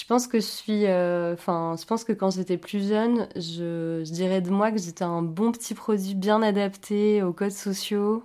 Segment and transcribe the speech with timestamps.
[0.00, 4.40] Je pense que je suis, enfin, je pense que quand j'étais plus jeune, je, dirais
[4.40, 8.24] de moi que j'étais un bon petit produit bien adapté aux codes sociaux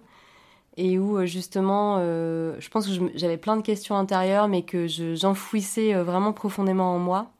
[0.77, 6.33] et où justement, je pense que j'avais plein de questions intérieures, mais que j'enfouissais vraiment
[6.33, 7.31] profondément en moi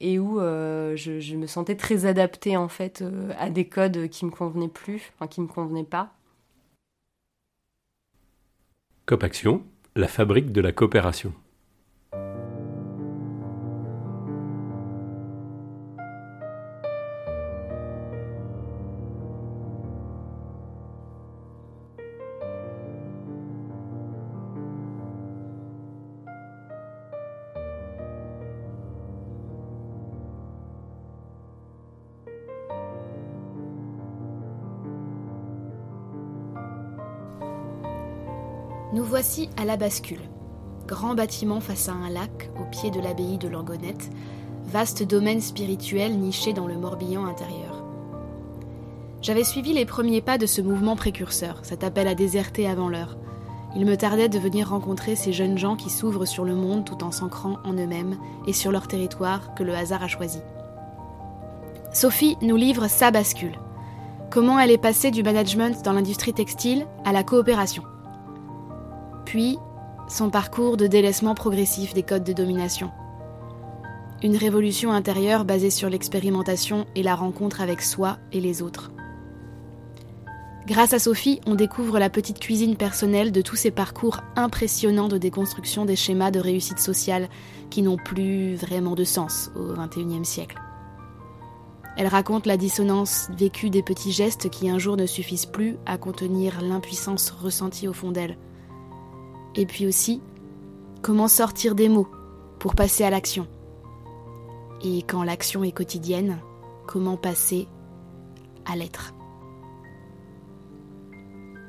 [0.00, 4.24] et où euh, je, me sentais très adaptée en fait euh, à des codes qui
[4.24, 6.12] me convenaient plus, enfin qui me convenaient pas.
[9.06, 9.62] Copaction,
[9.94, 11.32] la fabrique de la coopération.
[39.26, 40.20] Voici à la bascule.
[40.86, 44.08] Grand bâtiment face à un lac au pied de l'abbaye de Langonette,
[44.66, 47.82] vaste domaine spirituel niché dans le Morbihan intérieur.
[49.22, 53.16] J'avais suivi les premiers pas de ce mouvement précurseur, cet appel à déserter avant l'heure.
[53.74, 57.02] Il me tardait de venir rencontrer ces jeunes gens qui s'ouvrent sur le monde tout
[57.02, 60.38] en s'ancrant en eux-mêmes et sur leur territoire que le hasard a choisi.
[61.92, 63.58] Sophie nous livre sa bascule.
[64.30, 67.82] Comment elle est passée du management dans l'industrie textile à la coopération?
[69.26, 69.58] Puis
[70.08, 72.90] son parcours de délaissement progressif des codes de domination.
[74.22, 78.92] Une révolution intérieure basée sur l'expérimentation et la rencontre avec soi et les autres.
[80.66, 85.18] Grâce à Sophie, on découvre la petite cuisine personnelle de tous ces parcours impressionnants de
[85.18, 87.28] déconstruction des schémas de réussite sociale
[87.68, 90.58] qui n'ont plus vraiment de sens au XXIe siècle.
[91.96, 95.98] Elle raconte la dissonance vécue des petits gestes qui un jour ne suffisent plus à
[95.98, 98.36] contenir l'impuissance ressentie au fond d'elle
[99.56, 100.20] et puis aussi
[101.02, 102.08] comment sortir des mots
[102.58, 103.46] pour passer à l'action.
[104.82, 106.38] Et quand l'action est quotidienne,
[106.86, 107.66] comment passer
[108.64, 109.14] à l'être.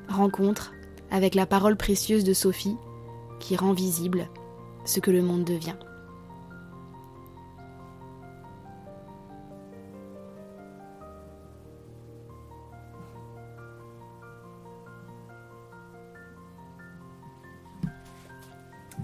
[0.10, 0.74] Rencontre
[1.12, 2.78] avec la parole précieuse de Sophie
[3.40, 4.30] qui rend visible
[4.86, 5.76] ce que le monde devient.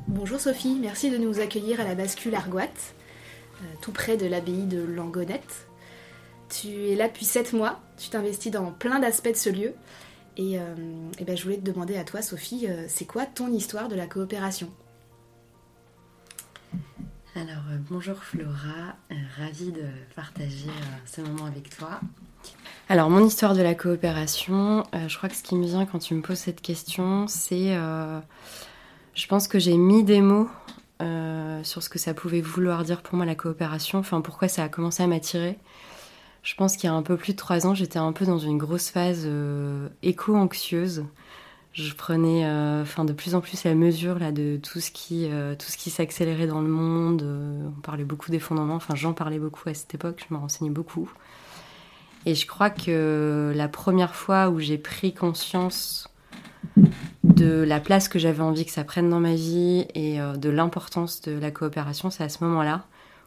[0.10, 4.66] Bonjour Sophie, merci de nous accueillir à la bascule Argoat, euh, tout près de l'abbaye
[4.66, 5.68] de Langonette.
[6.50, 9.74] Tu es là depuis 7 mois, tu t'investis dans plein d'aspects de ce lieu.
[10.36, 10.76] Et, euh,
[11.26, 14.06] ben, je voulais te demander à toi, Sophie, euh, c'est quoi ton histoire de la
[14.06, 14.70] coopération?
[17.36, 18.98] Alors, bonjour Flora,
[19.38, 19.86] ravie de
[20.18, 20.70] partager
[21.06, 22.02] ce moment avec toi.
[22.90, 26.14] Alors, mon histoire de la coopération, je crois que ce qui me vient quand tu
[26.14, 27.76] me poses cette question, c'est
[29.16, 30.50] je pense que j'ai mis des mots
[31.02, 34.64] euh, sur ce que ça pouvait vouloir dire pour moi la coopération, enfin pourquoi ça
[34.64, 35.58] a commencé à m'attirer.
[36.44, 38.38] Je pense qu'il y a un peu plus de trois ans, j'étais un peu dans
[38.38, 41.06] une grosse phase euh, éco-anxieuse.
[41.74, 45.68] Je prenais euh, de plus en plus la mesure là, de tout ce qui, tout
[45.78, 47.24] qui s'accélérait dans le monde.
[47.24, 51.12] on parlait beaucoup d'effondrement, enfin j'en parlais beaucoup à cette époque, je me renseignais beaucoup.
[52.26, 56.13] Et je crois que la première fois où j'ai pris conscience
[57.24, 60.50] de la place que j'avais envie que ça prenne dans ma vie et euh, de
[60.50, 62.86] l'importance de la coopération, c'est à ce moment-là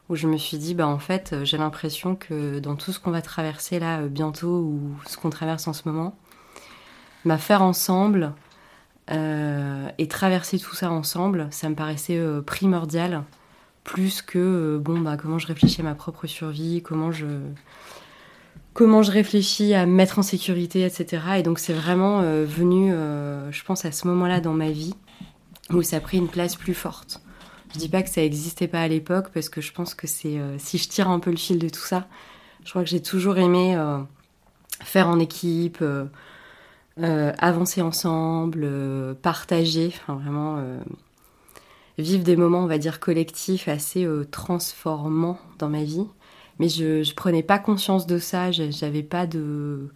[0.09, 3.01] où je me suis dit, bah en fait, euh, j'ai l'impression que dans tout ce
[3.01, 6.17] qu'on va traverser là euh, bientôt ou ce qu'on traverse en ce moment,
[7.25, 8.33] bah, faire ensemble
[9.09, 13.23] et traverser tout ça ensemble, ça me paraissait primordial,
[13.85, 17.27] plus que bah comment je réfléchis à ma propre survie, comment je
[18.77, 21.23] comment je réfléchis à me mettre en sécurité, etc.
[21.39, 24.95] Et donc c'est vraiment euh, venu, euh, je pense, à ce moment-là dans ma vie
[25.71, 27.23] où ça a pris une place plus forte.
[27.73, 30.39] Je dis pas que ça n'existait pas à l'époque parce que je pense que c'est
[30.39, 32.07] euh, si je tire un peu le fil de tout ça,
[32.65, 33.79] je crois que j'ai toujours aimé
[34.83, 35.83] faire en équipe,
[36.99, 38.69] avancer ensemble,
[39.23, 40.61] partager, enfin vraiment
[41.97, 46.09] vivre des moments, on va dire collectifs assez transformants dans ma vie
[46.59, 49.89] mais je, je prenais pas conscience de ça, j'avais pas de.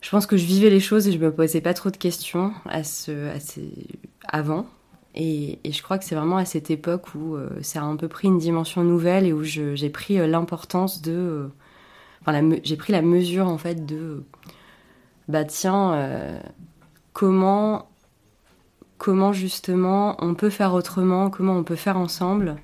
[0.00, 2.52] Je pense que je vivais les choses et je me posais pas trop de questions
[2.66, 3.38] à ce, à
[4.28, 4.66] avant.
[5.14, 8.08] Et, je crois que c'est vraiment à cette époque où euh, ça a un peu
[8.08, 11.12] pris une dimension nouvelle et où j'ai pris euh, l'importance de.
[11.12, 11.48] Euh,
[12.20, 14.22] enfin, j'ai pris la mesure en fait de.
[15.28, 16.40] Bah tiens,
[17.12, 17.90] comment,
[18.96, 22.56] comment justement on peut faire autrement, comment on peut faire ensemble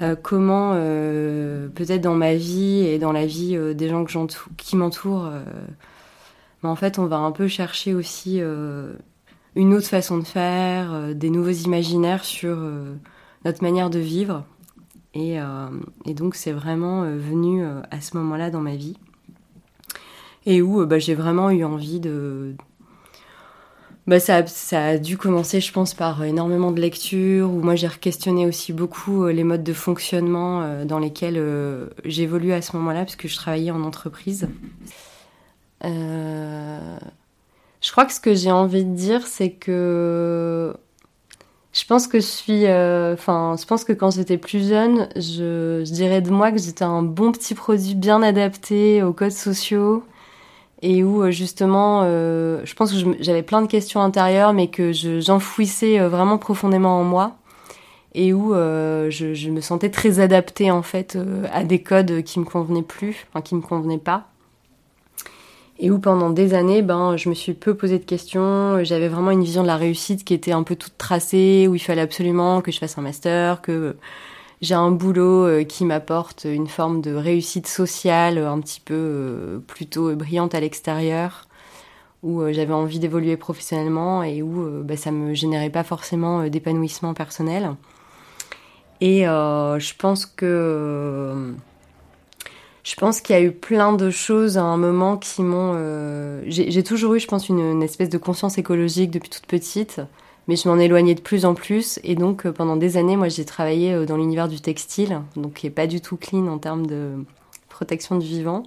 [0.00, 4.06] euh, comment euh, peut-être dans ma vie et dans la vie euh, des gens
[4.56, 5.28] qui m'entourent,
[6.62, 8.40] en fait on va un peu chercher aussi
[9.56, 12.58] une autre façon de faire, des nouveaux imaginaires sur
[13.44, 14.44] notre manière de vivre.
[15.14, 15.38] Et,
[16.06, 18.96] donc c'est vraiment venu à ce moment-là dans ma vie.
[20.46, 22.54] Et où bah, j'ai vraiment eu envie de,
[24.08, 28.46] bah, ça, a dû commencer, je pense, par énormément de lectures, où moi j'ai questionné
[28.46, 31.40] aussi beaucoup les modes de fonctionnement dans lesquels
[32.04, 34.48] j'évolue à ce moment-là, puisque je travaillais en entreprise.
[35.84, 36.98] Euh,
[37.80, 40.74] je crois que ce que j'ai envie de dire, c'est que
[41.72, 46.20] je pense que je suis, euh, je pense que quand j'étais plus jeune, je, dirais
[46.20, 50.04] de moi que j'étais un bon petit produit bien adapté aux codes sociaux
[50.82, 55.98] et où euh, justement, je pense que j'avais plein de questions intérieures, mais que j'enfouissais
[55.98, 57.36] vraiment profondément en moi
[58.14, 61.18] et où je, je, me sentais très adaptée en fait
[61.52, 64.28] à des codes qui me convenaient plus, enfin qui me convenaient pas
[65.80, 68.82] et où pendant des années, ben, je me suis peu posé de questions.
[68.82, 71.78] J'avais vraiment une vision de la réussite qui était un peu toute tracée, où il
[71.78, 73.96] fallait absolument que je fasse un master, que
[74.60, 79.58] j'ai un boulot euh, qui m'apporte une forme de réussite sociale un petit peu euh,
[79.66, 81.46] plutôt brillante à l'extérieur,
[82.22, 87.14] où euh, j'avais envie d'évoluer professionnellement et où ben, ça me générait pas forcément d'épanouissement
[87.14, 87.74] personnel.
[89.00, 91.54] Et je pense que
[92.88, 95.72] je pense qu'il y a eu plein de choses à un moment qui m'ont.
[95.74, 100.00] Euh, j'ai toujours eu, je pense, une, espèce de conscience écologique depuis toute petite,
[100.48, 102.00] mais je m'en éloignais de plus en plus.
[102.02, 105.54] Et donc, euh, pendant des années, moi, j'ai travaillé euh, dans l'univers du textile, donc
[105.54, 107.12] qui est pas du tout clean en termes de
[107.68, 108.64] protection du vivant.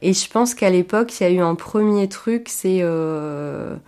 [0.00, 2.78] Et je pense qu'à l'époque, il y a eu un premier truc, c'est.
[2.78, 3.78] je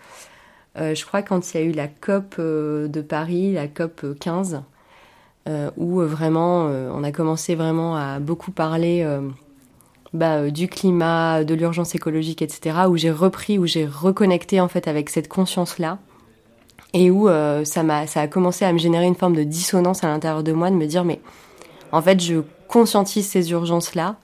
[1.06, 4.62] crois quand il y a eu la COP de Paris, la COP 15,
[5.76, 9.04] où vraiment on a commencé vraiment à beaucoup parler
[10.14, 14.68] bah, euh, du climat, de l'urgence écologique, etc., où j'ai repris, où j'ai reconnecté en
[14.68, 15.98] fait avec cette conscience-là,
[16.94, 20.04] et où euh, ça, m'a, ça a commencé à me générer une forme de dissonance
[20.04, 21.20] à l'intérieur de moi, de me dire mais
[21.92, 22.36] en fait je
[22.68, 24.16] conscientise ces urgences-là,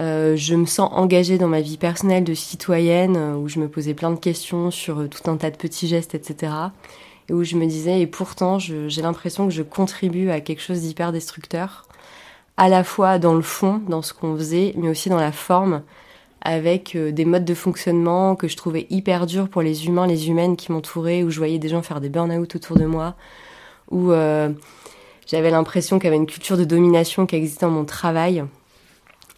[0.00, 3.94] euh, je me sens engagée dans ma vie personnelle de citoyenne, où je me posais
[3.94, 6.52] plein de questions sur tout un tas de petits gestes, etc.
[7.28, 10.80] Et où je me disais, et pourtant, j'ai l'impression que je contribue à quelque chose
[10.80, 11.86] d'hyper destructeur.
[12.56, 15.82] À la fois dans le fond, dans ce qu'on faisait, mais aussi dans la forme,
[16.44, 20.28] avec euh, des modes de fonctionnement que je trouvais hyper durs pour les humains, les
[20.28, 23.14] humaines qui m'entouraient, où je voyais des gens faire des burn-out autour de moi,
[23.90, 24.50] où euh,
[25.26, 28.44] j'avais l'impression qu'il y avait une culture de domination qui existait dans mon travail,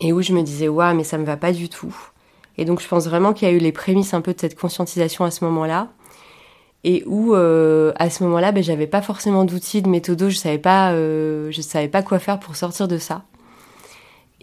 [0.00, 1.94] et où je me disais, waouh, mais ça me va pas du tout.
[2.56, 4.58] Et donc je pense vraiment qu'il y a eu les prémices un peu de cette
[4.58, 5.88] conscientisation à ce moment-là
[6.84, 10.58] et où euh, à ce moment-là, ben, j'avais pas forcément d'outils, de méthodos, je savais
[10.58, 13.24] pas, je savais pas quoi faire pour sortir de ça.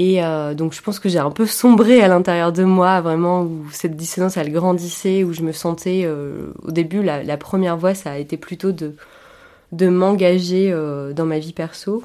[0.02, 3.44] Et euh, donc je pense que j'ai un peu sombré à l'intérieur de moi, vraiment
[3.44, 8.12] où cette dissonance elle grandissait, où je me sentais, au début la, première voie ça
[8.12, 10.74] a été plutôt de m'engager
[11.16, 12.04] dans ma vie perso.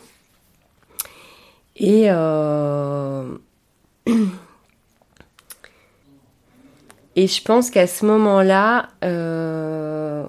[7.16, 10.26] Et je pense qu'à ce moment-là, euh,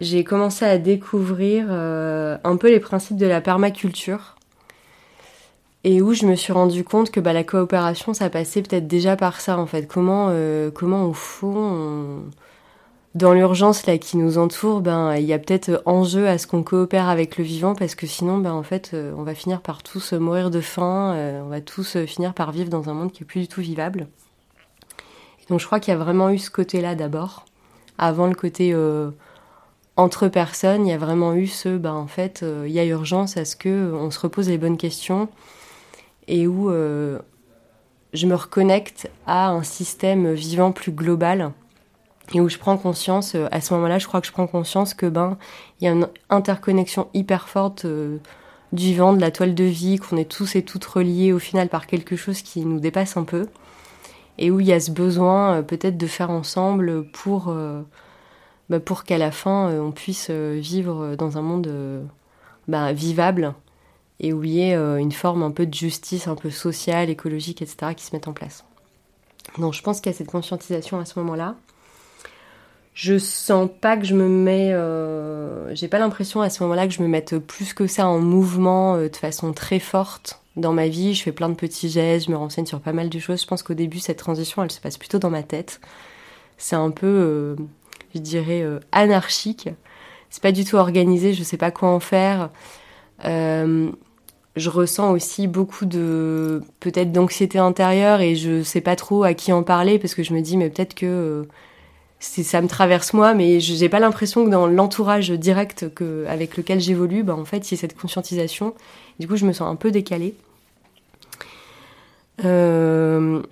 [0.00, 4.36] j'ai commencé à découvrir euh, un peu les principes de la permaculture.
[5.84, 9.16] Et où je me suis rendu compte que bah, la coopération, ça passait peut-être déjà
[9.16, 9.86] par ça, en fait.
[9.86, 12.22] Comment, euh, comment au fond,
[13.14, 16.62] dans l'urgence là qui nous entoure, ben il y a peut-être enjeu à ce qu'on
[16.62, 20.12] coopère avec le vivant, parce que sinon, ben en fait, on va finir par tous
[20.12, 23.40] mourir de faim, on va tous finir par vivre dans un monde qui est plus
[23.40, 24.06] du tout vivable.
[25.48, 27.44] Donc je crois qu'il y a vraiment eu ce côté-là d'abord,
[27.98, 29.10] avant le côté euh,
[29.96, 32.84] entre personnes, il y a vraiment eu ce, ben en fait, euh, il y a
[32.84, 35.28] urgence à ce que euh, on se repose les bonnes questions
[36.32, 41.52] et où je me reconnecte à un système vivant plus global
[42.34, 45.06] et où je prends conscience, à ce moment-là, je crois que je prends conscience que
[45.06, 45.36] ben
[45.80, 48.20] il y a une interconnexion hyper forte du
[48.72, 51.86] vivant, de la toile de vie, qu'on est tous et toutes reliés au final par
[51.86, 53.46] quelque chose qui nous dépasse un peu
[54.38, 57.82] et où il y a ce besoin euh, peut-être de faire ensemble pour, euh,
[58.70, 61.72] bah, pour qu'à la fin euh, on puisse vivre dans un monde
[62.68, 63.54] bah, vivable
[64.22, 67.60] et où il y ait une forme un peu de justice, un peu sociale, écologique,
[67.60, 67.94] etc.
[67.94, 68.64] qui se met en place.
[69.58, 71.56] Donc je pense qu'il y a cette conscientisation à ce moment-là.
[72.94, 74.70] Je sens pas que je me mets,
[75.74, 78.96] j'ai pas l'impression à ce moment-là que je me mette plus que ça en mouvement
[78.96, 82.36] de façon très forte dans ma vie, je fais plein de petits gestes, je me
[82.36, 83.42] renseigne sur pas mal de choses.
[83.42, 85.80] Je pense qu'au début, cette transition, elle se passe plutôt dans ma tête.
[86.58, 87.56] C'est un peu, euh,
[88.14, 89.70] je dirais, euh, anarchique.
[90.30, 92.50] C'est pas du tout organisé, je sais pas quoi en faire.
[94.56, 99.34] Euh, je ressens aussi beaucoup de, peut-être d'anxiété intérieure et je sais pas trop à
[99.34, 101.46] qui en parler parce que je me dis, mais peut-être que
[102.22, 106.80] ça me traverse moi, mais j'ai pas l'impression que dans l'entourage direct que, avec lequel
[106.80, 108.74] j'évolue, bah, en fait, il y a cette conscientisation.
[109.18, 110.34] Du coup, je me sens un peu décalée.
[112.44, 113.42] Euh,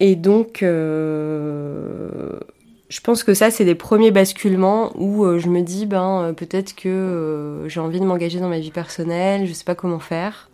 [0.00, 2.40] et donc, euh,
[2.92, 6.74] je pense que ça, c'est des premiers basculements où euh, je me dis, ben, peut-être
[6.74, 10.50] que j'ai envie de m'engager dans ma vie personnelle, je sais pas comment faire.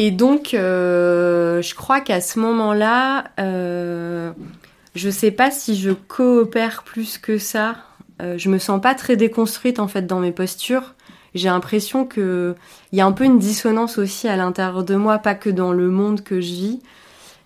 [0.00, 7.38] Et donc, je crois qu'à ce moment-là, je sais pas si je coopère plus que
[7.38, 7.76] ça.
[8.20, 10.96] je me sens pas très déconstruite en fait dans mes postures
[11.36, 12.54] j'ai l'impression qu'il
[12.92, 15.88] y a un peu une dissonance aussi à l'intérieur de moi, pas que dans le
[15.88, 16.80] monde que je vis,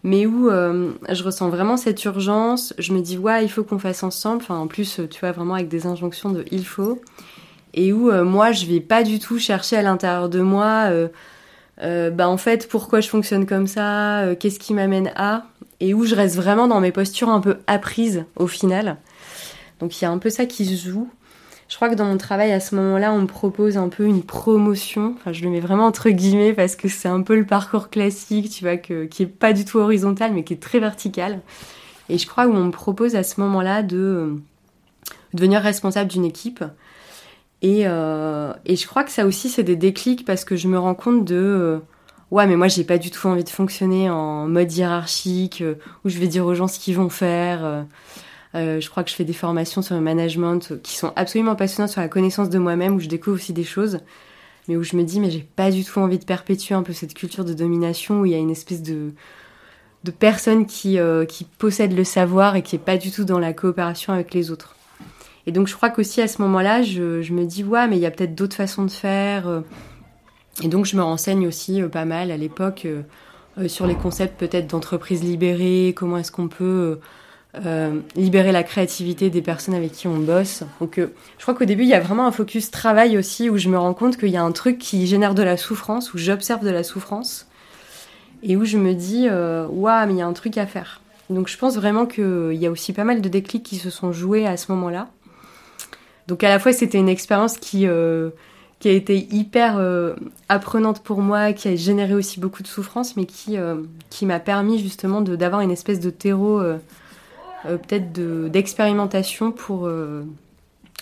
[0.02, 2.74] mais où euh, je ressens vraiment cette urgence.
[2.78, 4.42] Je me dis, ouais, il faut qu'on fasse ensemble.
[4.42, 7.00] Enfin, en plus, tu vois, vraiment avec des injonctions de il faut.
[7.74, 10.90] Et où euh, moi, je vais pas du tout chercher à l'intérieur de moi,
[11.82, 15.46] euh, bah en fait, pourquoi je fonctionne comme ça, qu'est-ce qui m'amène à,
[15.80, 18.98] et où je reste vraiment dans mes postures un peu apprises au final.
[19.78, 21.08] Donc il y a un peu ça qui se joue.
[21.70, 24.24] Je crois que dans mon travail, à ce moment-là, on me propose un peu une
[24.24, 25.14] promotion.
[25.16, 28.50] Enfin, je le mets vraiment entre guillemets parce que c'est un peu le parcours classique,
[28.50, 31.40] tu vois, qui est pas du tout horizontal, mais qui est très vertical.
[32.08, 34.34] Et je crois qu'on me propose à ce moment-là de, euh,
[35.32, 36.64] devenir responsable d'une équipe.
[37.62, 40.78] Et, euh, et, je crois que ça aussi, c'est des déclics parce que je me
[40.78, 41.36] rends compte de...
[41.36, 41.78] Euh,
[42.32, 45.62] ouais, mais moi, j'ai pas du tout envie de fonctionner en mode hiérarchique,
[46.04, 47.86] où je vais dire aux gens ce qu'ils vont faire.
[48.54, 51.92] Euh, je crois que je fais des formations sur le management qui sont absolument passionnantes
[51.92, 54.00] sur la connaissance de moi-même, où je découvre aussi des choses,
[54.68, 56.92] mais où je me dis, mais j'ai pas du tout envie de perpétuer un peu
[56.92, 59.12] cette culture de domination où il y a une espèce de,
[60.04, 63.38] de personne qui, euh, qui possède le savoir et qui est pas du tout dans
[63.38, 64.74] la coopération avec les autres.
[65.46, 68.02] Et donc je crois qu'aussi à ce moment-là, je, je, me dis, ouais, mais il
[68.02, 69.48] y a peut-être d'autres façons de faire.
[69.48, 69.60] Euh.
[70.62, 72.86] Et donc je me renseigne aussi pas mal à l'époque
[73.66, 76.98] sur les concepts peut-être d'entreprise libérée, comment est-ce qu'on peut
[77.56, 80.62] euh, libérer la créativité des personnes avec qui on bosse.
[80.80, 83.58] Donc, euh, je crois qu'au début, il y a vraiment un focus travail aussi où
[83.58, 86.18] je me rends compte qu'il y a un truc qui génère de la souffrance, où
[86.18, 87.48] j'observe de la souffrance
[88.44, 91.00] et où je me dis, euh, waouh, mais il y a un truc à faire.
[91.28, 94.12] Donc, je pense vraiment qu'il y a aussi pas mal de déclics qui se sont
[94.12, 95.08] joués à ce moment-là.
[96.28, 98.30] Donc, à la fois, c'était une expérience qui, a
[98.84, 99.80] été hyper
[100.48, 103.56] apprenante pour moi, qui a généré aussi beaucoup de souffrance, mais qui,
[104.08, 106.62] qui m'a permis justement d'avoir une espèce de terreau
[107.64, 108.12] peut-être
[108.48, 110.24] d'expérimentation pour, euh,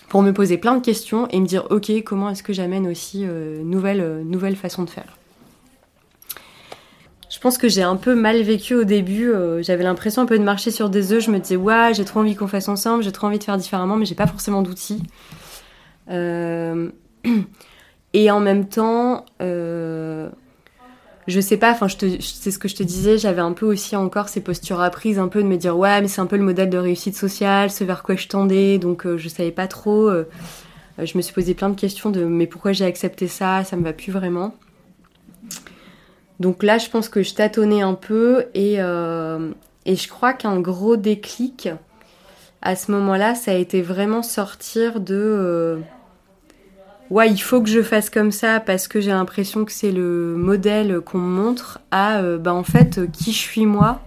[0.09, 3.25] pour me poser plein de questions et me dire ok comment est-ce que j'amène aussi
[3.25, 5.17] euh, nouvelle, nouvelle façon de faire?
[7.29, 9.31] Je pense que j'ai un peu mal vécu au début.
[9.61, 11.23] J'avais l'impression un peu de marcher sur des œufs.
[11.23, 13.55] Je me disais, ouais, j'ai trop envie qu'on fasse ensemble, j'ai trop envie de faire
[13.55, 15.03] différemment, mais j'ai pas forcément d'outils.
[18.13, 19.25] Et en même temps,
[21.29, 24.29] je sais pas, enfin, c'est ce que je te disais, j'avais un peu aussi encore
[24.29, 26.69] ces postures apprises, un peu de me dire, ouais, mais c'est un peu le modèle
[26.69, 30.09] de réussite sociale, ce vers quoi je tendais, donc euh, je savais pas trop.
[30.09, 30.25] Euh,
[30.97, 33.83] je me suis posé plein de questions de, mais pourquoi j'ai accepté ça, ça me
[33.83, 34.53] va plus vraiment.
[36.39, 39.51] Donc là, je pense que je tâtonnais un peu et, euh,
[39.85, 41.69] et je crois qu'un gros déclic
[42.61, 45.79] à ce moment-là, ça a été vraiment sortir de
[47.09, 50.35] ouais, il faut que je fasse comme ça parce que j'ai l'impression que c'est le
[50.35, 54.01] modèle qu'on me montre à, euh, bah, en fait, euh, qui je suis moi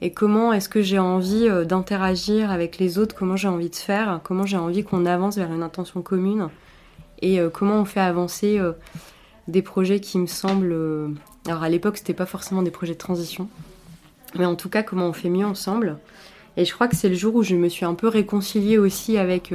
[0.00, 3.76] et comment est-ce que j'ai envie euh, d'interagir avec les autres, comment j'ai envie de
[3.76, 6.48] faire, comment j'ai envie qu'on avance vers une intention commune
[7.22, 8.60] et comment on fait avancer
[9.48, 11.16] des projets qui me semblent.
[11.46, 13.48] alors à l'époque, c'était pas forcément des projets de transition,
[14.38, 15.96] mais en tout cas, comment on fait mieux ensemble.
[16.58, 19.16] Et je crois que c'est le jour où je me suis un peu réconciliée aussi
[19.16, 19.54] avec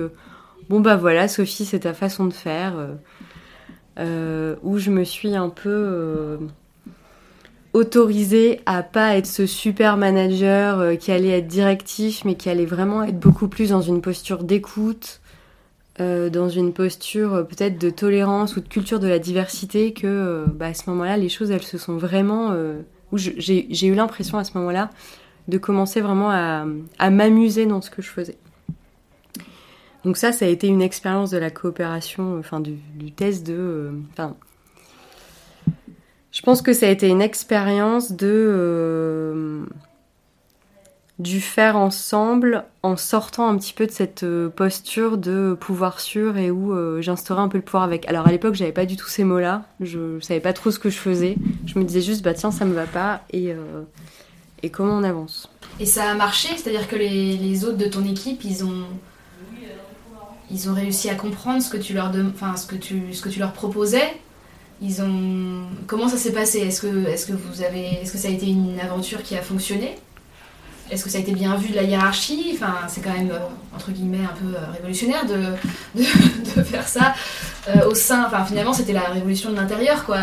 [0.70, 2.94] bon bah voilà Sophie c'est ta façon de faire euh,
[4.00, 6.38] euh, où je me suis un peu euh,
[7.74, 13.03] autorisée à pas être ce super manager qui allait être directif mais qui allait vraiment
[13.03, 15.20] être beaucoup plus dans une posture d'écoute
[16.00, 20.74] dans une posture peut-être de tolérance ou de culture de la diversité que bah, à
[20.74, 22.56] ce moment-là les choses elles se sont vraiment
[23.12, 24.89] où j'ai eu l'impression à ce moment-là
[25.48, 28.38] de commencer vraiment à m'amuser dans ce que je faisais.
[30.03, 32.79] Donc ça, ça a été une expérience de la coopération, enfin du,
[33.12, 33.55] test de...
[33.58, 34.36] Euh, enfin,
[36.31, 38.27] je pense que ça a été une expérience de...
[38.27, 39.65] Euh,
[41.20, 46.36] du faire ensemble en sortant un petit peu de cette euh, posture de pouvoir sûr
[46.38, 48.08] et où j'instaurais un peu le pouvoir avec.
[48.10, 50.89] Alors à l'époque, j'avais pas du tout ces mots-là, je, savais pas trop ce que
[50.89, 51.36] je faisais.
[51.67, 53.53] Je me disais juste, bah tiens, ça me va pas et,
[54.63, 55.48] et comment on avance.
[55.79, 58.88] Et ça a marché, c'est-à-dire que les, les autres de ton équipe, ils ont
[60.51, 63.29] ils ont réussi à comprendre ce que tu leur, enfin, ce que tu, ce que
[63.29, 64.13] tu leur proposais.
[64.81, 65.67] Ils ont...
[65.88, 66.60] Comment ça s'est passé?
[66.60, 68.01] Est-ce que, est que, avez...
[68.01, 69.96] Est que ça a été une aventure qui a fonctionné?
[70.89, 72.51] Est-ce que ça a été bien vu de la hiérarchie?
[72.55, 73.31] Enfin, c'est quand même,
[73.74, 75.25] entre guillemets, un peu révolutionnaire
[75.96, 76.01] de,
[76.55, 77.13] de, faire ça
[77.88, 78.25] au sein.
[78.25, 80.20] Enfin, finalement, c'était la révolution de l'intérieur, quoi.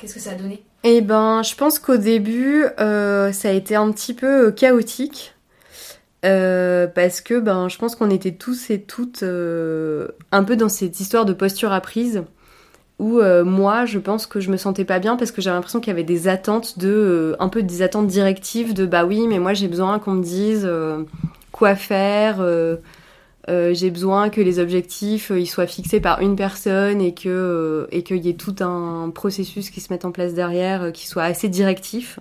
[0.00, 0.62] Qu'est-ce que ça a donné?
[0.84, 5.33] Eh ben, je pense qu'au début, ça a été un petit peu chaotique.
[6.24, 10.70] Euh, parce que ben, je pense qu'on était tous et toutes euh, un peu dans
[10.70, 12.22] cette histoire de posture apprise
[12.98, 15.80] où euh, moi je pense que je me sentais pas bien parce que j'avais l'impression
[15.80, 19.38] qu'il y avait des attentes de un peu des attentes directives de bah oui mais
[19.38, 20.70] moi j'ai besoin qu'on me dise
[21.52, 22.42] quoi faire
[23.48, 28.24] j'ai besoin que les objectifs ils soient fixés par une personne et que et qu'il
[28.24, 32.20] y ait tout un processus qui se mette en place derrière qui soit assez directif.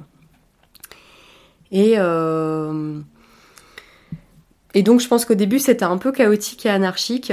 [1.71, 1.97] Et
[4.73, 7.31] et donc je pense qu'au début c'était un peu chaotique et anarchique.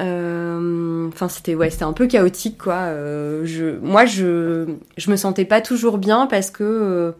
[0.00, 2.74] Euh, enfin c'était ouais c'était un peu chaotique quoi.
[2.74, 7.12] Euh, je, moi je je me sentais pas toujours bien parce que euh,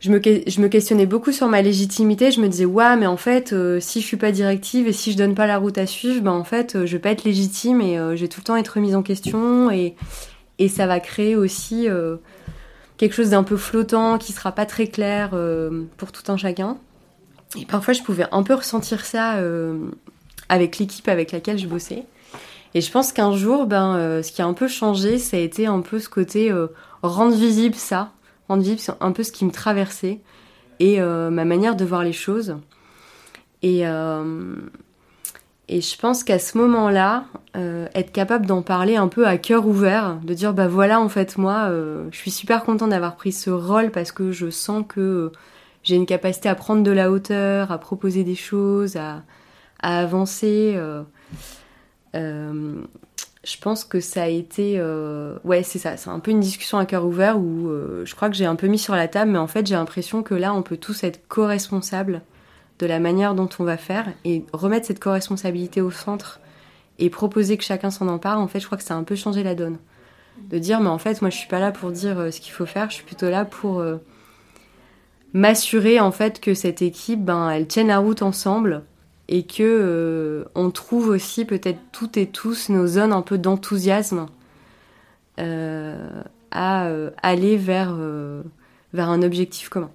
[0.00, 2.30] je me je me questionnais beaucoup sur ma légitimité.
[2.30, 5.16] Je me disais ouais mais en fait si je suis pas directive et si je
[5.16, 7.96] donne pas la route à suivre ben en fait je vais pas être légitime et
[7.96, 9.94] je vais tout le temps être remise en question et
[10.58, 11.86] et ça va créer aussi
[12.98, 15.30] quelque chose d'un peu flottant qui sera pas très clair
[15.96, 16.78] pour tout un chacun.
[17.56, 19.90] Et parfois, je pouvais un peu ressentir ça euh,
[20.48, 22.04] avec l'équipe avec laquelle je bossais.
[22.74, 25.40] Et je pense qu'un jour, ben, euh, ce qui a un peu changé, ça a
[25.40, 26.68] été un peu ce côté euh,
[27.02, 28.12] rendre visible ça,
[28.48, 30.20] rendre visible un peu ce qui me traversait
[30.80, 32.56] et ma manière de voir les choses.
[33.62, 37.24] Et, et je pense qu'à ce moment-là,
[37.56, 41.36] être capable d'en parler un peu à cœur ouvert, de dire bah voilà, en fait,
[41.36, 41.68] moi,
[42.12, 45.32] je suis super contente d'avoir pris ce rôle parce que je sens que
[45.82, 49.22] j'ai une capacité à prendre de la hauteur, à proposer des choses, à,
[49.80, 50.74] avancer.
[50.76, 51.02] Euh,
[52.14, 52.82] euh,
[53.44, 54.74] je pense que ça a été...
[54.76, 57.70] Euh, ouais, c'est ça, c'est un peu une discussion à cœur ouvert où
[58.04, 60.22] je crois que j'ai un peu mis sur la table, mais en fait j'ai l'impression
[60.22, 62.22] que là on peut tous être co-responsables
[62.78, 66.40] de la manière dont on va faire et remettre cette co-responsabilité au centre
[66.98, 69.14] et proposer que chacun s'en empare, en fait je crois que ça a un peu
[69.14, 69.78] changé la donne.
[70.50, 72.66] De dire mais en fait moi je suis pas là pour dire ce qu'il faut
[72.66, 73.82] faire, je suis plutôt là pour
[75.32, 78.82] m'assurer en fait que cette équipe, ben, elle tienne la route ensemble
[79.28, 84.26] et que euh, on trouve aussi peut-être toutes et tous nos zones un peu d'enthousiasme
[85.38, 87.94] euh, à euh, aller vers,
[88.92, 89.90] vers un objectif commun.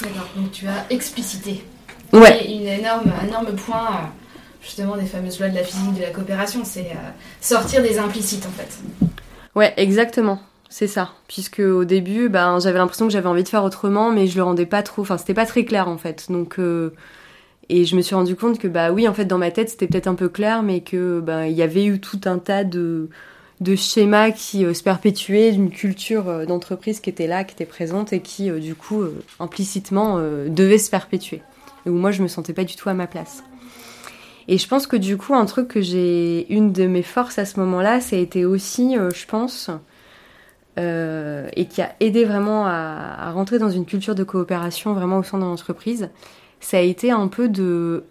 [0.00, 1.64] D'accord, donc tu as explicité.
[2.12, 2.44] Ouais.
[2.52, 4.10] une énorme, un énorme point
[4.62, 6.88] justement des fameuses lois de la physique de la coopération, c'est
[7.40, 8.78] sortir des implicites en fait.
[9.54, 10.40] Ouais, exactement.
[10.72, 14.28] C'est ça, puisque au début, ben, j'avais l'impression que j'avais envie de faire autrement, mais
[14.28, 15.02] je le rendais pas trop.
[15.02, 16.30] Enfin, c'était pas très clair en fait.
[16.30, 16.94] Donc, euh,
[17.68, 19.88] et je me suis rendu compte que bah oui, en fait, dans ma tête, c'était
[19.88, 23.08] peut-être un peu clair, mais que ben il y avait eu tout un tas de
[23.60, 27.66] de schémas qui euh, se perpétuaient, d'une culture euh, d'entreprise qui était là, qui était
[27.66, 29.02] présente et qui du coup
[29.40, 31.42] implicitement devait se perpétuer.
[31.84, 33.42] Et où moi, je me sentais pas du tout à ma place.
[34.46, 37.44] Et je pense que du coup, un truc que j'ai, une de mes forces à
[37.44, 39.70] ce moment-là, ça a été aussi, je pense
[40.78, 45.22] euh, et qui a aidé vraiment à, rentrer dans une culture de coopération vraiment au
[45.22, 46.10] sein de l'entreprise,
[46.60, 48.04] ça a été un peu de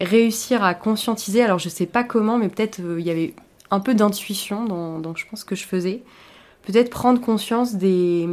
[0.00, 3.34] réussir à conscientiser, alors je sais pas comment, mais peut-être euh, il y avait
[3.70, 6.02] un peu d'intuition dans, je pense que je faisais,
[6.62, 8.28] peut-être prendre conscience des,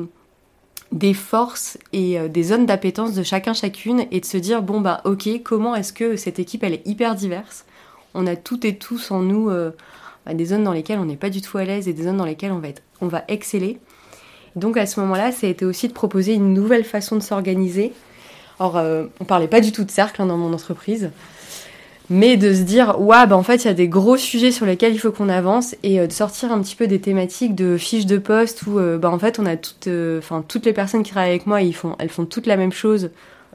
[0.91, 4.81] des forces et euh, des zones d'appétence de chacun chacune et de se dire bon
[4.81, 7.65] bah ok comment est-ce que cette équipe elle est hyper diverse?
[8.15, 9.51] On a toutes et tous en nous
[10.33, 12.25] des zones dans lesquelles on n'est pas du tout à l'aise et des zones dans
[12.25, 13.79] lesquelles on va, être, on va exceller.
[14.57, 17.93] Donc à ce moment-là, ça a été aussi de proposer une nouvelle façon de s'organiser.
[18.59, 21.11] Alors, euh, on parlait pas du tout de cercle hein, dans mon entreprise,
[22.09, 24.65] mais de se dire, ouais, bah en fait, il y a des gros sujets sur
[24.65, 27.77] lesquels il faut qu'on avance et euh, de sortir un petit peu des thématiques de
[27.77, 31.03] fiches de poste où, euh, bah en fait, on a toutes, enfin toutes les personnes
[31.03, 33.11] qui travaillent avec moi, font, elles font toutes la même chose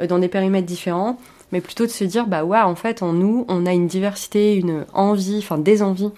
[0.09, 1.19] dans des périmètres différents,
[1.51, 4.87] mais plutôt de se dire, bah en fait, en nous, on a une diversité, une
[4.95, 6.13] envie, enfin des envies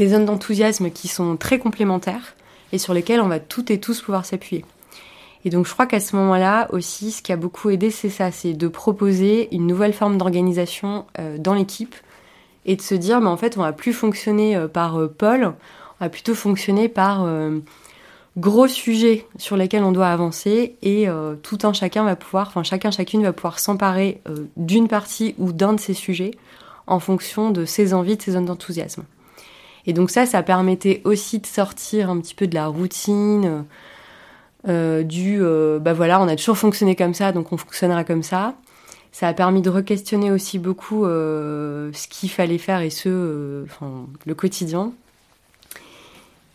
[0.00, 2.34] des zones d'enthousiasme qui sont très complémentaires
[2.72, 4.64] et sur lesquelles on va toutes et tous pouvoir s'appuyer.
[5.44, 8.30] Et donc je crois qu'à ce moment-là aussi, ce qui a beaucoup aidé, c'est ça,
[8.30, 11.94] c'est de proposer une nouvelle forme d'organisation euh, dans l'équipe
[12.64, 15.52] et de se dire, mais en fait, on va plus fonctionner euh, par euh, pôle,
[16.00, 17.28] on va plutôt fonctionner par
[18.38, 21.08] gros sujets sur lesquels on doit avancer et
[21.42, 24.22] tout un chacun va pouvoir, enfin chacun chacune va pouvoir s'emparer
[24.56, 26.30] d'une partie ou d'un de ces sujets
[26.86, 29.04] en fonction de ses envies, de ses zones d'enthousiasme.
[29.86, 33.64] Et donc ça, ça permettait aussi de sortir un petit peu de la routine,
[34.68, 38.22] euh, du euh, bah voilà, on a toujours fonctionné comme ça, donc on fonctionnera comme
[38.22, 38.54] ça.
[39.12, 44.06] Ça a permis de re-questionner aussi beaucoup euh, ce qu'il fallait faire et ce, enfin,
[44.26, 44.92] le quotidien.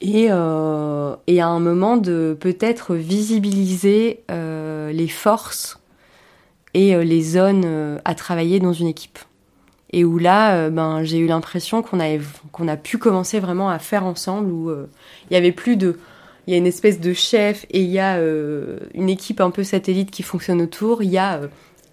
[0.01, 5.79] Et, à un moment de peut-être visibiliser les forces
[6.73, 9.17] et les zones à travailler dans une équipe.
[9.97, 14.51] Et où là, ben, j'ai eu l'impression qu'on a pu commencer vraiment à faire ensemble,
[14.51, 14.69] où
[15.29, 15.97] il y avait plus de
[16.47, 18.19] il y a une espèce de chef et il y a
[18.93, 21.01] une équipe un peu satellite qui fonctionne autour.
[21.01, 21.39] Il y a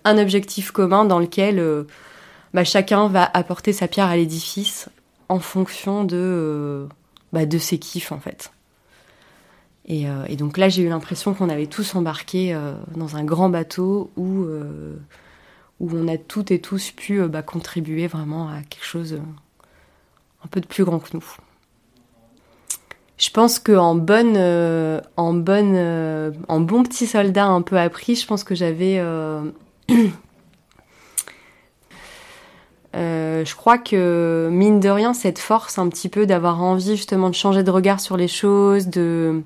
[0.04, 1.62] un objectif commun dans lequel
[2.54, 4.88] bah, chacun va apporter sa pierre à l'édifice
[5.28, 6.86] en fonction de,
[7.32, 8.50] bah, de ses kiffs en fait.
[9.90, 13.48] Euh, et, donc là, j'ai eu l'impression qu'on avait tous embarqué euh, dans un grand
[13.48, 14.94] bateau où, euh,
[15.82, 19.20] où on a toutes et tous pu bah, contribuer vraiment à quelque chose
[20.42, 21.36] un peu de plus grand que nous.
[23.18, 24.36] Je pense qu'en bonne,
[25.16, 28.98] en bonne, en bon petit soldat un peu appris, je pense que j'avais
[32.94, 37.30] Euh, je crois que mine de rien, cette force un petit peu d'avoir envie justement
[37.30, 39.42] de changer de regard sur les choses, de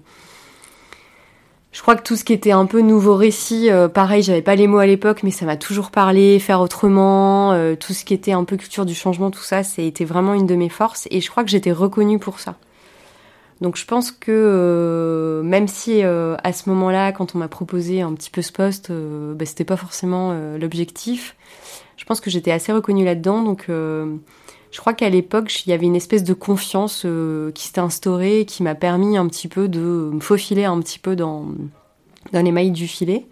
[1.77, 4.55] je crois que tout ce qui était un peu nouveau récit, euh, pareil, j'avais pas
[4.55, 8.15] les mots à l'époque, mais ça m'a toujours parlé, faire autrement, euh, tout ce qui
[8.15, 11.21] était un peu culture du changement, tout ça, c'était vraiment une de mes forces, et
[11.21, 12.55] je crois que j'étais reconnue pour ça.
[13.61, 18.31] Donc je pense que même si à ce moment-là, quand on m'a proposé un petit
[18.31, 21.37] peu ce poste, bah, c'était pas forcément l'objectif,
[21.97, 23.43] je pense que j'étais assez reconnue là-dedans.
[23.43, 24.17] Donc, euh,
[24.77, 28.45] je crois qu'à l'époque, il y avait une espèce de confiance euh, qui s'était instaurée
[28.45, 31.47] qui m'a permis un petit peu de me faufiler un petit peu dans,
[32.35, 33.25] dans les mailles du filet.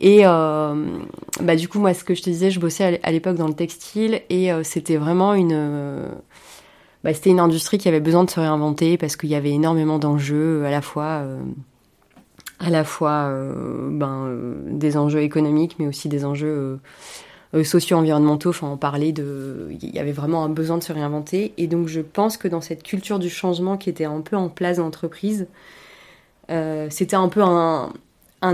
[0.00, 0.98] Et euh,
[1.40, 3.54] bah, du coup, moi, ce que je te disais, je bossais à l'époque dans le
[3.54, 6.08] textile et c'était vraiment une.
[7.04, 10.00] Bah, c'était une industrie qui avait besoin de se réinventer parce qu'il y avait énormément
[10.00, 11.22] d'enjeux à la fois
[12.58, 13.32] à la fois
[13.90, 14.34] ben,
[14.66, 16.76] des enjeux économiques mais aussi des enjeux euh,
[17.64, 19.68] socio-environnementaux, enfin on parlait de...
[19.70, 21.52] Il y avait vraiment un besoin de se réinventer.
[21.56, 24.48] Et donc je pense que dans cette culture du changement qui était un peu en
[24.48, 25.46] place dans l'entreprise,
[26.50, 27.92] euh, c'était un peu un,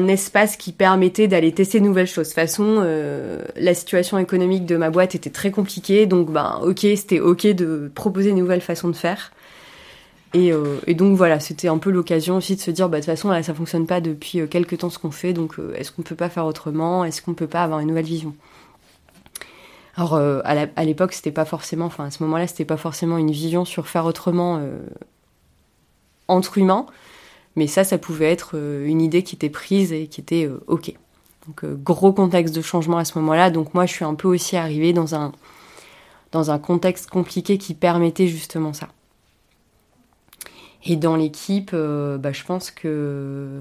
[0.09, 2.29] espace qui permettait d'aller tester de nouvelles choses.
[2.29, 6.61] De toute façon, euh, la situation économique de ma boîte était très compliquée, donc ben
[6.63, 9.33] ok, c'était ok de proposer une nouvelle façon de faire.
[10.37, 10.53] Et,
[10.95, 13.41] donc voilà, c'était un peu l'occasion aussi de se dire, bah, de toute façon, là,
[13.45, 16.45] ça fonctionne pas depuis quelques temps ce qu'on fait, donc est-ce qu'on peut pas faire
[16.47, 17.05] autrement?
[17.05, 18.35] Est-ce qu'on peut pas avoir une nouvelle vision?
[19.97, 23.31] Alors euh, à l'époque, c'était pas forcément, enfin à ce moment-là, c'était pas forcément une
[23.31, 24.81] vision sur faire autrement euh,
[26.27, 26.87] entre humains,
[27.55, 30.93] mais ça, ça pouvait être euh, une idée qui était prise et qui était ok.
[31.47, 33.51] Donc gros contexte de changement à ce moment-là.
[33.51, 35.33] Donc moi, je suis un peu aussi arrivée dans un
[36.33, 38.89] dans un contexte compliqué qui permettait justement ça.
[40.85, 43.61] Et dans l'équipe, bah, je pense que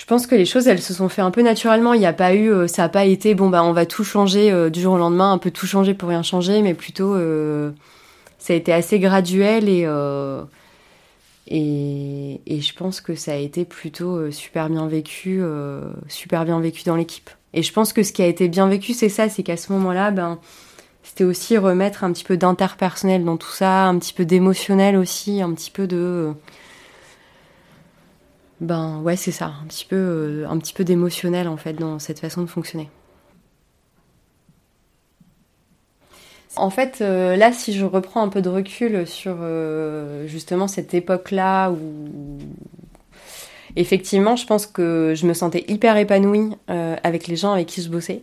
[0.00, 1.92] je pense que les choses, elles se sont fait un peu naturellement.
[1.92, 4.02] Il n'y a pas eu, euh, ça n'a pas été, bon, bah, on va tout
[4.02, 7.14] changer euh, du jour au lendemain, un peu tout changer pour rien changer, mais plutôt,
[7.14, 7.70] euh,
[8.38, 9.86] ça a été assez graduel et,
[11.48, 15.42] et, et, je pense que ça a été plutôt super bien vécu,
[16.08, 17.28] super bien vécu dans l'équipe.
[17.52, 19.70] Et je pense que ce qui a été bien vécu, c'est ça, c'est qu'à ce
[19.72, 20.38] moment-là, ben,
[21.02, 25.42] c'était aussi remettre un petit peu d'interpersonnel dans tout ça, un petit peu d'émotionnel aussi,
[25.42, 26.32] un petit peu de
[28.60, 31.98] ben ouais, c'est ça, un petit peu, euh, un petit peu d'émotionnel en fait dans
[31.98, 32.90] cette façon de fonctionner.
[36.56, 40.92] En fait, euh, là, si je reprends un peu de recul sur euh, justement cette
[40.92, 42.38] époque-là où
[43.76, 47.88] effectivement, je pense que je me sentais hyper épanouie avec les gens avec qui je
[47.88, 48.22] bossais,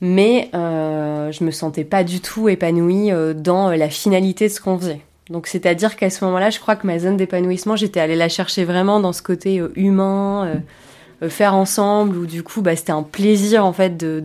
[0.00, 5.00] mais je me sentais pas du tout épanouie dans la finalité de ce qu'on faisait.
[5.30, 8.64] Donc c'est-à-dire qu'à ce moment-là, je crois que ma zone d'épanouissement, j'étais allée la chercher
[8.64, 10.54] vraiment dans ce côté euh, humain, euh,
[11.24, 14.20] euh, faire ensemble, où du coup, bah, c'était un plaisir en fait de,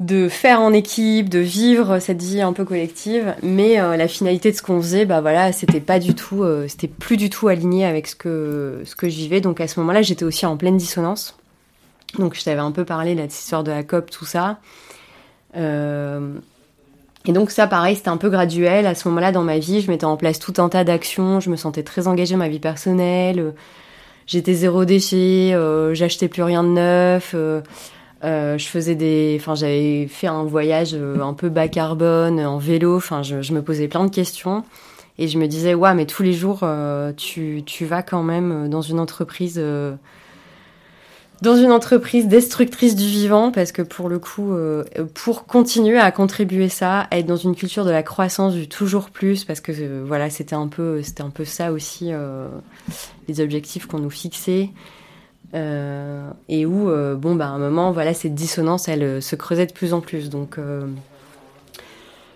[0.00, 3.34] de, faire en équipe, de vivre cette vie un peu collective.
[3.42, 7.16] Mais la finalité de ce qu'on faisait, bah voilà, c'était pas du tout, c'était plus
[7.16, 9.40] du tout aligné avec ce que ce que je vivais.
[9.40, 11.36] Donc à ce moment-là, j'étais aussi en pleine dissonance.
[12.16, 14.58] Donc je t'avais un peu parlé de cette histoire de la COP, tout ça.
[15.56, 16.34] Euh,
[17.28, 18.86] et donc ça, pareil, c'était un peu graduel.
[18.86, 21.40] À ce moment-là, dans ma vie, je mettais en place tout un tas d'actions.
[21.40, 23.52] Je me sentais très engagée dans ma vie personnelle.
[24.26, 25.52] J'étais zéro déchet.
[25.52, 27.32] Euh, j'achetais plus rien de neuf.
[27.34, 27.60] Euh,
[28.24, 32.96] euh, je faisais des, enfin, j'avais fait un voyage un peu bas carbone en vélo.
[32.96, 34.64] Enfin, je, me posais plein de questions
[35.18, 36.66] et je me disais, ouais, mais tous les jours,
[37.18, 39.62] tu vas quand même dans une entreprise
[41.40, 46.10] dans une entreprise destructrice du vivant, parce que pour le coup, euh, pour continuer à
[46.10, 49.70] contribuer ça, à être dans une culture de la croissance du toujours plus, parce que
[49.72, 52.48] euh, voilà, c'était un peu, c'était un peu ça aussi euh,
[53.28, 54.70] les objectifs qu'on nous fixait,
[55.54, 59.94] et où bon bah à un moment, voilà, cette dissonance, elle se creusait de plus
[59.94, 60.58] en plus, donc.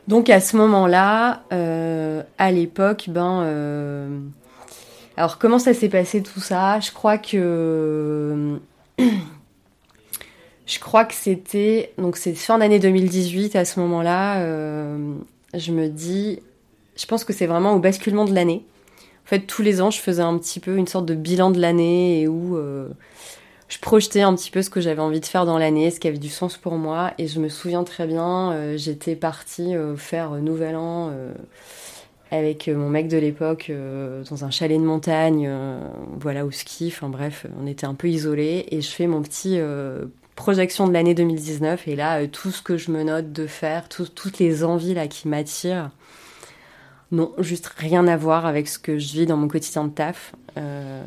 [0.09, 1.43] donc à ce moment-là,
[2.38, 3.45] à l'époque, ben
[5.19, 6.81] Alors comment ça s'est passé tout ça?
[6.81, 8.59] Je crois que
[8.99, 14.41] je crois que c'était donc c'est fin d'année 2018 à ce moment-là.
[14.41, 15.15] Euh,
[15.55, 16.41] je me dis,
[16.97, 18.65] je pense que c'est vraiment au basculement de l'année.
[19.25, 21.61] En fait, tous les ans, je faisais un petit peu une sorte de bilan de
[21.61, 22.89] l'année et où euh,
[23.69, 26.09] je projetais un petit peu ce que j'avais envie de faire dans l'année, ce qui
[26.09, 27.13] avait du sens pour moi.
[27.19, 31.13] Et je me souviens très bien, euh, j'étais partie faire Nouvel An
[32.33, 33.71] avec mon mec de l'époque
[34.31, 35.49] dans un chalet de montagne,
[36.18, 36.88] voilà, au ski.
[36.88, 39.61] Enfin bref, on était un peu isolés et je fais mon petit
[40.37, 43.88] projection de l'année 2019 et là, euh, tout ce que je me note de faire,
[43.88, 45.90] toutes les envies là qui m'attirent,
[47.11, 50.33] non, juste rien à voir avec ce que je vis dans mon quotidien de taf.
[50.57, 51.05] Euh,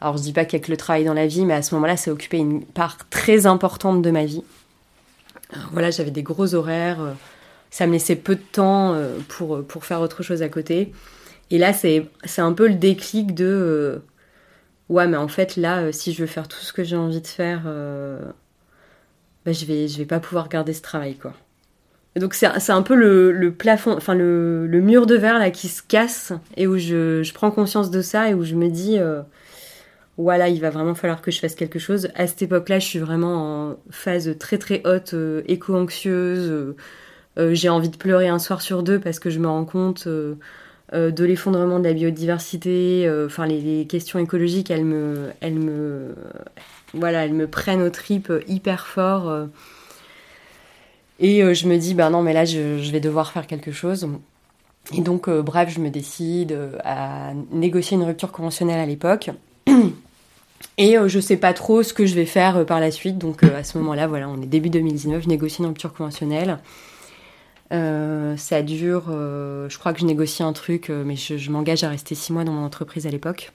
[0.00, 1.62] alors je dis pas qu'il y a que le travail dans la vie, mais à
[1.62, 4.44] ce moment-là, ça occupait une part très importante de ma vie.
[5.72, 7.14] voilà, j'avais des gros horaires, euh,
[7.72, 8.96] ça me laissait peu de temps
[9.28, 10.92] pour, pour faire autre chose à côté.
[11.50, 12.06] Et là, c'est
[12.38, 14.00] un peu le déclic de
[14.88, 17.26] ouais, mais en fait, là, si je veux faire tout ce que j'ai envie de
[17.26, 17.62] faire
[19.44, 21.32] bah, je vais je vais pas pouvoir garder ce travail quoi.
[22.14, 25.68] Donc c'est un peu le, le plafond, enfin le, le, mur de verre là qui
[25.68, 28.98] se casse et où je, je prends conscience de ça et où je me dis
[28.98, 29.22] euh,
[30.18, 32.10] voilà il va vraiment falloir que je fasse quelque chose.
[32.14, 36.74] À cette époque-là je suis vraiment en phase très très haute, euh, éco-anxieuse.
[37.38, 40.06] Euh, j'ai envie de pleurer un soir sur deux parce que je me rends compte
[40.06, 43.10] de l'effondrement de la biodiversité.
[43.26, 46.14] Enfin les, questions écologiques elles me elles me
[46.94, 49.28] voilà, elles me prennent aux tripes hyper fort.
[49.28, 49.46] Euh.
[51.20, 54.08] Et euh, je me dis, ben non, mais là, je, vais devoir faire quelque chose.
[54.92, 59.30] Et donc, euh, bref, je me décide à négocier une rupture conventionnelle à l'époque.
[60.78, 63.18] Et je sais pas trop ce que je vais faire par la suite.
[63.18, 66.58] Donc, à ce moment-là, voilà, on est début 2019, je négocie une rupture conventionnelle.
[67.72, 72.32] Ça dure, je crois que je négocie un truc, mais je, m'engage à rester six
[72.32, 73.52] mois dans mon entreprise à l'époque.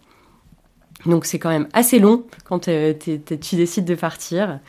[1.05, 4.59] Donc c'est quand même assez long quand tu décides de partir.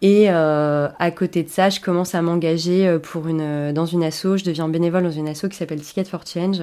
[0.00, 3.86] Et euh, à côté de ça, je commence à m'engager euh, pour une, euh, dans
[3.86, 4.36] une asso.
[4.36, 6.62] Je deviens bénévole dans une asso qui s'appelle Ticket for Change,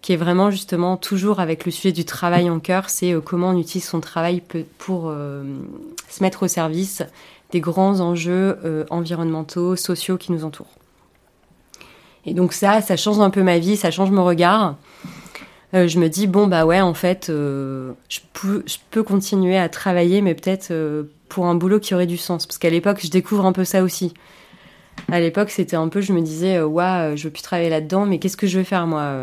[0.00, 2.88] qui est vraiment justement toujours avec le sujet du travail en cœur.
[2.88, 4.42] C'est comment on utilise son travail
[4.78, 7.02] pour se mettre au service
[7.50, 10.81] des grands enjeux environnementaux, sociaux qui nous entourent.
[12.24, 14.76] Et donc ça, ça change un peu ma vie, ça change mon regard.
[15.74, 18.20] Euh, je me dis bon bah ouais en fait euh, je,
[18.90, 22.58] peux, continuer à travailler mais peut-être euh, pour un boulot qui aurait du sens parce
[22.58, 24.12] qu'à l'époque je découvre un peu ça aussi.
[25.10, 28.18] À l'époque c'était un peu je me disais ouais je veux plus travailler là-dedans mais
[28.18, 29.14] qu'est-ce que je vais faire moi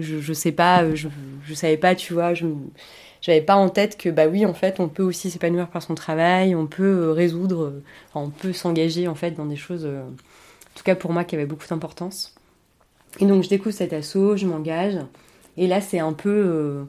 [0.00, 1.06] je, je sais pas je,
[1.44, 2.46] je savais pas tu vois je
[3.20, 5.94] j'avais pas en tête que bah oui en fait on peut aussi s'épanouir par son
[5.94, 7.74] travail on peut résoudre
[8.16, 9.88] on peut s'engager en fait dans des choses
[10.76, 12.34] tout cas pour moi qui avaient beaucoup d'importance
[13.18, 14.98] et donc je découvre cet assaut je m'engage
[15.56, 16.30] et là, c'est un peu.
[16.30, 16.84] Euh,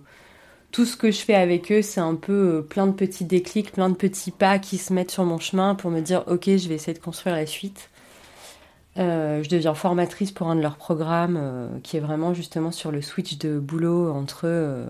[0.71, 3.71] tout ce que je fais avec eux, c'est un peu euh, plein de petits déclics,
[3.71, 6.67] plein de petits pas qui se mettent sur mon chemin pour me dire ok, je
[6.67, 7.89] vais essayer de construire la suite.
[8.97, 13.01] Euh, je deviens formatrice pour un de leurs programmes qui est vraiment justement sur le
[13.01, 14.87] switch de boulot entre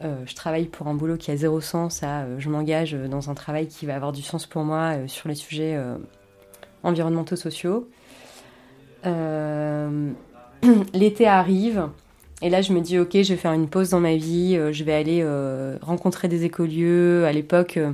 [0.00, 3.68] je travaille pour un boulot qui a zéro sens à je m'engage dans un travail
[3.68, 5.78] qui va avoir du sens pour moi sur les sujets
[6.86, 7.88] environnementaux sociaux.
[10.94, 11.88] L'été arrive.
[12.42, 14.72] Et là, je me dis, ok, je vais faire une pause dans ma vie, euh,
[14.72, 17.24] je vais aller euh, rencontrer des écolieux.
[17.24, 17.92] À l'époque, euh,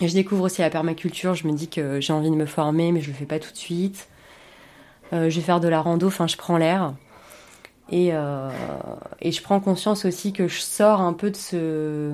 [0.00, 3.02] je découvre aussi la permaculture, je me dis que j'ai envie de me former, mais
[3.02, 4.08] je le fais pas tout de suite.
[5.12, 6.94] je vais faire de la rando, enfin, je prends l'air.
[7.90, 12.12] Et, je prends conscience aussi que je sors un peu de ce.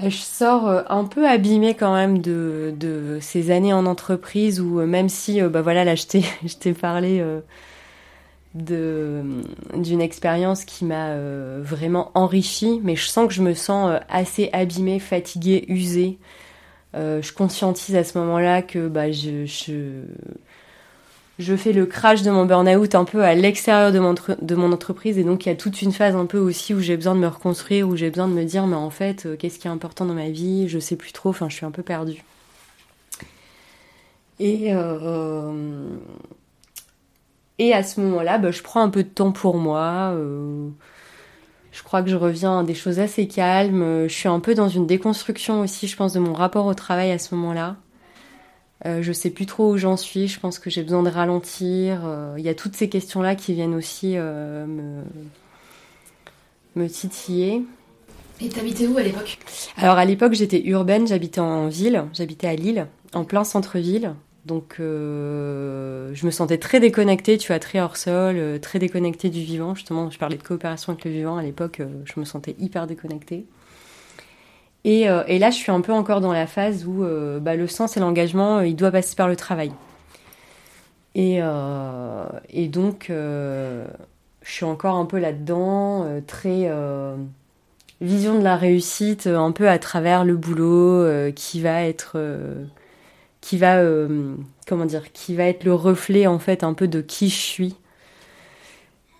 [0.00, 5.08] Bah, je sors un peu abîmée quand même de, ces années en entreprise où, même
[5.08, 7.22] si, bah voilà, là, je t'ai parlé
[8.54, 13.98] d'une expérience qui m'a euh, vraiment enrichie, mais je sens que je me sens euh,
[14.08, 16.18] assez abîmée, fatiguée, usée.
[16.96, 19.44] Euh, je conscientise à ce moment-là que bah, je,
[21.40, 23.98] je, fais le crash de mon burn-out un peu à l'extérieur de
[24.54, 26.96] mon, entreprise, et donc il y a toute une phase un peu aussi où j'ai
[26.96, 29.66] besoin de me reconstruire, où j'ai besoin de me dire, mais en fait, qu'est-ce qui
[29.66, 30.68] est important dans ma vie?
[30.68, 32.22] Je sais plus trop, enfin, je suis un peu perdue.
[34.38, 34.72] Et
[37.60, 40.14] et à ce moment-là, bah, je prends un peu de temps pour moi.
[40.14, 40.70] Euh,
[41.72, 44.08] je crois que je reviens à des choses assez calmes.
[44.08, 47.12] Je suis un peu dans une déconstruction aussi, je pense, de mon rapport au travail
[47.12, 47.76] à ce moment-là.
[48.86, 50.28] Euh, je sais plus trop où j'en suis.
[50.28, 52.02] Je pense que j'ai besoin de ralentir.
[52.04, 55.02] Euh, il y a toutes ces questions-là qui viennent aussi euh, me,
[56.76, 57.62] me titiller.
[58.40, 59.38] Et t'habitais où à l'époque?
[59.76, 64.14] Alors à l'époque j'étais urbaine, j'habitais en ville, j'habitais à Lille, en plein centre-ville.
[64.46, 69.74] Donc, je me sentais très déconnectée, tu vois, très hors sol, très déconnectée du vivant.
[69.74, 73.44] Justement, je parlais de coopération avec le vivant à l'époque, je me sentais hyper déconnectée.
[74.84, 77.04] Et, et, là, je suis un peu encore dans la phase où
[77.40, 79.72] bah, le sens et l'engagement, il doit passer par le travail.
[81.14, 81.40] Et,
[82.68, 83.10] donc,
[84.42, 87.16] je suis encore un peu là-dedans, euh, très euh,
[88.00, 92.18] vision de la réussite, euh, un peu à travers le boulot qui va être,
[93.40, 93.82] qui va,
[94.66, 97.76] comment dire, qui va être le reflet en fait un peu de qui je suis.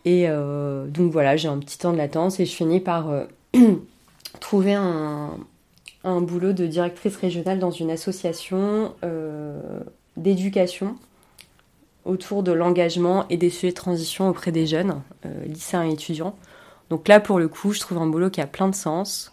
[0.05, 3.13] Et donc voilà, j'ai un petit temps de latence et je finis par
[4.41, 5.39] trouver un,
[6.05, 8.95] un, boulot de directrice régionale dans une association
[10.17, 10.97] d'éducation
[12.05, 16.37] autour de l'engagement et des sujets de transition auprès des jeunes, euh, lycéens et étudiants.
[16.89, 19.33] Donc là, pour le coup, je trouve un boulot qui a plein de sens,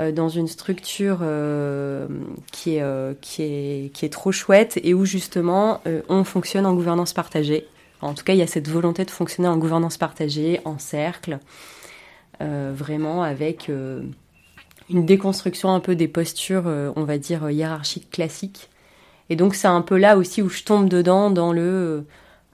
[0.00, 2.06] euh, dans une structure euh,
[2.52, 7.66] qui est trop chouette et où justement on fonctionne en gouvernance partagée.
[8.00, 11.38] En tout cas, il y a cette volonté de fonctionner en gouvernance partagée, en cercle,
[12.40, 13.68] vraiment avec
[14.90, 16.64] une déconstruction un peu des postures,
[16.96, 18.68] on va dire, hiérarchiques classiques
[19.30, 22.00] et donc c'est un peu là aussi où je tombe dedans dans le euh,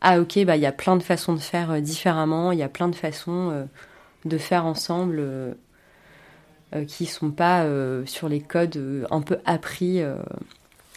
[0.01, 2.62] ah ok bah il y a plein de façons de faire euh, différemment, il y
[2.62, 3.64] a plein de façons euh,
[4.25, 5.23] de faire ensemble
[6.88, 7.64] qui sont pas
[8.05, 10.03] sur les codes un peu appris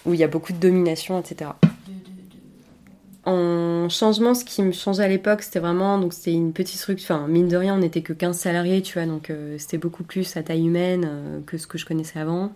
[0.06, 1.52] où il y a beaucoup de domination etc.
[3.30, 7.16] En changement, ce qui me changeait à l'époque, c'était vraiment donc c'était une petite structure.
[7.16, 10.38] Enfin, mine de rien, on n'était que 15 salariés, tu vois, donc c'était beaucoup plus
[10.38, 12.54] à taille humaine que ce que je connaissais avant.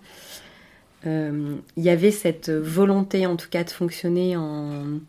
[1.07, 4.99] Euh, il y avait cette volonté en tout cas de fonctionner en,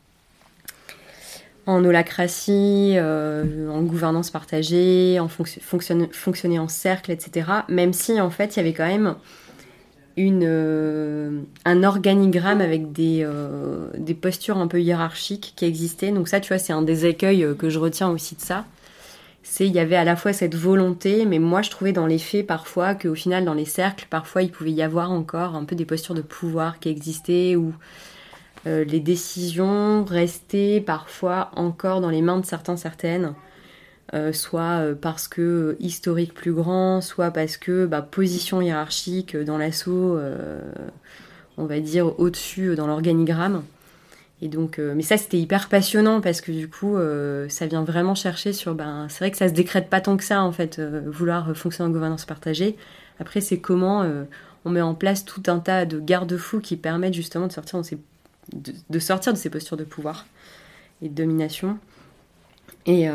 [1.67, 7.47] en holacratie, euh, en gouvernance partagée, en fonctionner en cercle, etc.
[7.69, 9.17] Même si en fait il y avait quand même
[10.19, 13.27] euh, un organigramme avec des,
[13.97, 16.13] des postures un peu hiérarchiques qui existaient.
[16.13, 18.65] Donc ça, tu vois, c'est un des écueils que je retiens aussi de ça
[19.43, 22.19] c'est il y avait à la fois cette volonté, mais moi je trouvais dans les
[22.19, 25.75] faits parfois qu'au final dans les cercles, parfois il pouvait y avoir encore un peu
[25.75, 27.75] des postures de pouvoir qui existaient ou
[28.67, 33.35] euh, les décisions restaient parfois encore dans les mains de certains certaines,
[34.15, 39.59] euh, soit euh, parce que historique plus grand, soit parce que bah, position hiérarchique dans
[39.59, 40.19] l'assaut,
[41.59, 43.63] on va dire au-dessus dans l'organigramme.
[44.43, 47.85] Et donc, euh, mais ça, c'était hyper passionnant parce que du coup, euh, ça vient
[47.85, 48.75] vraiment chercher sur.
[48.75, 51.57] Ben, c'est vrai que ça se décrète pas tant que ça, en fait, euh, vouloir
[51.57, 52.77] fonctionner en gouvernance partagée.
[53.21, 54.05] Après, c'est comment
[54.65, 59.39] on met en place tout un tas de garde-fous qui permettent justement de, sortir de
[59.39, 60.27] ces postures de pouvoir
[61.03, 61.79] et de domination.
[62.87, 63.09] Et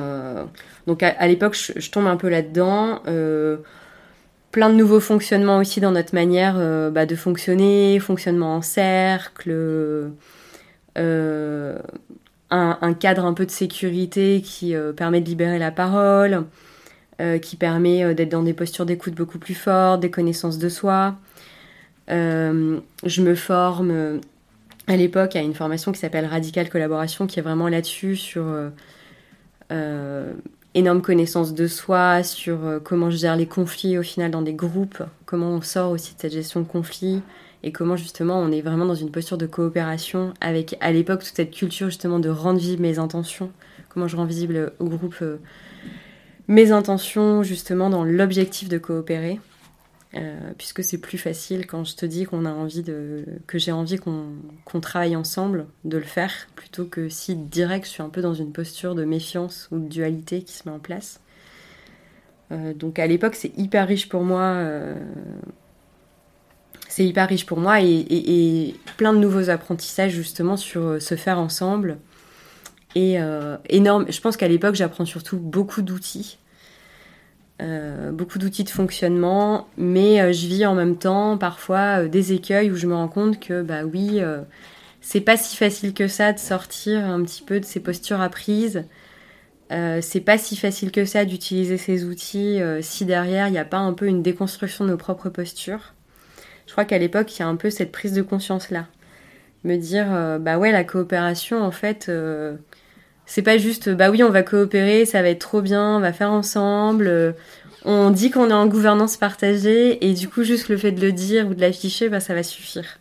[0.88, 3.02] donc, à, l'époque, je, tombe un peu là-dedans
[4.52, 6.56] plein de nouveaux fonctionnements aussi dans notre manière
[6.92, 9.52] bah, de fonctionner, fonctionnement en cercle,
[10.98, 11.78] euh,
[12.50, 16.46] un, cadre un peu de sécurité qui euh, permet de libérer la parole,
[17.20, 21.16] euh, qui permet d'être dans des postures d'écoute beaucoup plus fortes, des connaissances de soi.
[22.08, 24.22] je me forme
[24.88, 28.46] à l'époque à une formation qui s'appelle Radical Collaboration, qui est vraiment là-dessus, sur
[29.70, 35.04] énorme connaissance de soi, sur comment je gère les conflits au final dans des groupes,
[35.26, 37.22] comment on sort aussi de cette gestion de conflits,
[37.64, 41.36] et comment justement on est vraiment dans une posture de coopération avec à l'époque toute
[41.36, 43.52] cette culture justement de rendre visible mes intentions,
[43.90, 45.38] comment je rends visible au groupe euh,
[46.48, 49.40] mes intentions justement dans l'objectif de coopérer.
[50.16, 53.74] Euh, puisque c'est plus facile quand je te dis qu'on a envie de que j'ai
[53.74, 58.22] envie qu'on travaille ensemble de le faire plutôt que si direct je suis un peu
[58.22, 61.20] dans une posture de méfiance ou de dualité qui se met en place
[62.54, 64.64] euh, donc à l'époque c'est hyper riche pour moi
[66.98, 71.38] c'est hyper riche pour moi et, plein de nouveaux apprentissages justement sur euh, se faire
[71.38, 72.00] ensemble.
[72.96, 76.40] Et euh, énorme, je pense qu'à l'époque j'apprends surtout beaucoup d'outils,
[77.62, 82.76] euh, beaucoup d'outils de fonctionnement, mais je vis en même temps parfois des écueils où
[82.76, 84.22] je me rends compte que bah oui,
[85.02, 88.84] c'est pas si facile que ça de sortir un petit peu de ces postures apprises.
[89.70, 93.78] c'est pas si facile que ça d'utiliser ces outils si derrière il n'y a pas
[93.78, 95.94] un peu une déconstruction de nos propres postures
[96.68, 98.88] je crois qu'à l'époque, il y a un peu cette prise de conscience-là.
[99.64, 102.56] Me dire, euh, bah ouais, la coopération, en fait, euh,
[103.28, 106.12] c'est pas juste, bah oui, on va coopérer, ça va être trop bien, on va
[106.14, 107.08] faire ensemble.
[107.08, 107.34] Euh,
[107.86, 111.12] on dit qu'on est en gouvernance partagée, et du coup, juste le fait de le
[111.12, 112.98] dire ou de l'afficher, bah ça va suffire.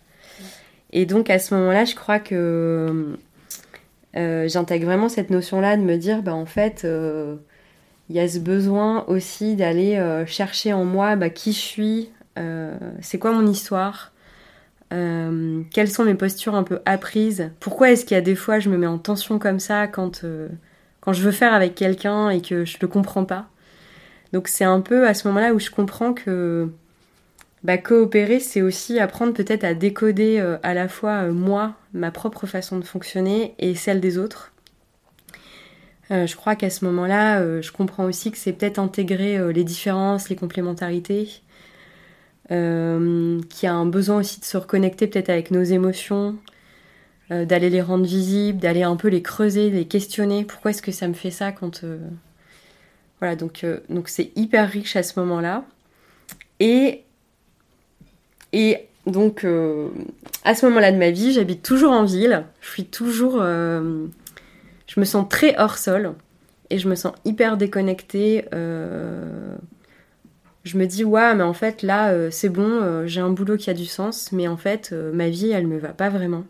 [0.93, 3.17] Et donc, à ce moment-là, je crois que
[4.15, 6.87] j'intègre vraiment cette notion-là de me dire, bah en fait,
[8.09, 12.77] il y a ce besoin aussi d'aller chercher en moi bah, qui je suis, euh,
[13.01, 14.13] c'est quoi mon histoire,
[14.91, 17.51] quelles sont mes postures un peu apprises?
[17.61, 20.25] Pourquoi est-ce qu'il y a des fois je me mets en tension comme ça quand,
[21.01, 23.49] quand je veux faire avec quelqu'un et que je ne le comprends pas?
[24.33, 26.71] Donc c'est un peu à ce moment-là où je comprends que
[27.67, 32.13] bah, coopérer, c'est aussi apprendre peut-être à décoder euh, à la fois euh, moi, ma
[32.13, 34.53] propre façon de fonctionner et celle des autres.
[36.13, 40.29] Euh, je crois qu'à ce moment-là, je comprends aussi que c'est peut-être intégrer les différences,
[40.29, 41.29] les complémentarités,
[42.49, 46.37] qu'il y a un besoin aussi de se reconnecter peut-être avec nos émotions,
[47.31, 50.45] d'aller les rendre visibles, d'aller un peu les creuser, les questionner.
[50.45, 51.85] Pourquoi est-ce que ça me fait ça quand...
[53.21, 53.65] Voilà, donc
[54.07, 55.65] c'est hyper riche à ce moment-là.
[56.61, 57.03] Et
[58.53, 59.89] et donc, euh,
[60.43, 62.45] à ce moment-là de ma vie, j'habite toujours en ville.
[62.61, 63.39] Je suis toujours.
[63.41, 64.07] Euh,
[64.87, 66.15] je me sens très hors sol
[66.71, 68.47] et je me sens hyper déconnectée.
[70.67, 73.71] Euh, je me dis, ouais, mais en fait, là, c'est bon, j'ai un boulot qui
[73.71, 76.45] a du sens, mais en fait, ma vie, elle me va pas vraiment.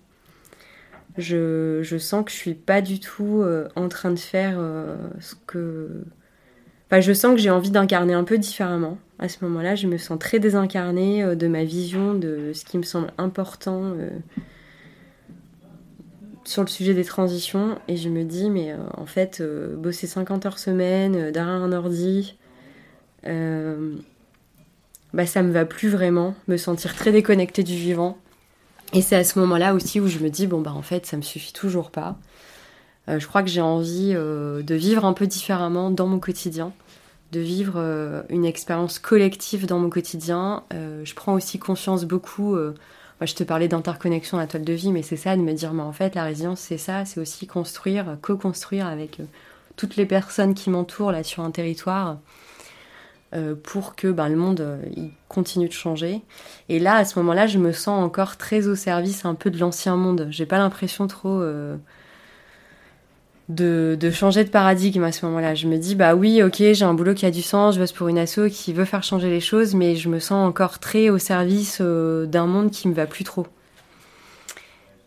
[1.18, 3.44] Je, je, sens que je suis pas du tout
[3.74, 4.58] en train de faire
[5.20, 6.04] ce que.
[6.88, 9.96] Enfin, je sens que j'ai envie d'incarner un peu différemment à ce moment-là, je me
[9.96, 14.10] sens très désincarnée euh, de ma vision, de ce qui me semble important euh,
[16.44, 17.78] sur le sujet des transitions.
[17.88, 19.42] Et je me dis, mais euh, en fait,
[19.76, 22.36] bosser 50 heures semaine, derrière un ordi,
[25.12, 28.18] bah, ça me va plus vraiment, me sentir très déconnectée du vivant.
[28.92, 31.16] Et c'est à ce moment-là aussi où je me dis, bon, bah en fait, ça
[31.16, 32.16] me suffit toujours pas.
[33.08, 36.72] je crois que j'ai envie de vivre un peu différemment dans mon quotidien
[37.32, 40.64] de vivre euh, une expérience collective dans mon quotidien.
[40.72, 42.74] Euh, je prends aussi conscience beaucoup, euh,
[43.20, 45.52] moi je te parlais d'interconnexion à la toile de vie, mais c'est ça, de me
[45.52, 49.18] dire, mais en fait la résilience c'est ça, c'est aussi construire, co-construire avec
[49.76, 52.18] toutes les personnes qui m'entourent là sur un territoire
[53.62, 56.22] pour que ben, le monde il continue de changer.
[56.68, 59.58] Et là, à ce moment-là, je me sens encore très au service un peu de
[59.58, 60.28] l'ancien monde.
[60.30, 61.42] J'ai pas l'impression trop
[63.48, 65.54] de, changer de paradigme à ce moment-là.
[65.54, 67.92] Je me dis, bah oui, ok, j'ai un boulot qui a du sens, je bosse
[67.92, 71.08] pour une asso qui veut faire changer les choses, mais je me sens encore très
[71.08, 73.46] au service euh, d'un monde qui me va plus trop.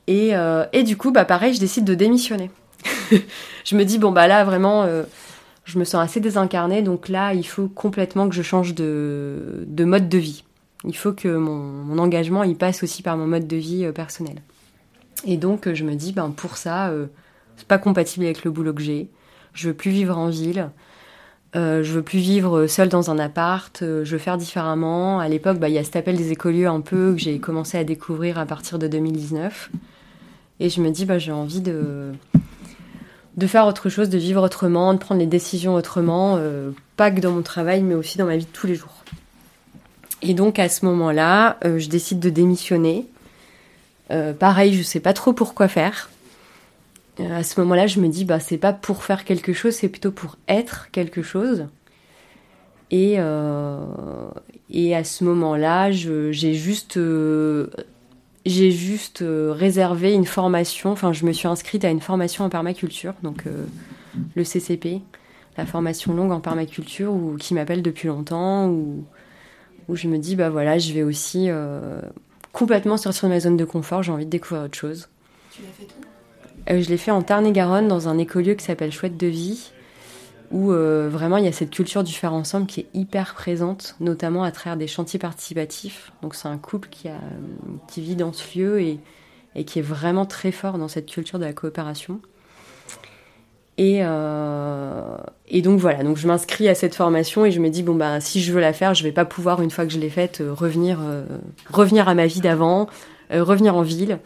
[0.08, 2.50] Et, euh, et, du coup, bah pareil, je décide de démissionner.
[3.66, 5.04] je me dis, bon, bah là, vraiment, euh,
[5.70, 9.86] je me sens assez désincarnée, donc là, il faut complètement que je change de, de
[9.86, 10.44] mode de vie.
[10.86, 14.42] Il faut que mon, engagement, passe aussi par mon mode de vie personnel.
[15.26, 16.92] Et donc, je me dis, ben pour ça
[17.60, 19.10] c'est pas compatible avec le boulot que j'ai.
[19.54, 20.70] Je veux plus vivre en ville.
[21.58, 23.82] Euh, je veux plus vivre seule dans un appart.
[23.82, 25.20] Euh, je veux faire différemment.
[25.20, 27.78] À l'époque, bah, il y a cet appel des écolieux un peu que j'ai commencé
[27.78, 29.72] à découvrir à partir de 2019.
[30.62, 32.14] Et je me dis, bah, j'ai envie de,
[33.38, 37.20] de faire autre chose, de vivre autrement, de prendre les décisions autrement, euh, pas que
[37.20, 39.04] dans mon travail, mais aussi dans ma vie de tous les jours.
[40.22, 43.06] Et donc à ce moment-là, je décide de démissionner.
[44.40, 46.10] pareil, je sais pas trop pourquoi faire.
[47.20, 49.90] Euh, à ce moment-là, je me dis, bah, c'est pas pour faire quelque chose, c'est
[49.90, 51.68] plutôt pour être quelque chose.
[52.92, 53.80] Et, euh,
[54.70, 57.68] et à ce moment-là, j'ai juste, euh,
[58.46, 63.14] j'ai juste réservé une formation, enfin, je me suis inscrite à une formation en permaculture,
[63.22, 63.44] donc
[64.36, 65.02] le CCP,
[65.58, 69.04] la formation longue en permaculture, ou, qui m'appelle depuis longtemps, où,
[69.88, 71.50] où je me dis, bah voilà, je vais aussi
[72.54, 75.10] complètement sortir de ma zone de confort, j'ai envie de découvrir autre chose.
[75.52, 76.10] Tu l'as fait tout
[76.70, 79.72] euh, je l'ai fait en Tarn-et-Garonne dans un écolieu qui s'appelle Chouette de Vie,
[80.52, 83.96] où euh, vraiment il y a cette culture du faire ensemble qui est hyper présente,
[84.00, 86.12] notamment à travers des chantiers participatifs.
[86.22, 87.10] Donc c'est un couple qui,
[88.02, 89.00] vit dans ce lieu et,
[89.66, 92.20] qui est vraiment très fort dans cette culture de la coopération.
[93.78, 97.82] Et, euh, et donc voilà, donc je m'inscris à cette formation et je me dis
[97.82, 100.00] bon bah si je veux la faire, je vais pas pouvoir une fois que je
[100.00, 101.00] l'ai faite revenir
[101.72, 102.88] revenir à ma vie d'avant,
[103.32, 104.20] revenir en ville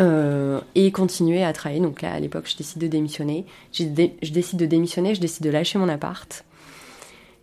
[0.00, 1.82] euh, et continuer à travailler.
[1.82, 3.44] Donc là, à l'époque, je décide de démissionner.
[3.72, 6.44] Je, décide de démissionner, je décide de lâcher mon appart.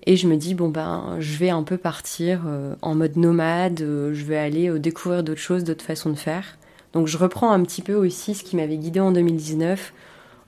[0.07, 3.81] Et je me dis, bon ben, je vais un peu partir euh, en mode nomade,
[3.81, 6.57] euh, je vais aller découvrir d'autres choses, d'autres façons de faire.
[6.93, 9.93] Donc je reprends un petit peu aussi ce qui m'avait guidé en 2019,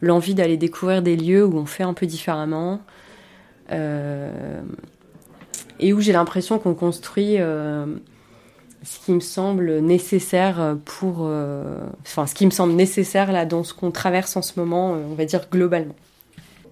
[0.02, 2.82] l'envie d'aller découvrir des lieux où on fait un peu différemment.
[5.80, 7.38] et où j'ai l'impression qu'on construit
[8.84, 13.64] ce qui me semble nécessaire pour, euh, enfin, ce qui me semble nécessaire là dans
[13.64, 15.96] ce qu'on traverse en ce moment, euh, on va dire globalement.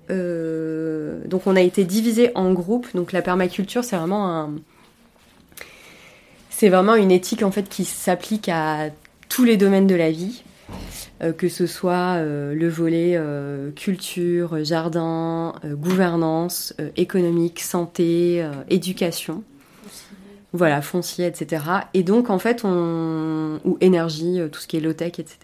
[0.10, 2.88] Euh, donc on a été divisé en groupes.
[2.96, 4.52] Donc la permaculture, c'est vraiment un,
[6.50, 8.90] c'est vraiment une éthique en fait qui s'applique à
[9.28, 10.44] tous les domaines de la vie,
[11.38, 13.20] que ce soit le volet
[13.76, 19.44] culture, jardin, gouvernance, économique, santé, éducation.
[20.58, 21.64] Voilà, foncier, etc.
[21.94, 23.60] Et donc, en fait, on.
[23.64, 25.38] ou énergie, tout ce qui est low-tech, etc.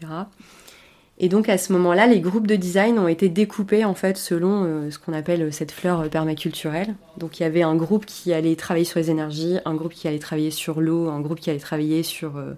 [1.20, 4.64] Et donc à ce moment-là, les groupes de design ont été découpés en fait selon
[4.64, 6.95] euh, ce qu'on appelle cette fleur permaculturelle.
[7.18, 10.07] Donc il y avait un groupe qui allait travailler sur les énergies, un groupe qui
[10.07, 12.53] allait travailler sur l'eau, un groupe qui allait travailler sur euh,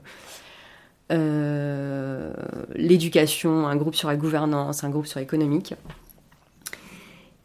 [1.11, 2.33] euh,
[2.75, 5.73] l'éducation, un groupe sur la gouvernance, un groupe sur l'économique.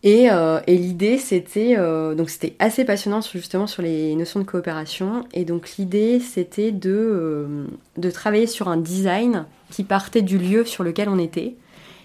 [0.02, 0.28] Et,
[0.66, 5.26] et l'idée, c'était donc c'était assez passionnant justement sur les notions de coopération.
[5.34, 7.66] Et donc l'idée, c'était de,
[7.98, 11.54] de travailler sur un design qui partait du lieu sur lequel on était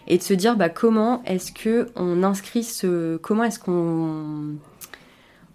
[0.08, 4.56] et de se dire bah, comment est-ce que on inscrit ce comment est-ce qu'on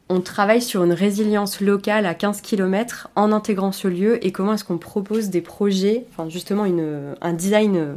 [0.09, 4.55] on travaille sur une résilience locale à 15 km en intégrant ce lieu et comment
[4.55, 7.95] est-ce qu'on propose des projets, enfin justement une, un design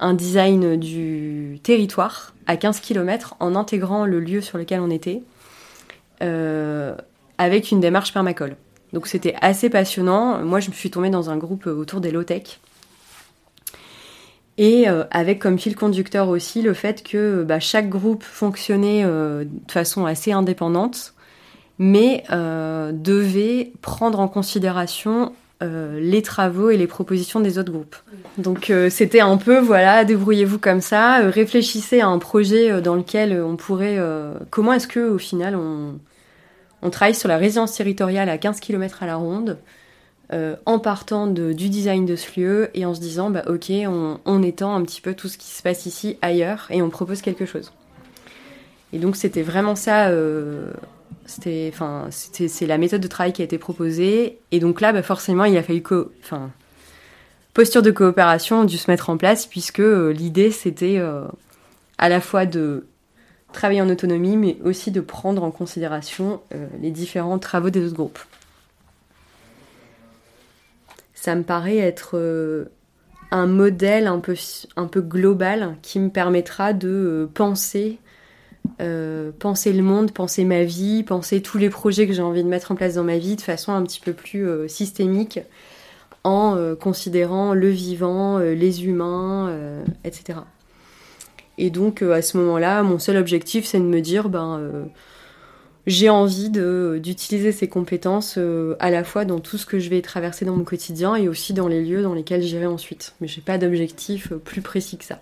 [0.00, 5.22] un design du territoire à 15 km en intégrant le lieu sur lequel on était
[6.22, 6.94] euh,
[7.38, 8.56] avec une démarche permacole.
[8.92, 10.44] Donc c'était assez passionnant.
[10.44, 12.60] Moi je me suis tombée dans un groupe autour des low-tech
[14.56, 19.44] et euh, avec comme fil conducteur aussi le fait que bah, chaque groupe fonctionnait euh,
[19.44, 21.14] de façon assez indépendante,
[21.78, 25.32] mais devait prendre en considération
[25.62, 27.96] les travaux et les propositions des autres groupes.
[28.36, 33.56] Donc c'était un peu, voilà, débrouillez-vous comme ça, réfléchissez à un projet dans lequel on
[33.56, 33.98] pourrait...
[34.50, 35.98] comment est-ce que au final on,
[36.82, 39.58] on travaille sur la résidence territoriale à 15 km à la ronde
[40.32, 43.70] euh, en partant du design de ce lieu et en se disant bah ok
[44.24, 47.20] on, étend un petit peu tout ce qui se passe ici ailleurs et on propose
[47.20, 47.72] quelque chose.
[48.92, 50.72] Et donc c'était vraiment ça, euh,
[51.26, 54.38] c'était enfin c'est la méthode de travail qui a été proposée.
[54.50, 55.82] Et donc là bah, forcément il a fallu
[56.22, 56.50] enfin
[57.52, 61.00] posture de coopération dû se mettre en place puisque euh, l'idée c'était
[61.98, 62.86] à la fois de
[63.52, 66.40] travailler en autonomie mais aussi de prendre en considération
[66.80, 68.18] les différents travaux des autres groupes.
[71.24, 72.66] Ça me paraît être euh,
[73.30, 77.98] un modèle un peu, global qui me permettra de euh, penser,
[78.80, 82.48] euh, penser le monde, penser ma vie, penser tous les projets que j'ai envie de
[82.48, 85.40] mettre en place dans ma vie de façon un petit peu plus systémique
[86.24, 89.54] en considérant le vivant, les humains,
[90.04, 90.38] etc.
[91.58, 94.88] Et donc à ce moment-là, mon seul objectif, c'est de me dire, ben
[95.86, 100.00] j'ai envie d'utiliser ces compétences euh, à la fois dans tout ce que je vais
[100.00, 103.14] traverser dans mon quotidien et aussi dans les lieux dans lesquels j'irai ensuite.
[103.20, 105.20] Mais j'ai pas d'objectif euh, plus précis que ça.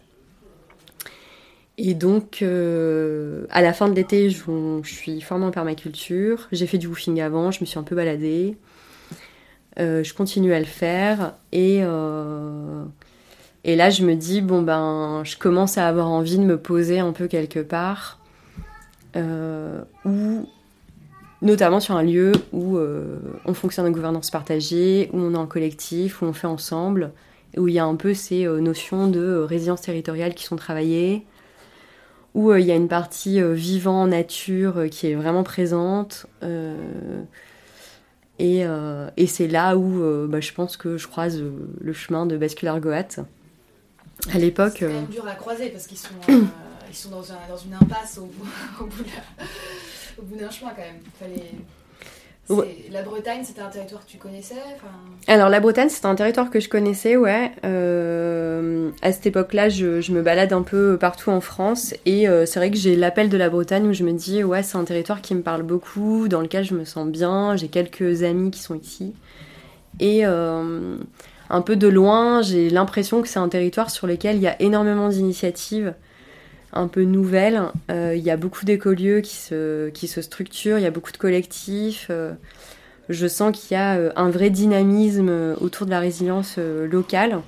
[1.85, 4.39] Et donc, euh, à la fin de l'été, je,
[4.85, 6.49] suis formée en permaculture.
[6.53, 8.57] J'ai fait du woofing avant, je me suis un peu baladée.
[9.76, 11.35] je continue à le faire.
[11.51, 11.78] Et,
[13.64, 17.01] et là, je me dis, bon, ben, je commence à avoir envie de me poser
[17.01, 18.20] un peu quelque part
[19.16, 20.49] euh, ou
[21.43, 25.47] notamment sur un lieu où euh, on fonctionne en gouvernance partagée, où on est en
[25.47, 27.12] collectif, où on fait ensemble,
[27.57, 31.26] où il y a un peu ces euh, notions de résilience territoriale qui sont travaillées,
[32.35, 36.26] où il y a une partie vivant, nature, qui est vraiment présente.
[38.39, 38.64] et,
[39.16, 41.43] et c'est là où bah, je pense que je croise
[41.80, 43.24] le chemin de Bascular Goat.
[44.33, 44.76] À l'époque.
[44.78, 46.14] C'est quand même dur à croiser parce qu'ils sont
[46.93, 48.26] ils sont dans, une impasse au,
[48.85, 51.01] bout, d'un chemin quand même.
[52.49, 54.57] La Bretagne, c'était un territoire que tu connaissais
[55.28, 57.53] Alors la Bretagne, c'était un territoire que je connaissais, ouais.
[57.64, 62.59] Euh, à cette époque-là, je, me balade un peu partout en France et euh, c'est
[62.59, 65.22] vrai que j'ai l'appel de la Bretagne où je me dis, ouais, c'est un territoire
[65.22, 68.74] qui me parle beaucoup, dans lequel je me sens bien, j'ai quelques amis qui sont
[68.74, 69.14] ici.
[70.01, 70.97] Et euh,
[71.49, 74.61] un peu de loin, j'ai l'impression que c'est un territoire sur lequel il y a
[74.61, 75.95] énormément d'initiatives
[76.73, 77.62] un peu nouvelle.
[77.91, 81.12] Euh, il y a beaucoup d'écolieux qui se, qui se structurent, il y a beaucoup
[81.12, 82.09] de collectifs.
[82.11, 82.33] Euh,
[83.09, 87.41] je sens qu'il y a euh, un vrai dynamisme autour de la résilience locale.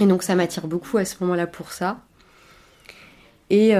[0.00, 2.00] Et donc ça m'attire beaucoup à ce moment-là pour ça.
[3.48, 3.74] Et,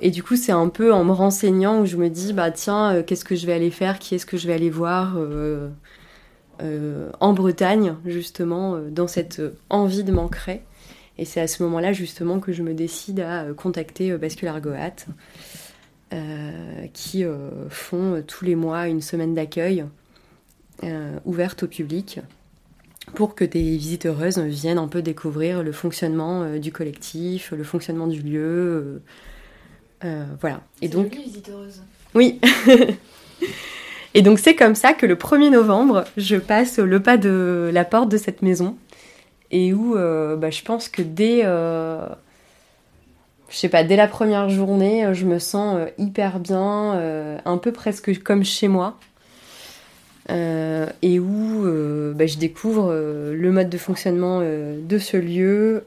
[0.00, 3.02] et du coup, c'est un peu en me renseignant où je me dis, bah tiens,
[3.06, 3.98] qu'est-ce que je vais aller faire?
[3.98, 5.18] Qui est-ce que je vais aller voir
[7.20, 10.62] en Bretagne, justement, dans cette envie de m'ancrer?
[11.20, 14.58] Et c'est à ce moment-là justement que je me décide à euh, contacter euh, Bascular
[14.62, 15.04] Goat,
[16.14, 17.24] euh, qui
[17.68, 19.84] font tous les mois une semaine d'accueil
[21.24, 22.20] ouverte au public
[23.14, 28.22] pour que des visiteuses viennent un peu découvrir le fonctionnement du collectif, le fonctionnement du
[28.22, 29.02] lieu.
[30.02, 30.62] voilà.
[30.80, 31.16] Et donc.
[32.14, 32.40] Oui.
[34.14, 37.84] Et donc c'est comme ça que le 1er novembre, je passe le pas de la
[37.84, 38.76] porte de cette maison
[39.50, 42.06] et où euh, bah, je pense que dès, euh,
[43.48, 47.72] je sais pas, dès la première journée, euh, je me sens hyper bien, un peu
[47.72, 48.96] presque comme chez moi.
[50.28, 51.64] et où
[52.14, 55.84] bah, je découvre le mode de fonctionnement de ce lieu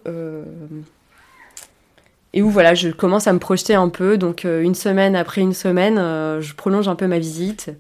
[2.36, 4.18] et où voilà, je commence à me projeter un peu.
[4.18, 5.96] Donc une semaine après une semaine,
[6.42, 7.72] je prolonge un peu ma visite.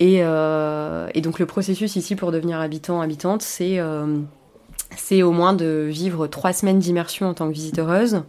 [0.00, 3.78] Et, et, donc le processus ici pour devenir habitant, habitante, c'est
[4.96, 8.22] c'est au moins de vivre trois semaines d'immersion en tant que visiteureuse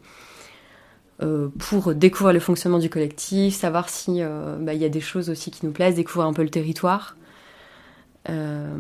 [1.23, 5.29] euh, pour découvrir le fonctionnement du collectif, savoir si euh, bah, y a des choses
[5.29, 7.15] aussi qui nous plaisent, découvrir un peu le territoire.
[8.29, 8.77] Euh,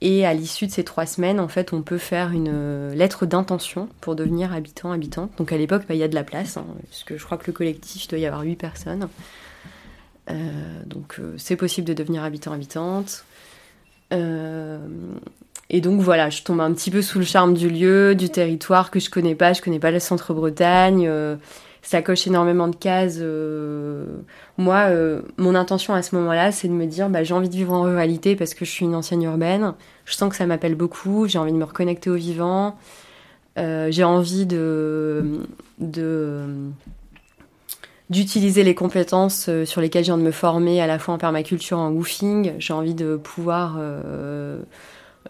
[0.00, 3.88] et à l'issue de ces trois semaines, en fait, on peut faire une lettre d'intention
[4.00, 5.30] pour devenir habitant, habitante.
[5.38, 7.46] Donc à l'époque, bah, il y a de la place, hein, puisque je crois que
[7.46, 9.08] le collectif, doit y avoir huit personnes.
[10.86, 13.24] donc c'est possible de devenir habitant, habitante.
[15.74, 18.90] Et donc voilà, je tombe un petit peu sous le charme du lieu, du territoire
[18.90, 19.54] que je connais pas.
[19.54, 21.06] Je connais pas le centre-Bretagne.
[21.08, 21.36] Euh,
[21.80, 23.16] ça coche énormément de cases.
[23.18, 24.04] Euh.
[24.58, 27.54] Moi, euh, mon intention à ce moment-là, c'est de me dire, bah, j'ai envie de
[27.54, 29.72] vivre en ruralité parce que je suis une ancienne urbaine.
[30.04, 31.26] Je sens que ça m'appelle beaucoup.
[31.26, 32.76] J'ai envie de me reconnecter au vivant.
[33.56, 35.40] j'ai envie de,
[38.10, 41.78] d'utiliser les compétences sur lesquelles je viens de me former à la fois en permaculture
[41.78, 42.52] en woofing.
[42.58, 43.78] J'ai envie de pouvoir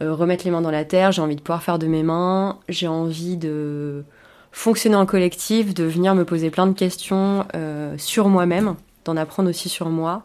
[0.00, 2.88] remettre les mains dans la terre, j'ai envie de pouvoir faire de mes mains, j'ai
[2.88, 4.04] envie de
[4.52, 9.48] fonctionner en collectif, de venir me poser plein de questions euh, sur moi-même, d'en apprendre
[9.48, 10.22] aussi sur moi.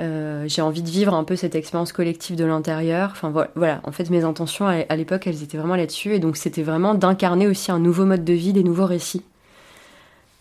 [0.00, 3.10] Euh, j'ai envie de vivre un peu cette expérience collective de l'intérieur.
[3.12, 6.62] Enfin voilà, en fait mes intentions à, l'époque elles étaient vraiment là-dessus et donc c'était
[6.62, 9.22] vraiment d'incarner aussi un nouveau mode de vie, des nouveaux récits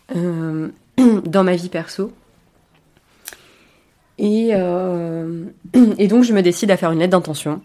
[0.15, 2.11] dans ma vie perso.
[4.19, 4.47] Et
[6.07, 7.61] donc je me décide à faire une lettre d'intention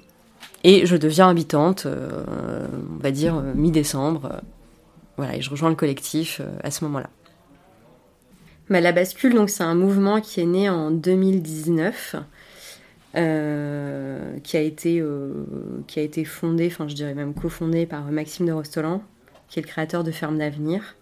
[0.65, 2.25] et je deviens habitante, euh,
[2.95, 4.27] on va dire euh, mi-décembre.
[4.33, 4.41] Euh,
[5.17, 7.11] voilà, et je rejoins le collectif à ce moment-là.
[8.71, 12.17] Bah, la bascule, donc c'est un mouvement qui est né en 2019,
[13.15, 15.05] qui a été
[15.87, 19.03] qui a été fondé, enfin je dirais même cofondé par Maxime de Rostolan,
[19.49, 20.97] qui est le créateur de Ferme d'avenir.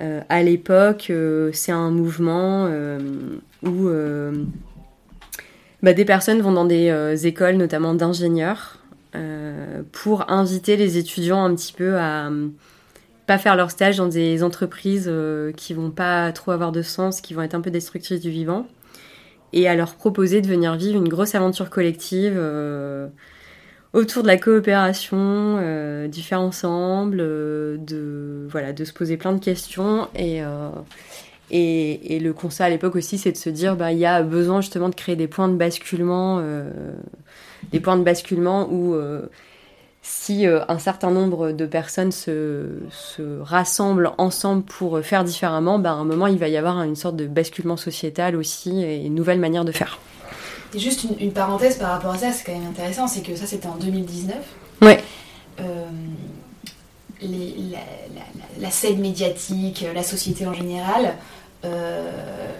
[0.00, 1.12] à l'époque,
[1.52, 2.68] c'est un mouvement
[3.62, 3.88] où
[5.82, 8.78] bah, des personnes vont dans des euh, écoles, notamment d'ingénieurs,
[9.16, 12.48] euh, pour inviter les étudiants un petit peu à euh,
[13.26, 15.10] pas faire leur stage dans des entreprises
[15.56, 18.66] qui vont pas trop avoir de sens, qui vont être un peu destructrices du vivant,
[19.52, 22.36] et à leur proposer de venir vivre une grosse aventure collective
[23.92, 30.08] autour de la coopération, du faire ensemble, de voilà, de se poser plein de questions
[30.16, 30.42] et
[31.52, 34.62] et, le constat à l'époque aussi, c'est de se dire, bah, il y a besoin
[34.62, 36.70] justement de créer des points de basculement, euh,
[37.72, 39.26] des points de basculement où euh,
[40.00, 45.90] si euh, un certain nombre de personnes se, se, rassemblent ensemble pour faire différemment, bah,
[45.90, 49.14] à un moment, il va y avoir une sorte de basculement sociétal aussi et une
[49.14, 49.98] nouvelle manière de faire.
[50.74, 53.44] Et juste une, parenthèse par rapport à ça, c'est quand même intéressant, c'est que ça
[53.44, 54.36] c'était en 2019.
[54.80, 55.04] Ouais.
[57.20, 57.78] Les, la,
[58.16, 58.22] la,
[58.58, 61.14] la, scène médiatique, la société en général,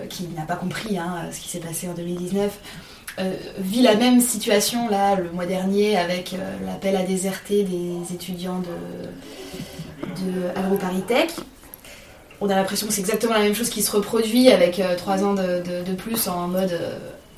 [0.08, 2.58] qui n'a pas compris hein, ce qui s'est passé en 2019,
[3.18, 8.14] euh, vit la même situation là le mois dernier avec euh, l'appel à déserter des
[8.14, 11.30] étudiants de, de AgroParisTech.
[12.40, 15.34] On a l'impression que c'est exactement la même chose qui se reproduit avec trois ans
[15.34, 16.76] de, plus en mode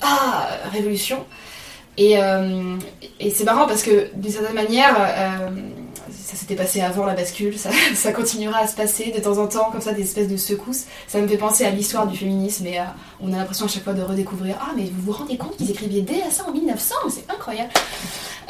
[0.01, 1.25] Ah, révolution.
[1.97, 2.15] Et
[3.31, 4.95] c'est marrant parce que d'une certaine manière,
[6.25, 7.55] ça s'était passé avant la bascule,
[7.95, 10.85] ça, continuera à se passer de temps en temps, comme ça, des espèces de secousses.
[11.07, 12.81] Ça me fait penser à l'histoire du féminisme et
[13.21, 15.69] on a l'impression à chaque fois de redécouvrir Ah, mais vous vous rendez compte qu'ils
[15.69, 17.71] écrivaient déjà ça en 1900 C'est incroyable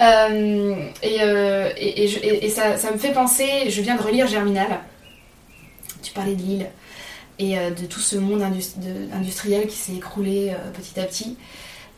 [0.01, 4.79] euh, euh, Et, et, ça, me fait penser, je viens de relire Germinal,
[6.01, 6.67] tu parlais de l'île
[7.39, 8.41] et euh, de tout ce monde
[9.13, 11.37] industriel qui s'est écroulé petit à petit.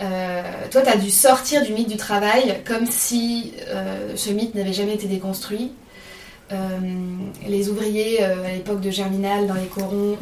[0.02, 4.54] Euh, toi, tu as dû sortir du mythe du travail comme si euh, ce mythe
[4.56, 5.72] n'avait jamais été déconstruit.
[6.52, 6.56] Euh,
[7.48, 10.18] les ouvriers à l'époque de Germinal dans les corons,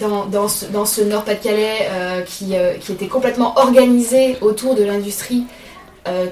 [0.00, 1.88] dans ce, Nord-Pas-de-Calais
[2.26, 5.44] qui, qui, était complètement organisé autour de l'industrie,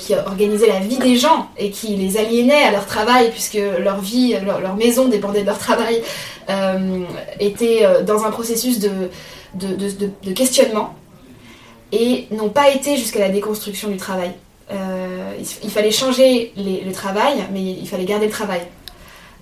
[0.00, 4.00] qui organisait la vie des gens et qui les aliénait à leur travail puisque leur
[4.00, 6.02] vie, leur, maison dépendait de leur travail,
[7.38, 8.90] était dans un processus de,
[9.58, 10.94] de, questionnement
[11.92, 14.32] et n'ont pas été jusqu'à la déconstruction du travail.
[14.72, 18.62] Euh, il, fallait changer le travail, mais il fallait garder le travail.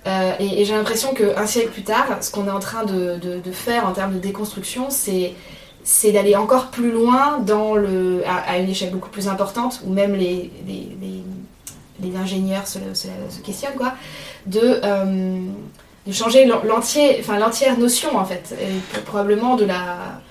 [0.07, 3.19] Euh, et, j'ai l'impression qu'un siècle plus tard, ce qu'on est en train de,
[3.51, 8.91] faire en termes de déconstruction, c'est d'aller encore plus loin dans le, à, une échelle
[8.91, 10.51] beaucoup plus importante, où même les,
[12.15, 12.79] ingénieurs se,
[13.43, 13.93] questionnent, quoi,
[14.45, 15.39] de, euh,
[16.05, 20.21] de changer l'entier, enfin l'entière notion en fait, et probablement de la,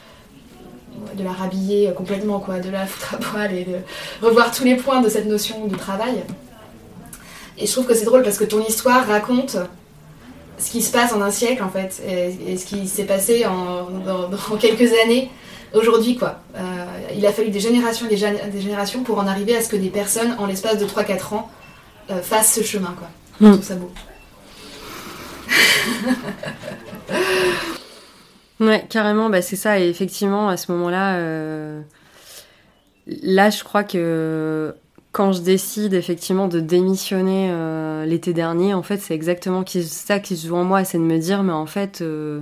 [1.17, 4.77] de la rhabiller complètement, quoi, de la foutre à poil et de revoir tous les
[4.77, 6.23] points de cette notion de travail.
[7.59, 9.57] Et je trouve que c'est drôle parce que ton histoire raconte
[10.59, 13.89] ce qui se passe en un siècle en fait, et, ce qui s'est passé en,
[13.91, 15.31] dans, quelques années
[15.75, 16.39] aujourd'hui quoi.
[16.57, 16.61] Euh,
[17.17, 19.91] il a fallu des générations et des, générations pour en arriver à ce que des
[19.91, 21.51] personnes en l'espace de 3-4 ans
[22.11, 23.09] euh, fassent ce chemin quoi.
[23.41, 23.91] Je trouve ça beau.
[28.61, 29.81] Ouais, carrément, bah c'est ça.
[29.81, 31.81] Et effectivement, à ce moment-là, euh,
[33.07, 34.75] là, je crois que
[35.13, 40.37] quand je décide effectivement de démissionner euh, l'été dernier, en fait, c'est exactement ça qui
[40.37, 42.41] se joue en moi, c'est de me dire, mais en fait, euh,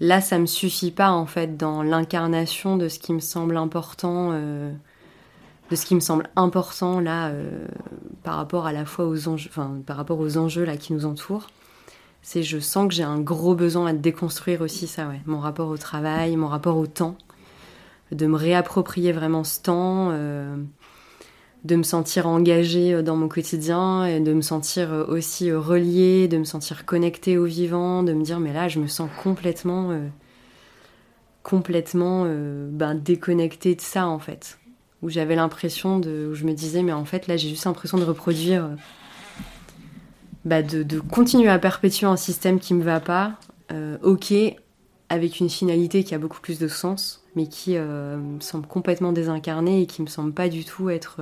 [0.00, 4.32] là, ça me suffit pas, en fait, dans l'incarnation de ce qui me semble important,
[4.32, 7.32] de ce qui me semble important là,
[8.22, 11.04] par rapport à la fois aux enjeux, enfin, par rapport aux enjeux là qui nous
[11.06, 11.48] entourent.
[12.22, 15.68] C'est, je sens que j'ai un gros besoin à déconstruire aussi ça, ouais, mon rapport
[15.68, 17.16] au travail, mon rapport au temps,
[18.12, 20.12] de me réapproprier vraiment ce temps
[21.64, 25.58] de me sentir engagée euh, dans mon quotidien et de me sentir euh, aussi euh,
[25.58, 29.10] reliée, de me sentir connectée au vivant, de me dire mais là je me sens
[29.22, 29.92] complètement
[31.42, 32.24] complètement
[32.70, 34.58] ben, déconnectée de ça en fait.
[35.02, 37.98] Où j'avais l'impression de où je me disais mais en fait là j'ai juste l'impression
[37.98, 38.70] de reproduire
[40.44, 43.34] bah, de, continuer à perpétuer un système qui me va pas,
[44.02, 44.32] ok,
[45.08, 49.82] avec une finalité qui a beaucoup plus de sens, mais qui me semble complètement désincarné
[49.82, 51.20] et qui me semble pas du tout être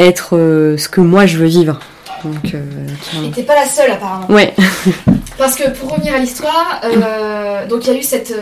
[0.00, 1.78] être euh, ce que moi je veux vivre.
[2.24, 2.86] Donc, euh,
[3.24, 4.26] Et t'es pas la seule apparemment.
[4.28, 4.54] Ouais.
[5.38, 8.34] Parce que pour revenir à l'histoire, euh, donc il y a eu cette,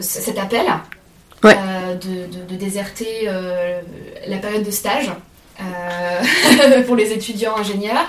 [0.00, 0.64] cet appel
[1.42, 3.28] de, de, déserter
[4.28, 5.10] la période de stage
[6.86, 8.08] pour les étudiants ingénieurs.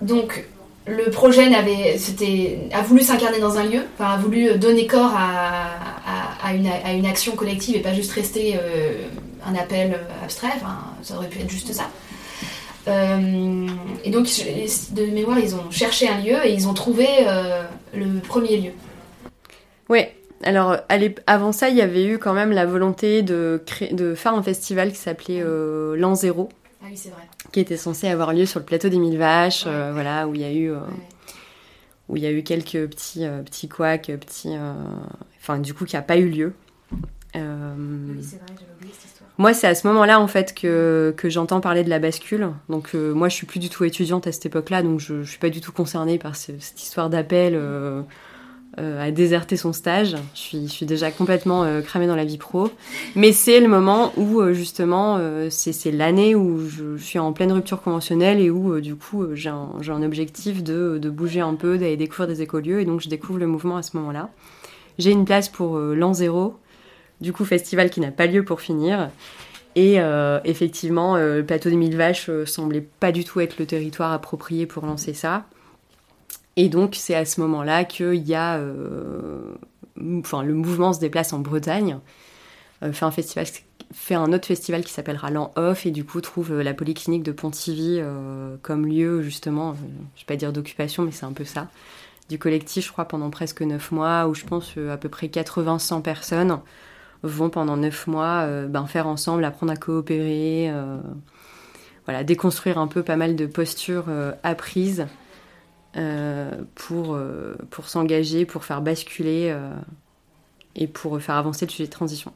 [0.00, 0.44] donc
[0.86, 7.06] le projet a voulu s'incarner dans un lieu, enfin, a voulu donner corps à, une,
[7.06, 8.58] action collective et pas juste rester
[9.46, 10.52] un appel euh, abstrait,
[11.02, 11.90] ça aurait pu être juste ça.
[12.86, 13.66] Euh,
[14.04, 14.26] et donc,
[14.92, 17.62] de mémoire, ils ont cherché un lieu et ils ont trouvé euh,
[17.94, 18.72] le premier lieu.
[19.88, 20.00] Oui,
[20.44, 20.76] alors
[21.26, 24.42] avant ça, il y avait eu quand même la volonté de, créer, de faire un
[24.42, 25.42] festival qui s'appelait
[25.96, 26.48] L'An Zéro.
[26.82, 27.22] Ah oui, c'est vrai.
[27.52, 30.44] Qui était censé avoir lieu sur le plateau des Mille Vaches, voilà, où il y
[30.44, 30.72] a eu.
[32.08, 34.54] Où il y a eu quelques petits, petits couacs, petits.
[35.40, 36.52] Enfin, du coup, qui n'a pas eu lieu.
[37.34, 37.40] Oui,
[38.22, 39.24] c'est vrai, j'avais oublié cette histoire.
[39.36, 42.50] Moi, c'est à ce moment-là, en fait, que, que j'entends parler de la bascule.
[42.68, 45.30] Donc, euh, moi, je suis plus du tout étudiante à cette époque-là, donc je, je
[45.30, 48.02] suis pas du tout concernée par cette histoire d'appel euh, euh,
[48.76, 50.16] à déserter son stage.
[50.34, 52.70] Je suis, déjà complètement cramée dans la vie pro.
[53.14, 55.20] Mais c'est le moment où, justement,
[55.50, 60.02] c'est l'année où je, suis en pleine rupture conventionnelle et où, du coup, j'ai un,
[60.02, 62.80] objectif de, de, bouger un peu, d'aller découvrir des écolieux.
[62.80, 64.30] Et donc, je découvre le mouvement à ce moment-là.
[64.98, 66.54] J'ai une place pour l'an zéro
[67.20, 69.10] du coup, festival qui n'a pas lieu pour finir.
[69.76, 73.58] Et euh, effectivement, euh, le plateau des Mille Vaches euh, semblait pas du tout être
[73.58, 75.46] le territoire approprié pour lancer ça.
[76.56, 78.60] Et donc, c'est à ce moment-là qu'il y a.
[80.00, 81.98] Enfin, le mouvement se déplace en Bretagne,
[82.92, 83.46] fait un festival
[83.92, 87.30] fait un autre festival qui s'appellera l'An Off et du coup trouve la polyclinique de
[87.30, 88.00] Pontivy
[88.62, 89.74] comme lieu justement,
[90.16, 91.68] je vais pas dire d'occupation mais c'est un peu ça,
[92.28, 96.02] du collectif je crois pendant presque neuf mois où je pense à peu près 80-100
[96.02, 96.58] personnes
[97.24, 100.98] vont pendant neuf mois euh, ben, faire ensemble, apprendre à coopérer, euh,
[102.04, 105.06] voilà, déconstruire un peu pas mal de postures euh, apprises
[106.74, 107.18] pour,
[107.70, 109.56] pour s'engager, pour faire basculer
[110.74, 112.32] et pour faire avancer le sujet de transition.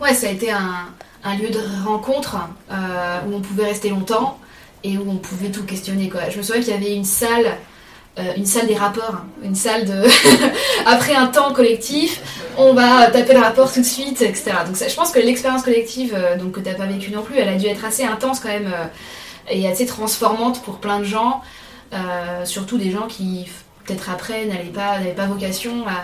[0.00, 0.86] Ouais, ça a été un,
[1.24, 2.36] un lieu de rencontre
[2.70, 4.38] où on pouvait rester longtemps
[4.82, 6.08] et où on pouvait tout questionner.
[6.08, 6.30] Quoi.
[6.30, 7.58] Je me souviens qu'il y avait une salle
[8.16, 10.04] euh, une salle des rapports, une salle de
[10.86, 12.20] après un temps collectif,
[12.56, 14.52] on va taper le rapport tout de suite, etc.
[14.64, 17.48] Donc je pense que l'expérience collective, euh, donc que t'as pas vécue non plus, elle
[17.48, 18.86] a dû être assez intense quand même euh,
[19.50, 21.42] et assez transformante pour plein de gens,
[22.44, 23.48] surtout des gens qui
[23.84, 26.02] peut-être après n'avaient pas pas vocation à,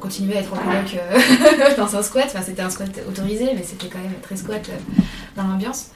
[0.00, 0.96] continuer à être en coloc
[1.76, 2.24] dans un squat.
[2.26, 4.68] Enfin c'était un squat autorisé, mais c'était quand même très squat
[5.36, 5.90] dans l'ambiance.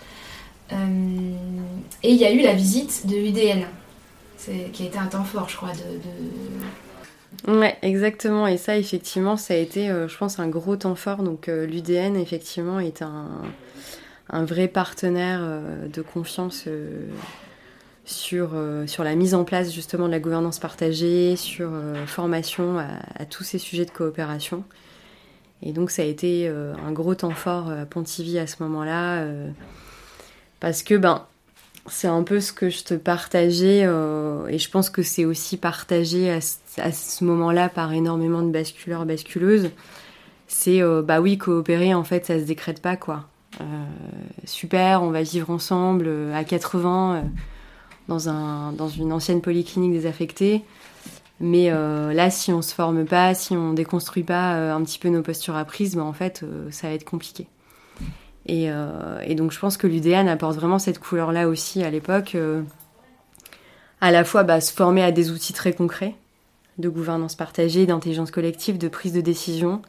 [0.70, 3.64] et il y a eu la visite de l'UDN
[4.72, 6.00] qui a été un temps fort, je crois, de,
[7.46, 8.46] Ouais, exactement.
[8.46, 11.22] Et ça, effectivement, ça a été, euh, je pense, un gros temps fort.
[11.22, 13.28] Donc, euh, l'UDN, effectivement, est un,
[14.30, 16.66] un vrai partenaire euh, de confiance
[18.04, 18.50] sur,
[18.86, 21.70] sur la mise en place, justement, de la gouvernance partagée, sur
[22.06, 24.64] formation à, tous ces sujets de coopération.
[25.62, 29.26] Et donc, ça a été un gros temps fort à Pontivy à ce moment-là.
[30.60, 31.26] parce que, ben,
[31.86, 36.30] c'est un peu ce que je te partageais, et je pense que c'est aussi partagé
[36.30, 36.40] à,
[36.78, 39.70] à ce moment-là par énormément de basculeurs, basculeuses.
[40.46, 43.24] C'est, bah oui, coopérer, en fait, ça se décrète pas, quoi.
[44.44, 47.24] super, on va vivre ensemble à 80
[48.08, 50.64] dans, un, dans une ancienne polyclinique désaffectée.
[51.40, 54.98] Mais euh, là, si on se forme pas, si on déconstruit pas euh, un petit
[54.98, 57.48] peu nos postures apprises, ben, en fait, euh, ça va être compliqué.
[58.46, 58.68] Et,
[59.24, 62.36] et, donc, je pense que l'UDN apporte vraiment cette couleur-là aussi à l'époque.
[64.02, 66.14] à la fois, bah, se former à des outils très concrets
[66.76, 69.80] de gouvernance partagée, d'intelligence collective, de prise de décision,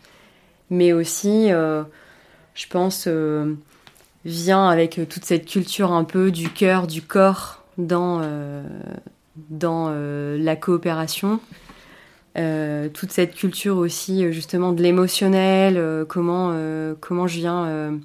[0.69, 3.09] mais aussi, je pense,
[4.23, 8.63] vient avec toute cette culture un peu du cœur, du corps, dans, euh,
[9.63, 11.39] euh, la coopération.
[12.37, 16.53] Euh, toute cette culture aussi justement de l'émotionnel, comment,
[16.99, 17.99] comment je viens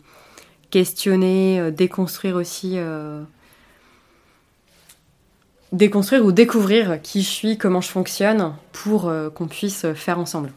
[0.70, 2.78] questionner, déconstruire aussi
[5.72, 10.52] déconstruire ou découvrir qui je suis, comment je fonctionne, pour qu'on puisse faire ensemble.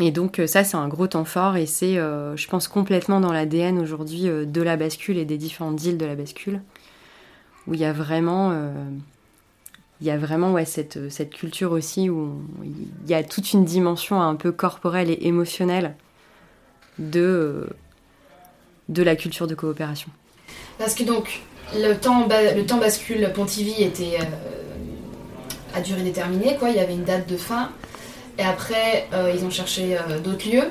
[0.00, 3.78] Et donc ça, c'est un gros temps fort et c'est, je pense, complètement dans l'ADN
[3.78, 6.60] aujourd'hui de la bascule et des différentes îles de la bascule
[7.66, 8.72] où il y a vraiment, euh,
[10.00, 14.20] y a vraiment ouais, cette, cette culture aussi où il y a toute une dimension
[14.20, 15.94] un peu corporelle et émotionnelle
[16.98, 17.68] de,
[18.88, 20.10] de la culture de coopération.
[20.78, 21.40] Parce que donc,
[21.74, 26.70] le temps, le temps bascule Pontivy était euh, à durée déterminée, quoi.
[26.70, 27.70] il y avait une date de fin.
[28.38, 30.70] Et après, euh, ils ont cherché d'autres lieux.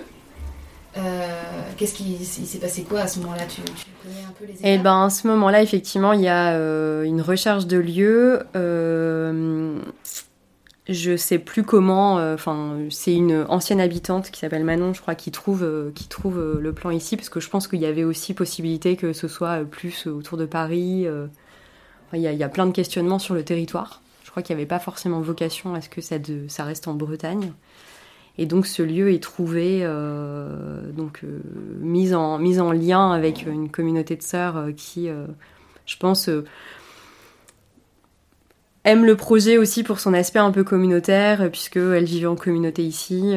[0.98, 3.46] Euh, qu'est-ce qui s'est passé quoi à ce moment-là?
[3.46, 7.04] Tu, connais un peu les Eh ben, à ce moment-là, effectivement, il y a euh,
[7.04, 8.44] une recherche de lieu.
[8.56, 9.80] Euh,
[10.90, 12.20] je sais plus comment.
[12.20, 15.66] Euh, enfin, c'est une ancienne habitante qui s'appelle Manon, je crois, qui trouve,
[15.96, 19.14] qui trouve le plan ici, parce que je pense qu'il y avait aussi possibilité que
[19.14, 21.08] ce soit plus autour de Paris.
[22.14, 24.02] Il y, y, a plein de questionnements sur le territoire.
[24.26, 26.88] Je crois qu'il n'y avait pas forcément vocation à ce que ça, de, ça reste
[26.90, 27.54] en Bretagne.
[28.38, 31.42] Et donc ce lieu est trouvé, euh, donc euh,
[31.80, 35.10] mis, en, mis en lien avec une communauté de sœurs euh, qui,
[35.86, 36.30] je pense,
[38.84, 43.36] aime le projet aussi pour son aspect un peu communautaire, puisqu'elle vivait en communauté ici,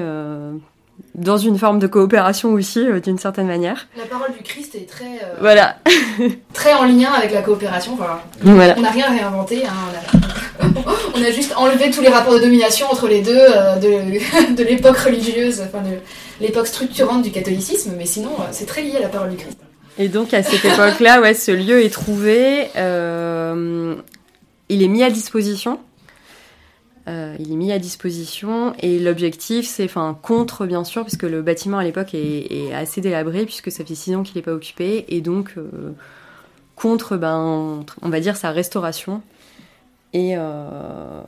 [1.16, 3.88] dans une forme de coopération aussi, d'une certaine manière.
[3.96, 5.76] La parole du Christ est très, voilà.
[6.52, 7.96] très en lien avec la coopération.
[7.96, 8.74] Voilà.
[8.76, 9.66] On n'a rien réinventé.
[9.66, 9.72] Hein,
[10.14, 10.43] on a
[11.32, 13.76] juste enlevé tous les rapports de domination entre les deux euh,
[14.56, 15.98] de, l'époque religieuse, enfin de
[16.40, 19.58] l'époque structurante du catholicisme, mais sinon euh, c'est très lié à la parole du Christ.
[19.98, 23.94] Et donc à cette époque-là, ouais, ce lieu est trouvé, euh,
[24.68, 25.78] il est mis à disposition.
[27.06, 31.78] il est mis à disposition et l'objectif c'est, enfin contre bien sûr, puisque le bâtiment
[31.78, 35.20] à l'époque est, assez délabré puisque ça fait six ans qu'il n'est pas occupé et
[35.20, 35.54] donc
[36.74, 39.22] contre, ben, on va dire sa restauration
[40.14, 41.20] et euh,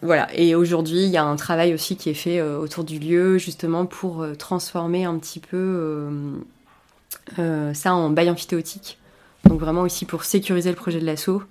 [0.00, 0.26] voilà.
[0.34, 3.38] Et aujourd'hui, il y a un travail aussi qui est fait euh, autour du lieu,
[3.38, 6.10] justement pour euh, transformer un petit peu
[7.36, 8.98] ça en bail amphithéotique.
[9.44, 11.42] Donc vraiment aussi pour sécuriser le projet de l'assaut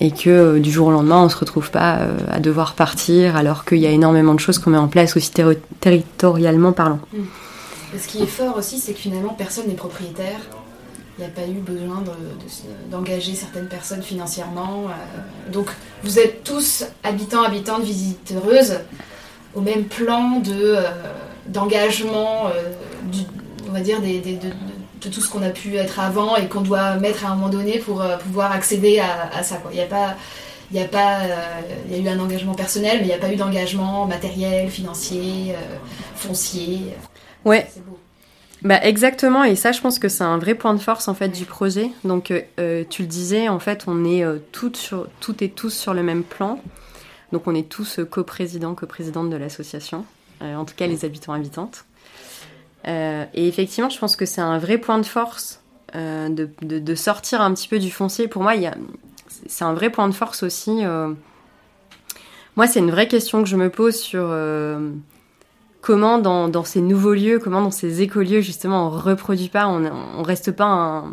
[0.00, 3.64] et que du jour au lendemain, on ne se retrouve pas à devoir partir alors
[3.64, 5.30] qu'il y a énormément de choses qu'on met en place aussi
[5.80, 7.00] territorialement parlant.
[7.12, 7.18] Mmh.
[7.98, 10.40] Ce qui est fort aussi, c'est que finalement, personne n'est propriétaire
[11.22, 12.02] n'y a pas eu besoin
[12.90, 14.86] d'engager certaines personnes financièrement.
[14.86, 15.52] Euh.
[15.52, 15.68] donc
[16.02, 18.80] vous êtes tous habitants, habitantes, visiteuses
[19.54, 20.82] au même plan de euh,
[21.46, 22.72] d'engagement, euh,
[23.68, 27.26] on va dire de, tout ce qu'on a pu être avant et qu'on doit mettre
[27.26, 29.60] à un moment donné pour pouvoir accéder à, ça.
[29.70, 30.14] Il n'y a pas
[30.70, 31.18] il y a pas
[31.86, 34.70] il y a eu un engagement personnel mais il n'y a pas eu d'engagement matériel
[34.70, 35.54] financier
[36.14, 36.94] foncier
[37.44, 37.66] ouais
[38.64, 41.28] bah exactement, et ça je pense que c'est un vrai point de force en fait
[41.28, 41.90] du projet.
[42.04, 45.50] Donc euh, euh, tu le disais, en fait on est euh, toutes, sur, toutes et
[45.50, 46.60] tous sur le même plan.
[47.32, 50.04] Donc on est tous coprésidents, coprésidentes de l'association,
[50.42, 51.86] en tout cas les habitants habitantes.
[52.84, 55.62] et effectivement je pense que c'est un vrai point de force
[55.94, 58.28] de, de, de, sortir un petit peu du foncier.
[58.28, 58.52] Pour moi
[59.46, 60.82] c'est un vrai point de force aussi.
[62.54, 64.30] moi c'est une vraie question que je me pose sur
[65.82, 69.84] comment dans, ces nouveaux lieux, comment dans ces écolieux justement on reproduit pas, on,
[70.16, 71.04] on reste pas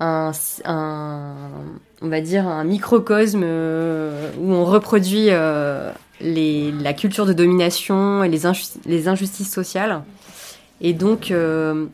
[0.00, 1.34] un,
[2.00, 8.28] on va dire un microcosme euh, où on reproduit euh, la culture de domination et
[8.28, 8.42] les,
[8.86, 10.02] les injustices sociales.
[10.80, 11.86] Et donc euh,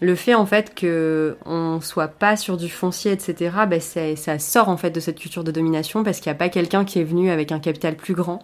[0.00, 3.50] le fait en fait que on soit pas sur du foncier, etc.
[3.68, 6.48] Ben, ça sort en fait de cette culture de domination parce qu'il n'y a pas
[6.48, 8.42] quelqu'un qui est venu avec un capital plus grand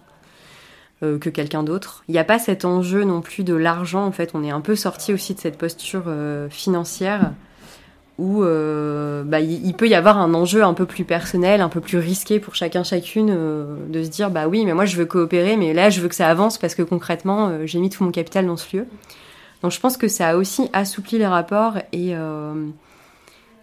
[1.03, 2.03] euh, que quelqu'un d'autre.
[2.07, 4.31] Il n'y a pas cet enjeu non plus de l'argent, en fait.
[4.33, 7.33] On est un peu sorti aussi de cette posture euh, financière
[8.17, 11.81] où euh, bah, il, peut y avoir un enjeu un peu plus personnel, un peu
[11.81, 15.55] plus risqué pour chacun chacune de se dire bah oui mais moi je veux coopérer
[15.55, 18.47] mais là je veux que ça avance parce que concrètement j'ai mis tout mon capital
[18.47, 18.87] dans ce lieu.
[19.61, 22.15] Donc je pense que ça a aussi assoupli les rapports et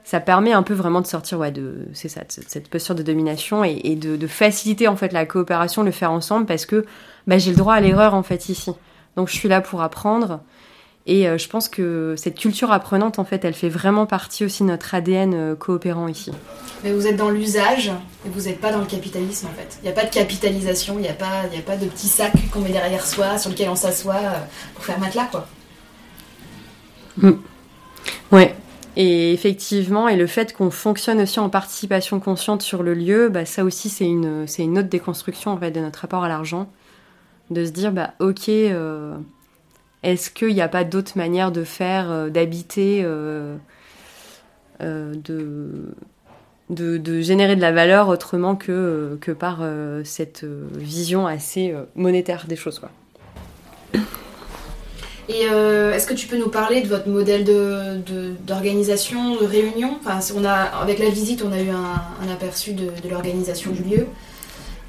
[0.05, 3.97] ça permet un peu vraiment de sortir ouais, de ça cette posture de domination et,
[3.97, 6.85] de, faciliter en fait la coopération, le faire ensemble parce que
[7.27, 8.72] bah, j'ai le droit à l'erreur en fait ici.
[9.16, 10.41] Donc je suis là pour apprendre
[11.07, 14.62] et euh, je pense que cette culture apprenante, en fait, elle fait vraiment partie aussi
[14.62, 16.31] de notre ADN euh, coopérant ici.
[16.83, 17.93] Mais vous êtes dans l'usage
[18.25, 19.79] et vous n'êtes pas dans le capitalisme, en fait.
[19.83, 22.33] Il n'y a pas de capitalisation, il n'y a, pas, a pas de petit sac
[22.51, 24.39] qu'on met derrière soi, sur lequel on s'assoit euh,
[24.75, 25.47] pour faire matelas, quoi.
[27.18, 27.33] Mm.
[28.33, 28.55] Ouais.
[28.97, 33.45] Et effectivement, et le fait qu'on fonctionne aussi en participation consciente sur le lieu, bah,
[33.45, 36.70] ça aussi, c'est une, une autre déconstruction, en fait, de notre rapport à l'argent.
[37.51, 38.51] De se dire, bah, ok...
[40.05, 43.57] Est-ce qu'il n'y a pas d'autre manière de faire, euh, d'habiter, euh,
[44.83, 45.15] euh,
[46.69, 49.63] de, générer de la valeur autrement que, par
[50.05, 52.91] cette vision assez monétaire des choses quoi.
[55.31, 57.45] Et est-ce que tu peux nous parler de votre modèle
[58.47, 59.97] d'organisation, de, réunion?
[60.05, 64.07] Enfin, on a, Avec la visite, on a eu un, aperçu de l'organisation du lieu.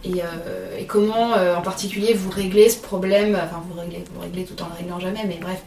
[0.08, 4.44] Euh, et, comment euh, en particulier vous réglez ce problème, enfin vous réglez, vous réglez
[4.44, 5.62] tout en ne réglant jamais, mais bref,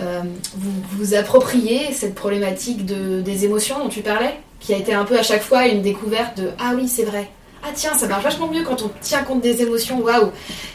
[0.00, 0.22] euh,
[0.56, 5.04] vous vous appropriez cette problématique de, des émotions dont tu parlais, qui a été un
[5.04, 7.30] peu à chaque fois une découverte de ah oui c'est vrai,
[7.62, 10.30] ah tiens ça marche vachement mieux quand on tient compte des émotions, waouh.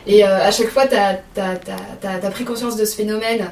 [0.08, 3.50] Et à chaque fois tu pris conscience de ce phénomène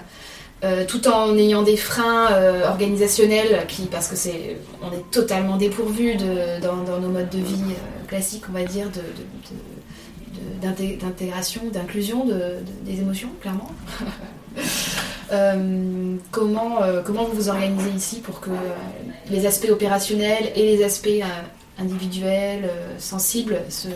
[0.63, 5.57] euh, tout en ayant des freins euh, organisationnels qui parce que c'est on est totalement
[5.57, 8.85] dépourvu de, dans, nos modes de vie euh, classiques on va dire
[10.61, 12.27] d'intégration d'inclusion
[12.85, 13.71] des émotions clairement.
[16.29, 18.49] Comment comment vous vous organisez ici pour que
[19.29, 21.23] les aspects opérationnels et les aspects
[21.79, 23.87] individuels sensibles se,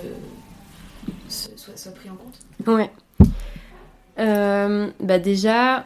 [1.28, 2.39] soient, pris en compte?
[2.66, 2.89] Ouais.
[5.01, 5.86] Bah déjà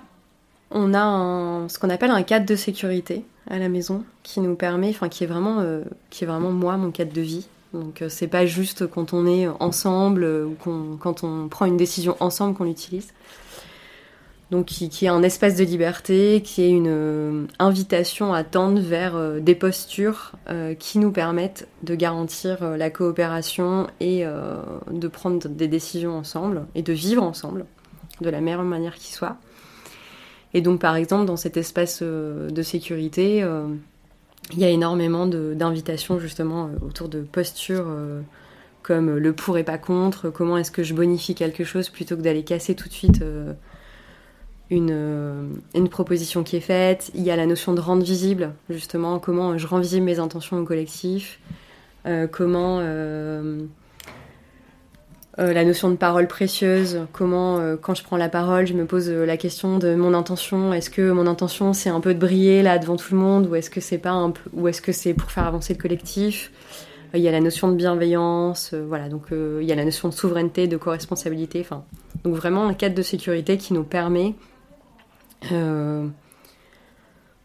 [0.71, 4.89] on a ce qu'on appelle un cadre de sécurité à la maison qui nous permet,
[4.89, 7.47] enfin qui est vraiment, euh, qui est vraiment moi mon cadre de vie.
[7.73, 11.77] Donc euh, c'est pas juste quand on est ensemble euh, ou quand on prend une
[11.77, 13.13] décision ensemble qu'on l'utilise.
[14.51, 19.39] Donc qui, qui, est un espace de liberté, qui est une invitation à tendre vers
[19.39, 20.31] des postures
[20.79, 26.93] qui nous permettent de garantir la coopération et de prendre des décisions ensemble et de
[26.93, 27.67] vivre ensemble
[28.21, 29.37] de la meilleure manière qui soit.
[30.53, 33.67] Et donc, par exemple, dans cet espace euh, de sécurité, euh,
[34.51, 37.87] il y a énormément d'invitations justement euh, autour de postures
[38.81, 42.21] comme le pour et pas contre, comment est-ce que je bonifie quelque chose plutôt que
[42.21, 43.23] d'aller casser tout de suite
[44.71, 47.11] une, une, proposition qui est faite.
[47.13, 50.57] Il y a la notion de rendre visible, justement, comment je rends visible mes intentions
[50.57, 51.39] au collectif,
[52.31, 52.79] comment
[55.39, 59.09] la notion de parole précieuse, comment euh, quand je prends la parole, je me pose
[59.09, 60.73] euh, la question de mon intention.
[60.73, 63.55] Est-ce que mon intention c'est un peu de briller là devant tout le monde, ou
[63.55, 66.51] est-ce que c'est pas un peu, ou est-ce que c'est pour faire avancer le collectif?
[67.13, 69.09] Il y a la notion de bienveillance, voilà.
[69.09, 71.61] Donc il y a la notion de souveraineté, de co-responsabilité.
[71.61, 71.83] Enfin,
[72.23, 74.35] donc vraiment un cadre de sécurité qui nous permet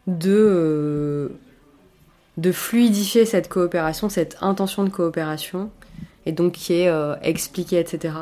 [0.05, 1.31] de
[2.37, 5.71] de fluidifier cette coopération, cette intention de coopération
[6.25, 8.13] et donc qui est euh, expliqué, etc.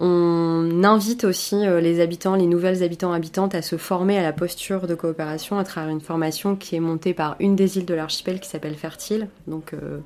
[0.00, 4.32] On invite aussi euh, les habitants, les nouvelles habitants habitantes à se former à la
[4.32, 7.94] posture de coopération à travers une formation qui est montée par une des îles de
[7.94, 9.28] l'archipel qui s'appelle Fertile.
[9.46, 10.00] Donc, euh,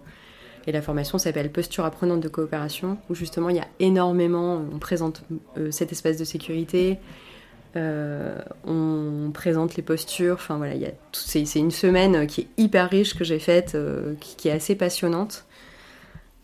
[0.66, 4.78] et la formation s'appelle Posture apprenante de coopération, où justement il y a énormément, on
[4.78, 5.22] présente
[5.70, 6.98] cet espace de sécurité,
[7.74, 10.74] on présente les postures, enfin voilà,
[11.12, 13.78] c'est, une semaine qui est hyper riche que j'ai faite,
[14.20, 15.46] qui, est assez passionnante.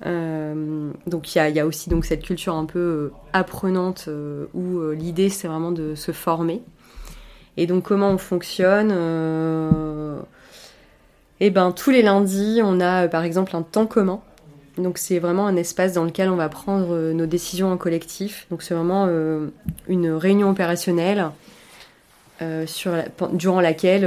[0.06, 4.90] Euh, donc il y, a, aussi donc cette culture un peu euh, apprenante euh, où
[4.90, 6.62] l'idée c'est vraiment de se former.
[7.56, 8.92] Et donc comment on fonctionne
[11.40, 14.20] Eh ben tous les lundis on a par exemple un temps commun.
[14.76, 18.46] Donc c'est vraiment un espace dans lequel on va prendre nos décisions en collectif.
[18.50, 19.08] Donc c'est vraiment
[19.88, 21.30] une réunion opérationnelle
[22.66, 22.92] sur
[23.32, 24.04] durant laquelle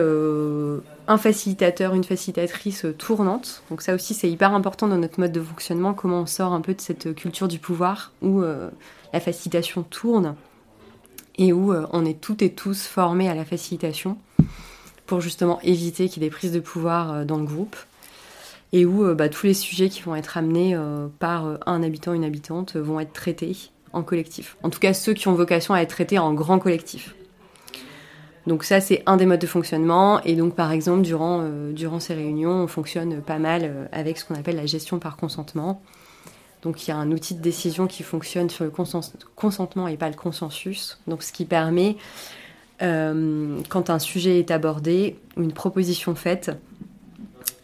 [1.07, 3.63] un facilitateur, une facilitatrice tournante.
[3.69, 6.61] Donc ça aussi c'est hyper important dans notre mode de fonctionnement, comment on sort un
[6.61, 8.69] peu de cette culture du pouvoir où euh,
[9.13, 10.35] la facilitation tourne
[11.37, 14.17] et où euh, on est toutes et tous formés à la facilitation
[15.05, 17.77] pour justement éviter qu'il y ait des prises de pouvoir euh, dans le groupe
[18.73, 20.77] et où bah, tous les sujets qui vont être amenés
[21.19, 23.55] par un habitant, une habitante vont être traités
[23.93, 24.57] en collectif.
[24.61, 27.15] En tout cas ceux qui ont vocation à être traités en grand collectif.
[28.47, 30.21] Donc ça, c'est un des modes de fonctionnement.
[30.23, 34.35] Et donc, par exemple, durant, durant ces réunions, on fonctionne pas mal avec ce qu'on
[34.35, 35.81] appelle la gestion par consentement.
[36.63, 38.71] Donc il y a un outil de décision qui fonctionne sur le
[39.35, 40.97] consentement et pas le consensus.
[41.07, 41.97] Donc ce qui permet,
[42.79, 46.51] quand un sujet est abordé, une proposition faite,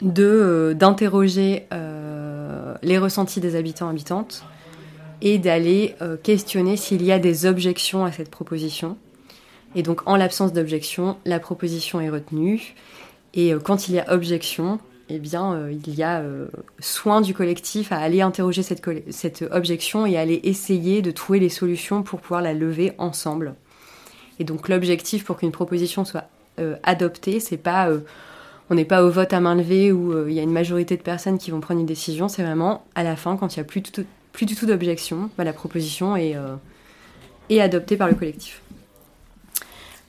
[0.02, 1.66] d'interroger
[2.84, 4.44] les ressentis des habitants habitantes
[5.22, 8.98] et d'aller euh, questionner s'il y a des objections à cette proposition.
[9.76, 12.76] Et donc en l'absence d'objection, la proposition est retenue.
[13.34, 16.24] Et euh, quand il y a objection, eh bien, euh, il y a
[16.80, 22.04] soin du collectif à aller interroger cette, objection et aller essayer de trouver les solutions
[22.04, 23.56] pour pouvoir la lever ensemble.
[24.40, 26.26] Et donc l'objectif pour qu'une proposition soit
[26.84, 27.90] adoptée, c'est pas
[28.70, 31.02] on n'est pas au vote à main levée où il y a une majorité de
[31.02, 33.66] personnes qui vont prendre une décision, c'est vraiment à la fin, quand il n'y a
[33.66, 36.56] plus, tout, plus du tout d'objection, bah, la proposition euh,
[37.50, 38.62] est, adoptée par le collectif.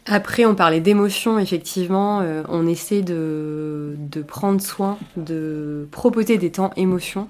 [0.06, 3.96] Après, on parlait d'émotion, effectivement, euh, on essaie de,
[4.26, 7.28] prendre soin, de proposer des temps émotion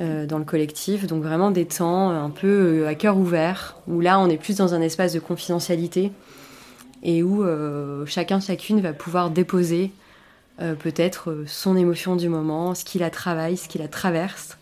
[0.00, 4.18] euh, dans le collectif, donc vraiment des temps un peu à cœur ouvert, où là
[4.18, 6.10] on est plus dans un espace de confidentialité
[7.02, 7.44] et où
[8.06, 9.90] chacun, chacune va pouvoir déposer
[10.58, 14.56] peut-être son émotion du moment, ce qui la travaille, ce qui la traverse,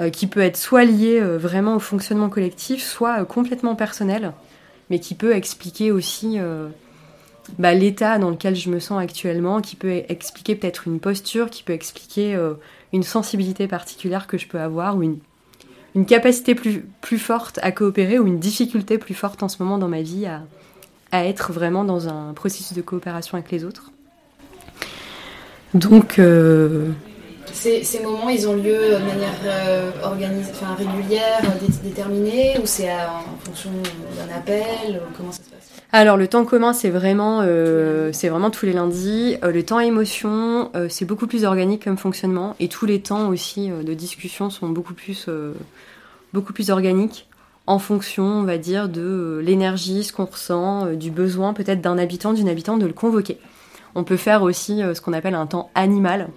[0.00, 4.32] euh, qui peut être soit lié euh, vraiment au fonctionnement collectif, soit euh, complètement personnel,
[4.90, 6.38] mais qui peut expliquer aussi
[7.58, 11.62] bah, l'état dans lequel je me sens actuellement, qui peut expliquer peut-être une posture, qui
[11.62, 12.38] peut expliquer
[12.92, 18.18] une sensibilité particulière que je peux avoir, ou une, capacité plus, plus forte à coopérer,
[18.18, 20.42] ou une difficulté plus forte en ce moment dans ma vie à,
[21.12, 23.90] à être vraiment dans un processus de coopération avec les autres.
[25.74, 26.18] Donc,
[27.58, 31.40] ces, moments, ils ont lieu de manière euh, enfin, régulière,
[31.82, 33.70] déterminée, ou c'est en fonction
[34.16, 35.40] d'un appel passe?
[35.90, 39.38] Alors le temps commun c'est vraiment euh, c'est vraiment tous les lundis.
[39.42, 43.70] Euh, le temps émotion c'est beaucoup plus organique comme fonctionnement et tous les temps aussi
[43.70, 45.28] de discussion sont beaucoup plus
[46.34, 47.26] beaucoup plus organiques
[47.66, 52.34] en fonction on va dire de l'énergie, ce qu'on ressent, du besoin peut-être d'un habitant
[52.34, 53.38] d'une habitante de le convoquer.
[53.94, 56.28] On peut faire aussi ce qu'on appelle un temps animal.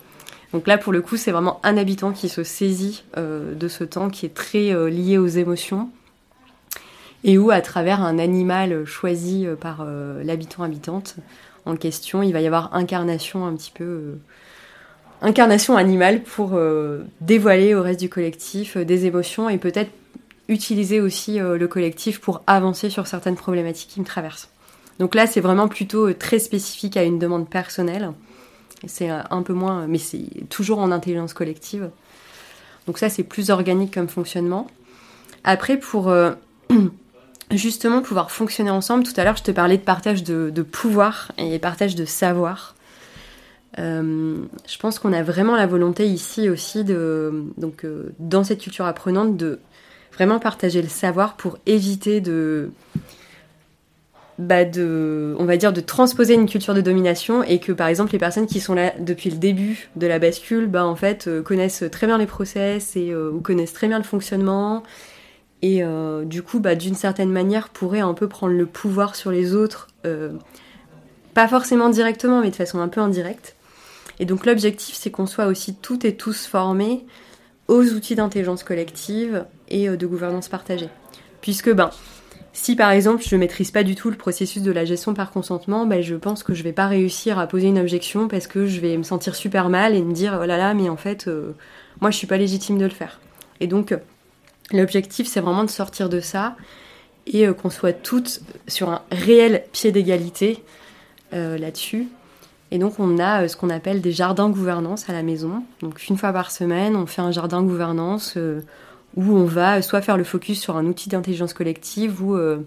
[0.54, 3.84] Donc là, pour le coup, c'est vraiment un habitant qui se saisit euh, de ce
[3.84, 5.90] temps qui est très euh, lié aux émotions
[7.24, 9.86] et où, à travers un animal choisi euh, par
[10.24, 11.16] l'habitant habitante
[11.66, 14.16] en question, il va y avoir incarnation un petit peu
[15.22, 16.60] incarnation animale pour
[17.22, 19.92] dévoiler au reste du collectif des émotions et peut-être
[20.48, 24.50] utiliser aussi le collectif pour avancer sur certaines problématiques qui me traversent.
[24.98, 28.12] Donc là, c'est vraiment plutôt très spécifique à une demande personnelle.
[28.88, 31.90] C'est un peu moins, mais c'est toujours en intelligence collective.
[32.88, 34.68] Donc ça, c'est plus organique comme fonctionnement.
[35.44, 36.32] Après, pour euh,
[37.52, 41.60] justement pouvoir fonctionner ensemble, tout à l'heure, je te parlais de partage de, pouvoir et
[41.60, 42.76] partage de savoir.
[43.80, 48.60] Euh, je pense qu'on a vraiment la volonté ici aussi de, donc euh, dans cette
[48.60, 49.60] culture apprenante, de
[50.14, 52.72] vraiment partager le savoir pour éviter de
[54.42, 58.12] bah de, on va dire, de transposer une culture de domination et que par exemple
[58.12, 61.44] les personnes qui sont là depuis le début de la bascule, bah en fait euh,
[61.44, 64.84] connaissent très bien les process et euh, ou connaissent très bien le fonctionnement
[65.62, 69.30] et euh, du coup, bah, d'une certaine manière, pourraient un peu prendre le pouvoir sur
[69.30, 69.90] les autres,
[71.36, 73.56] pas forcément directement, mais de façon un peu indirecte.
[74.18, 77.06] Et donc l'objectif, c'est qu'on soit aussi toutes et tous formés
[77.68, 80.90] aux outils d'intelligence collective et de gouvernance partagée.
[81.42, 81.92] Puisque, ben,
[82.54, 85.32] si par exemple je ne maîtrise pas du tout le processus de la gestion par
[85.32, 88.66] consentement, ben, je pense que je vais pas réussir à poser une objection parce que
[88.66, 91.28] je vais me sentir super mal et me dire oh là là mais en fait
[91.28, 91.54] euh,
[92.02, 93.20] moi je suis pas légitime de le faire.
[93.62, 93.96] Et donc
[94.72, 96.56] l'objectif c'est vraiment de sortir de ça
[97.26, 100.64] et euh, qu'on soit toutes sur un réel pied d'égalité
[101.34, 102.10] euh, là-dessus.
[102.72, 105.64] Et donc on a ce qu'on appelle des jardins gouvernance à la maison.
[105.82, 108.38] Donc une fois par semaine on fait un jardin gouvernance
[109.16, 112.60] où on va soit faire le focus sur un outil d'intelligence collective ou euh,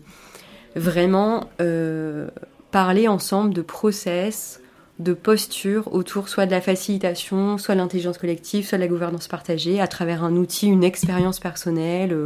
[0.76, 2.28] vraiment euh,
[2.70, 4.60] parler ensemble de process,
[4.98, 9.28] de posture autour soit de la facilitation, soit de l'intelligence collective, soit de la gouvernance
[9.28, 12.16] partagée, à travers un outil, une expérience personnelle,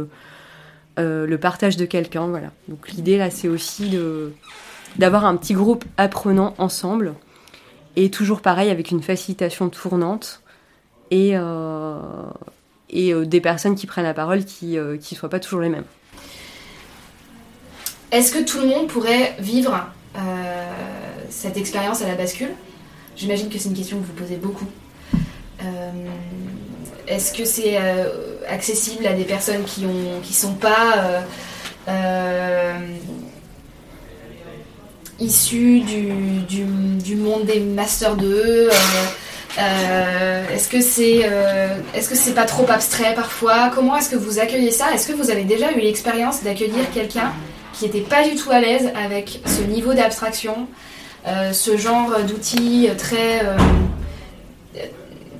[0.99, 2.27] euh, le partage de quelqu'un.
[2.27, 2.51] Voilà.
[2.67, 3.97] Donc l'idée là, c'est aussi
[4.97, 7.13] d'avoir un petit groupe apprenant ensemble,
[7.95, 10.41] et toujours pareil avec une facilitation tournante.
[11.11, 11.35] Et,
[12.89, 15.69] et euh, des personnes qui prennent la parole qui ne euh, soient pas toujours les
[15.69, 15.85] mêmes.
[18.11, 19.85] Est-ce que tout le monde pourrait vivre
[20.17, 20.71] euh,
[21.29, 22.51] cette expérience à la bascule?
[23.15, 24.67] J'imagine que c'est une question que vous posez beaucoup.
[27.07, 27.77] Est-ce que c'est
[28.47, 31.25] accessible à des personnes qui ne qui sont pas
[35.19, 36.13] issus du,
[36.47, 38.69] du, monde des Masters 2
[39.57, 41.29] Est-ce que c'est
[41.93, 43.71] est-ce que c'est pas trop abstrait parfois?
[43.73, 44.93] Comment est-ce que vous accueillez ça?
[44.93, 47.33] Est-ce que vous avez déjà eu l'expérience d'accueillir quelqu'un
[47.73, 50.67] qui n'était pas du tout à l'aise avec ce niveau d'abstraction,
[51.25, 53.41] ce genre d'outils très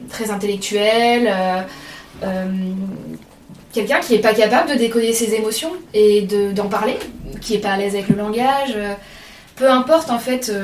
[0.09, 1.33] très intellectuel
[3.73, 6.97] quelqu'un qui n'est pas capable de décoder ses émotions et d'en parler,
[7.41, 8.75] qui n'est pas à l'aise avec le langage.
[9.59, 10.63] Euh, peu importe en fait euh,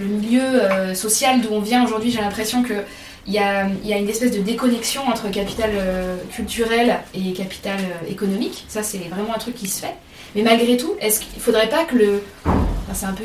[0.00, 2.84] le, milieu euh, social d'où on vient aujourd'hui, j'ai l'impression qu'il
[3.26, 5.70] y a, y a une espèce de déconnexion entre capital
[6.34, 7.78] culturel et capital
[8.08, 8.64] économique.
[8.68, 9.94] Ça, c'est vraiment un truc qui se fait.
[10.34, 12.22] Mais malgré tout, est-ce qu'il ne faudrait pas que le.
[12.92, 13.24] c'est un peu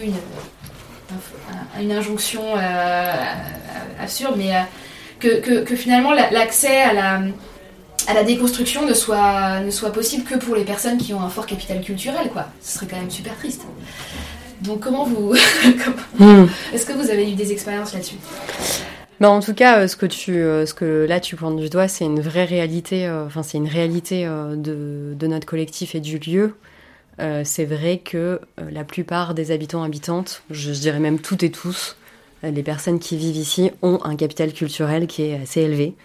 [1.80, 2.42] une, injonction
[4.00, 4.54] absurde, mais
[5.20, 7.22] que, que, que, finalement l'accès à la
[8.08, 11.30] à la déconstruction ne soit, ne soit possible que pour les personnes qui ont un
[11.30, 12.48] fort capital culturel, quoi.
[12.62, 13.62] Ce serait quand même super triste.
[14.62, 15.34] Donc comment vous...
[16.18, 16.48] Hmm.
[16.74, 18.18] Est-ce que vous avez eu des expériences là-dessus?
[19.20, 21.70] Bah en tout cas, euh, ce que tu, euh, ce que là tu pointes du
[21.70, 23.06] doigt, c'est une vraie réalité.
[23.08, 26.56] Euh, enfin, c'est une réalité de, de, notre collectif et du lieu.
[27.44, 31.98] c'est vrai que la plupart des habitants habitantes, je, je, dirais même toutes et tous,
[32.44, 35.96] les personnes qui vivent ici ont un capital culturel qui est assez élevé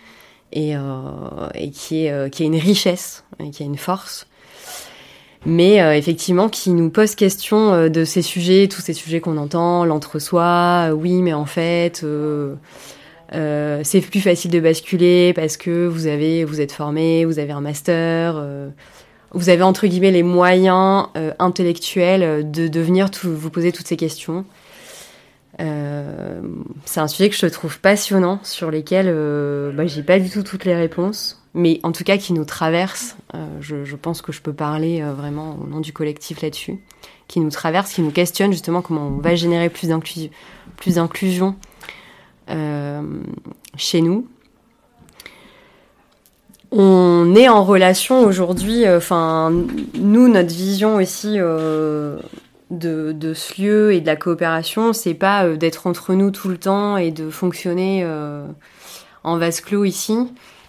[0.52, 4.26] et, euh, et qui, est, qui est une richesse, et qui a une force
[5.47, 9.85] mais euh, effectivement qui nous pose question de ces sujets, tous ces sujets qu'on entend,
[9.85, 12.05] l'entre-soi, oui mais en fait
[13.31, 17.61] c'est plus facile de basculer parce que vous avez, vous êtes formé, vous avez un
[17.61, 18.43] master,
[19.33, 21.07] vous avez entre guillemets les moyens
[21.39, 24.45] intellectuels de, de venir vous poser toutes ces questions.
[25.61, 26.41] Euh,
[26.85, 30.43] c'est un sujet que je trouve passionnant, sur lesquels euh, bah, j'ai pas du tout
[30.43, 33.16] toutes les réponses, mais en tout cas qui nous traverse.
[33.35, 36.78] Euh, je, pense que je peux parler euh, vraiment au nom du collectif là-dessus,
[37.28, 41.56] qui nous traverse, qui nous questionne justement comment on va générer plus d'inclusion
[43.76, 44.28] chez nous.
[46.70, 49.52] On est en relation aujourd'hui, enfin,
[49.94, 51.39] nous, notre vision aussi
[52.70, 56.59] de, ce lieu et de la coopération, c'est pas euh, d'être entre nous tout le
[56.59, 58.47] temps et de fonctionner euh,
[59.22, 60.16] en vase clos ici.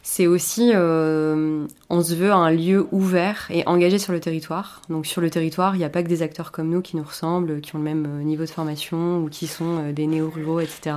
[0.08, 4.84] C'est aussi, euh, on se veut un lieu ouvert et engagé sur le territoire.
[4.88, 7.04] Donc sur le territoire, il n'y a pas que des acteurs comme nous qui nous
[7.04, 10.96] ressemblent, qui ont le même niveau de formation ou qui sont des néo-ruraux, etc.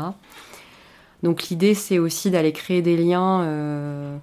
[1.23, 4.21] Donc l'idée, c'est aussi d'aller créer des liens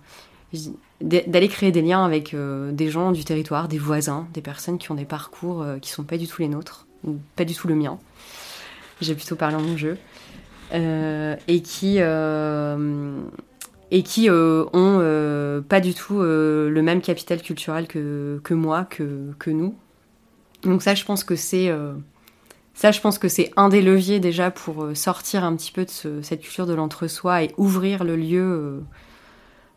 [1.01, 4.91] d'aller créer des liens avec euh, des gens du territoire, des voisins, des personnes qui
[4.91, 7.53] ont des parcours qui euh, qui sont pas du tout les nôtres, ou pas du
[7.53, 7.99] tout le mien.
[9.01, 9.97] J'ai plutôt parlé en mon jeu.
[10.73, 11.99] Euh, et qui,
[13.91, 19.75] et qui ont pas du tout le même capital culturel que, moi, que, nous.
[20.63, 21.71] Donc ça, je pense que c'est
[22.73, 26.21] ça, je pense que c'est un des leviers déjà pour sortir un petit peu de
[26.21, 28.81] cette culture de l'entre-soi et ouvrir le lieu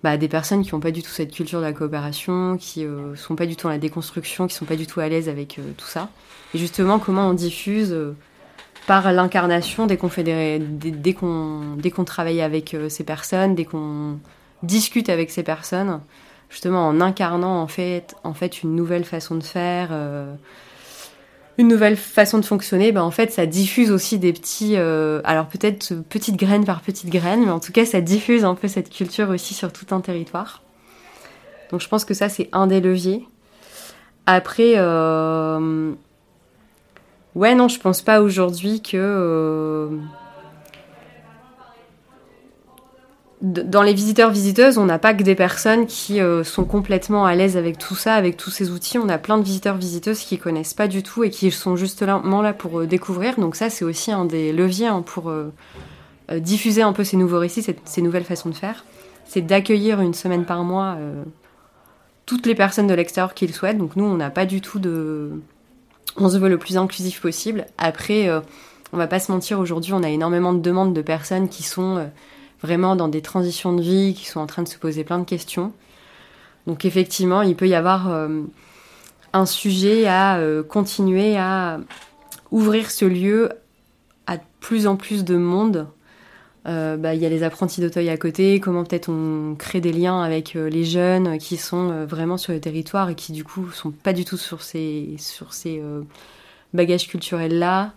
[0.02, 3.16] bah, des personnes qui n'ont pas du tout cette culture de la coopération, qui euh,
[3.16, 5.58] sont pas du tout dans la déconstruction, qui sont pas du tout à l'aise avec
[5.58, 6.08] euh, tout ça.
[6.54, 8.14] Et justement, comment on diffuse euh,
[8.88, 14.18] par l'incarnation dès qu'on dès, dès qu'on travaille avec ces personnes, dès qu'on
[14.64, 16.00] discute avec ces personnes,
[16.50, 19.92] justement en incarnant en fait en fait une nouvelle façon de faire
[21.58, 25.46] une nouvelle façon de fonctionner, ben en fait, ça diffuse aussi des petits, euh, alors
[25.46, 28.90] peut-être petites graines par petites graines, mais en tout cas, ça diffuse un peu cette
[28.90, 30.62] culture aussi sur tout un territoire.
[31.72, 33.26] Donc, je pense que ça, c'est un des leviers.
[34.26, 35.92] Après, euh...
[37.38, 39.88] ouais, non, je pense pas aujourd'hui que euh,
[43.40, 47.36] dans les visiteurs visiteuses, on n'a pas que des personnes qui euh, sont complètement à
[47.36, 48.98] l'aise avec tout ça, avec tous ces outils.
[48.98, 52.42] On a plein de visiteurs visiteuses qui connaissent pas du tout et qui sont justement
[52.42, 53.38] là pour euh, découvrir.
[53.38, 55.32] Donc ça, c'est aussi un des leviers hein, pour
[56.40, 58.84] diffuser un peu ces nouveaux récits, ces, nouvelles façons de faire.
[59.24, 60.98] C'est d'accueillir une semaine par mois
[62.26, 63.78] toutes les personnes de l'extérieur qui le souhaitent.
[63.78, 65.40] Donc nous, on n'a pas du tout de,
[66.16, 67.66] on se veut le plus inclusif possible.
[67.78, 68.30] Après,
[68.92, 69.60] on va pas se mentir.
[69.60, 72.08] Aujourd'hui, on a énormément de demandes de personnes qui sont
[72.62, 75.24] vraiment dans des transitions de vie, qui sont en train de se poser plein de
[75.24, 75.72] questions.
[76.66, 78.42] Donc effectivement, il peut y avoir euh,
[79.32, 81.80] un sujet à euh, continuer à
[82.50, 83.50] ouvrir ce lieu
[84.26, 85.86] à plus en plus de monde.
[86.68, 89.92] Euh, bah, il y a les apprentis d'Auteuil à côté, comment peut-être on crée des
[89.92, 93.90] liens avec les jeunes qui sont vraiment sur le territoire et qui du coup sont
[93.90, 95.82] pas du tout sur ces, sur ces
[96.74, 97.92] bagages culturels là.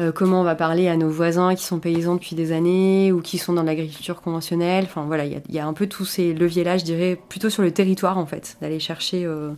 [0.00, 3.20] Euh, comment on va parler à nos voisins qui sont paysans depuis des années ou
[3.20, 4.84] qui sont dans l'agriculture conventionnelle.
[4.84, 7.70] Enfin voilà, il y, a un peu tous ces leviers-là, je dirais, plutôt sur le
[7.70, 9.50] territoire en fait, d'aller chercher, euh,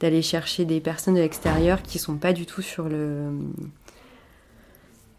[0.00, 3.30] d'aller chercher des personnes de l'extérieur qui sont pas du tout sur le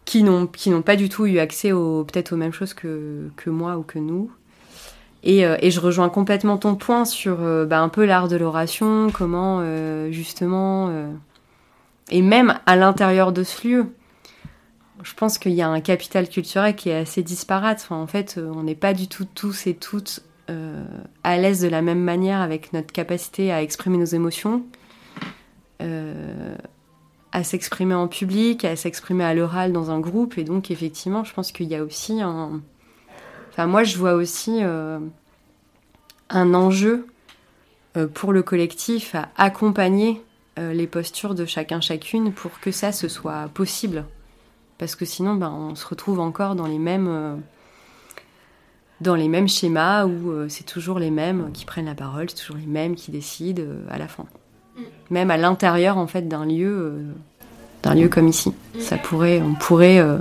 [0.07, 3.29] qui n'ont qui n'ont pas du tout eu accès aux peut-être aux mêmes choses que,
[3.35, 4.31] que moi ou que nous.
[5.23, 8.37] Et, euh, et je rejoins complètement ton point sur euh, bah, un peu l'art de
[8.37, 10.89] l'oration, comment euh, justement,
[12.09, 13.85] et même à l'intérieur de ce lieu,
[15.03, 17.85] je pense qu'il y a un capital culturel qui est assez disparate.
[17.89, 20.23] En fait, on n'est pas du tout tous et toutes
[21.25, 24.63] à l'aise de la même manière avec notre capacité à exprimer nos émotions
[27.37, 30.39] à s'exprimer en public, à s'exprimer à l'oral dans un groupe.
[30.39, 32.61] Et donc, effectivement, je pense qu'il y a aussi un.
[33.51, 34.97] Enfin, moi, je vois aussi euh,
[36.31, 37.05] un enjeu
[37.95, 40.19] euh, pour le collectif à accompagner
[40.57, 44.05] euh, les postures de chacun, chacune pour que ça, se soit possible.
[44.79, 47.43] Parce que sinon, ben, on se retrouve encore dans les mêmes.
[48.99, 52.57] dans les mêmes schémas où c'est toujours les mêmes qui prennent la parole, c'est toujours
[52.57, 54.25] les mêmes qui décident à la fin
[55.09, 57.01] même à l'intérieur en fait d'un lieu, euh,
[57.83, 58.53] d'un lieu comme ici.
[58.79, 60.17] Ça pourrait, on pourrait euh,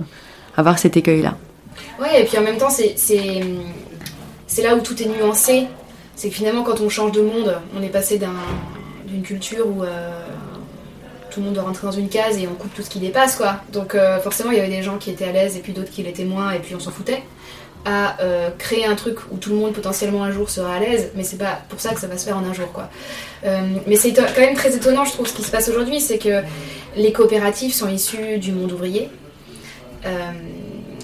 [0.57, 1.37] avoir cet écueil-là.
[2.01, 5.67] Ouais, et puis en même temps, c'est, c'est, là où tout est nuancé.
[6.15, 8.19] C'est que finalement, quand on change de monde, on est passé
[9.07, 10.11] d'une culture où euh,
[11.31, 13.37] tout le monde doit rentrer dans une case et on coupe tout ce qui dépasse,
[13.37, 13.57] quoi.
[13.73, 16.03] Donc forcément, il y avait des gens qui étaient à l'aise et puis d'autres qui
[16.03, 17.23] l'étaient moins et puis on s'en foutait
[17.87, 21.13] à euh, créer un truc où tout le monde potentiellement un jour sera à l'aise,
[21.15, 22.91] mais c'est pas pour ça que ça va se faire en un jour quoi.
[23.45, 26.19] Euh, mais c'est quand même très étonnant, je trouve, ce qui se passe aujourd'hui, c'est
[26.19, 26.43] que
[26.97, 29.09] les coopératives sont issues du monde ouvrier.
[30.05, 30.11] Euh,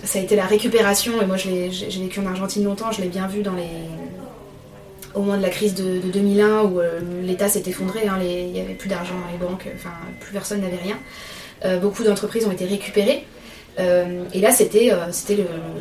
[0.03, 3.29] ça a été la récupération, et moi j'ai vécu en Argentine longtemps, je l'ai bien
[3.29, 3.71] vu dans les
[5.15, 6.81] au moment de la crise de, 2001 où
[7.23, 9.91] l'État s'est effondré, hein, il n'y avait plus d'argent dans les banques, enfin
[10.21, 11.79] plus personne n'avait rien.
[11.79, 13.25] beaucoup d'entreprises ont été récupérées.
[13.79, 15.07] Euh, et là, c'était euh,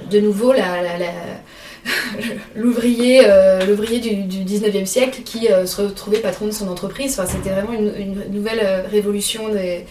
[0.10, 0.54] de nouveau
[2.56, 7.20] l'ouvrier euh, l'ouvrier du, du, 19e siècle qui se retrouvait patron de son entreprise.
[7.20, 9.86] Enfin, c'était vraiment une, nouvelle révolution des,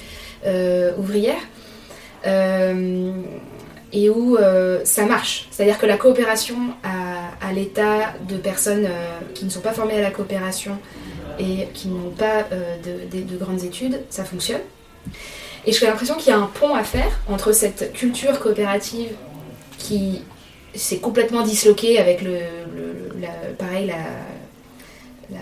[0.99, 1.43] ouvrières.
[3.93, 4.39] et où
[4.85, 5.49] ça marche.
[5.51, 8.89] C'est-à-dire que la coopération à, l'état de personnes
[9.35, 10.79] qui ne sont pas formées à la coopération
[11.41, 12.47] et qui n'ont pas
[12.85, 14.61] de, grandes études, ça fonctionne.
[15.67, 19.11] Et j'ai l'impression qu'il y a un pont à faire entre cette culture coopérative
[19.79, 20.23] qui
[20.75, 22.41] s'est complètement disloquée avec le,
[23.59, 25.39] pareil, la,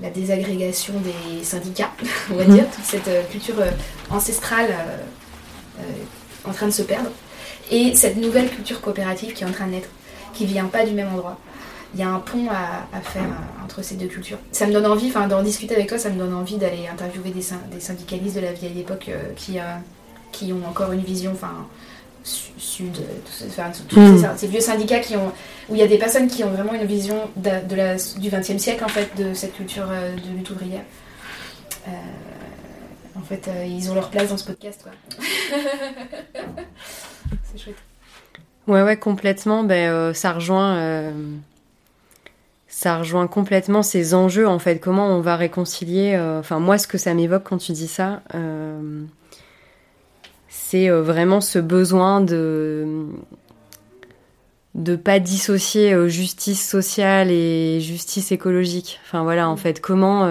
[0.00, 1.90] la, désagrégation des syndicats,
[2.30, 3.70] on va dire, toute cette euh, culture euh,
[4.08, 5.82] ancestrale euh,
[6.48, 7.10] en train de se perdre,
[7.70, 9.88] et cette nouvelle culture coopérative qui est en train de naître,
[10.32, 11.38] qui vient pas du même endroit
[11.94, 14.38] il y a un pont à, faire euh, entre ces deux cultures.
[14.52, 17.30] Ça me donne envie, enfin d'en discuter avec toi, ça me donne envie d'aller interviewer
[17.30, 19.62] des, des, syndicalistes de la vieille époque euh, qui, euh,
[20.32, 21.66] qui ont encore une vision, enfin
[22.24, 22.96] sud,
[23.46, 24.36] enfin, tous mm.
[24.36, 25.30] ces, vieux syndicats qui ont,
[25.68, 28.58] où il y a des personnes qui ont vraiment une vision de, la, du XXe
[28.58, 30.82] siècle en fait de cette culture de lutte ouvrière.
[31.86, 34.90] en fait, ils ont leur place dans ce podcast, quoi.
[37.44, 37.76] C'est chouette.
[38.66, 39.62] Ouais, ouais, complètement.
[39.62, 41.12] Ben, ça rejoint
[42.76, 44.80] ça rejoint complètement ces enjeux en fait.
[44.80, 46.14] Comment on va réconcilier.
[46.14, 49.02] Euh, enfin, moi, ce que ça m'évoque quand tu dis ça, euh,
[50.50, 53.06] c'est euh, vraiment ce besoin de
[54.74, 59.00] de pas dissocier justice sociale et justice écologique.
[59.06, 60.28] Enfin voilà, en fait, comment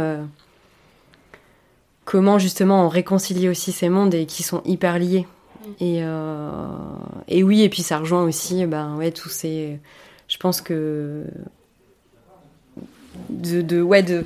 [2.04, 5.26] comment justement on réconcilie aussi ces mondes et qui sont hyper liés.
[5.80, 6.02] Et,
[7.28, 9.80] et oui, et puis ça rejoint aussi, ben ouais, tous ces.
[10.28, 11.24] Je pense que
[13.30, 14.24] de, de, ouais, de,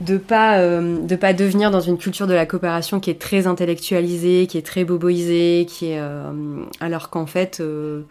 [0.00, 3.46] de pas euh, de pas devenir dans une culture de la coopération qui est très
[3.46, 6.32] intellectualisée, qui est très boboisée, qui est euh,
[6.80, 8.02] alors qu'en fait euh,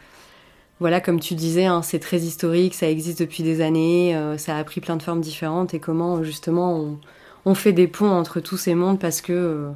[0.79, 4.63] voilà comme tu disais hein, c'est très historique, ça existe depuis des années, ça a
[4.63, 6.99] pris plein de formes différentes et comment justement on,
[7.45, 9.69] on, fait des ponts entre tous ces mondes parce que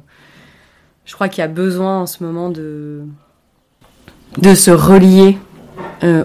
[1.04, 3.02] je crois qu'il y a besoin en ce moment de
[4.38, 5.38] de se relier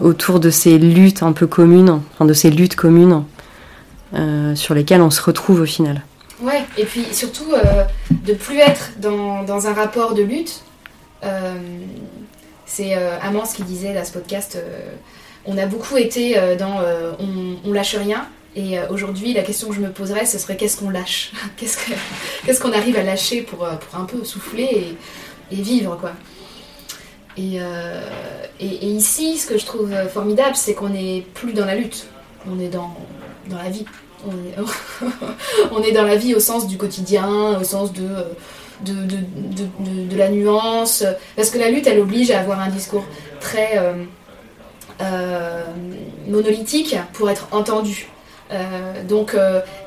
[0.02, 3.23] autour de ces luttes un peu communes, enfin de ces luttes communes
[4.56, 6.02] sur lesquels on se retrouve au final.
[6.42, 10.62] Ouais, et puis surtout euh, de plus être dans, dans, un rapport de lutte.
[11.24, 11.56] Euh,
[12.66, 14.58] c'est Amans qui disait dans ce podcast
[15.46, 16.82] on a beaucoup été dans
[17.20, 18.28] on, lâche rien.
[18.56, 21.32] Et aujourd'hui, la question que je me poserais, ce serait qu'est-ce qu'on lâche?
[21.58, 24.96] Qu'est-ce qu'on arrive à lâcher pour, pour, un peu souffler
[25.52, 26.14] et, et vivre, quoi?
[27.38, 27.58] Et,
[28.60, 32.08] et, et, ici, ce que je trouve formidable, c'est qu'on n'est plus dans la lutte,
[32.50, 32.96] on est dans,
[33.48, 33.86] dans la vie.
[35.72, 38.06] On est, dans la vie au sens du quotidien, au sens de,
[40.15, 41.03] la nuance.
[41.35, 43.06] Parce que la lutte, elle oblige à avoir un discours
[43.39, 43.93] très euh,
[45.02, 45.64] euh,
[46.27, 48.07] monolithique pour être entendu.
[49.10, 49.35] donc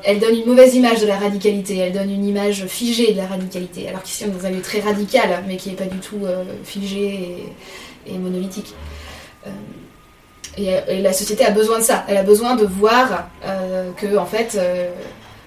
[0.03, 3.25] elle donne une mauvaise image de la radicalité, elle donne une image figée de la
[3.25, 5.99] radicalité, alors qu'ici on est dans un lieu très radical, mais qui n'est pas du
[5.99, 6.21] tout
[6.63, 7.53] figé
[8.05, 8.75] et, monolithique.
[10.59, 13.29] Et, la société a besoin de ça, elle a besoin de voir
[13.97, 14.59] que en fait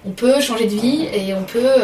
[0.06, 1.76] on peut changer de vie et on peut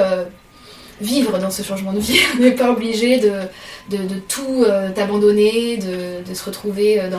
[1.01, 2.21] vivre dans ce changement de vie.
[2.35, 7.11] On n'est pas obligé de, tout euh, abandonner, de, se retrouver euh,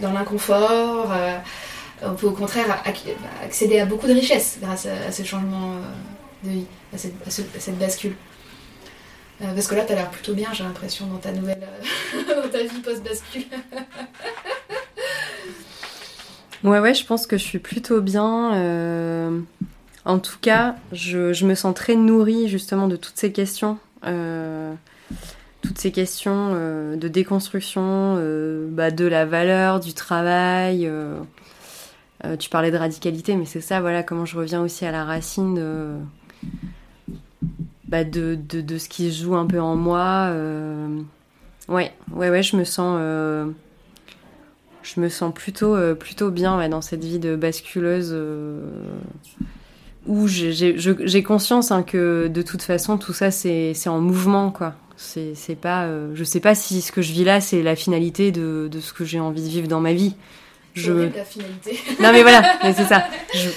[0.00, 1.12] dans, l'inconfort.
[1.12, 1.36] Euh,
[2.02, 2.82] on peut au contraire
[3.44, 5.74] accéder à beaucoup de richesses grâce à, ce changement
[6.42, 8.14] de vie, à cette, cette bascule.
[9.38, 11.60] parce que là, tu as l'air plutôt bien, j'ai l'impression, dans ta nouvelle.
[12.26, 13.44] dans ta vie post-bascule.
[16.64, 18.52] ouais, ouais, je pense que je suis plutôt bien.
[20.04, 23.78] En tout cas, je, me sens très nourrie justement de toutes ces questions.
[24.06, 24.72] Euh,
[25.62, 27.82] toutes ces questions euh, de déconstruction
[28.16, 30.90] euh, bah, de la valeur, du travail.
[32.38, 35.54] tu parlais de radicalité, mais c'est ça, voilà, comment je reviens aussi à la racine
[35.54, 35.96] de,
[37.86, 40.32] bah, de, de, ce qui se joue un peu en moi.
[41.68, 42.98] Ouais, ouais, ouais, je me sens
[44.82, 48.14] je me sens plutôt, plutôt bien dans cette vie de basculeuse
[50.06, 54.74] où j'ai conscience hein, que de toute façon tout ça c'est en mouvement quoi.
[54.96, 58.32] C'est pas, euh, je sais pas si ce que je vis là c'est la finalité
[58.32, 60.14] de, de, ce que j'ai envie de vivre dans ma vie.
[60.74, 61.78] Je la finalité.
[62.02, 63.04] non mais voilà, c'est ça.
[63.34, 63.48] Je,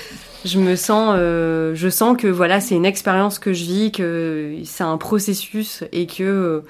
[0.46, 4.56] je, me sens, euh, je sens que voilà c'est une expérience que je vis, que
[4.64, 6.64] c'est un processus et que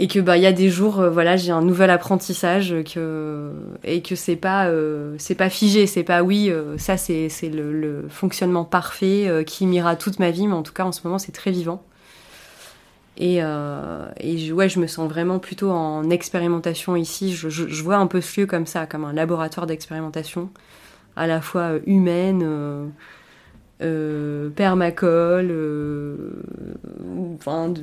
[0.00, 3.50] et que bah il y a des jours euh, voilà j'ai un nouvel apprentissage que
[3.82, 7.48] et que c'est pas euh, c'est pas figé c'est pas oui euh, ça c'est c'est
[7.48, 11.00] le, le, fonctionnement parfait qui m'ira toute ma vie mais en tout cas en ce
[11.04, 11.82] moment c'est très vivant.
[13.20, 17.34] Et, et je, ouais je me sens vraiment plutôt en expérimentation ici.
[17.34, 20.50] Je, je, je vois un peu ce lieu comme ça comme un laboratoire d'expérimentation
[21.16, 22.92] à la fois humaine
[24.54, 25.52] permacole
[27.34, 27.74] enfin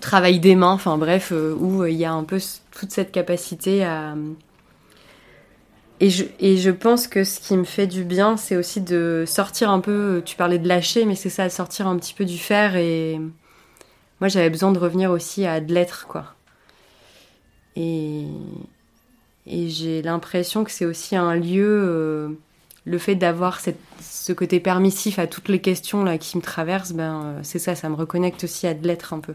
[0.00, 2.38] travail des mains, enfin bref, euh, où euh, il y a un peu
[2.72, 4.14] toute cette capacité à...
[5.98, 9.24] Et je, et je pense que ce qui me fait du bien, c'est aussi de
[9.26, 12.36] sortir un peu, tu parlais de lâcher, mais c'est ça, sortir un petit peu du
[12.36, 13.18] fer et
[14.20, 16.34] moi j'avais besoin de revenir aussi à de l'être, quoi.
[17.76, 18.26] Et,
[19.46, 22.28] et j'ai l'impression que c'est aussi un lieu, euh,
[22.84, 23.60] le fait d'avoir
[24.00, 27.88] ce côté permissif à toutes les questions là qui me traversent, ben c'est ça, ça
[27.88, 29.34] me reconnecte aussi à de l'être un peu.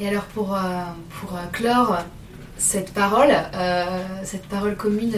[0.00, 0.60] Et alors pour, euh,
[1.20, 1.98] pour euh, clore
[2.56, 3.84] cette parole, euh,
[4.22, 5.14] cette parole commune,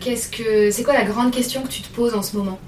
[0.00, 2.58] qu'est-ce que c'est quoi la grande question que tu te poses en ce moment?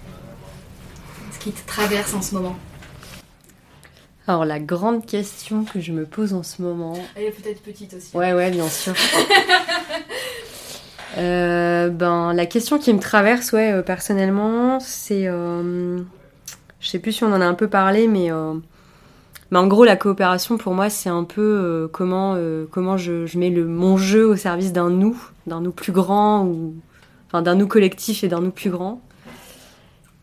[1.32, 2.56] Ce qui te traverse en ce moment?
[4.26, 6.96] Alors la grande question que je me pose en ce moment.
[7.16, 8.16] Elle est peut-être petite aussi.
[8.16, 8.94] Ouais ouais bien sûr.
[11.16, 16.04] ben la question qui me traverse ouais personnellement c'est je
[16.80, 18.30] sais plus si on en a un peu parlé mais
[19.50, 23.36] mais en gros, la coopération, pour moi, c'est un peu euh, comment, euh, comment je,
[23.36, 26.74] mets le, mon jeu au service d'un nous, d'un nous plus grand, ou
[27.26, 29.00] enfin, d'un nous collectif et d'un nous plus grand.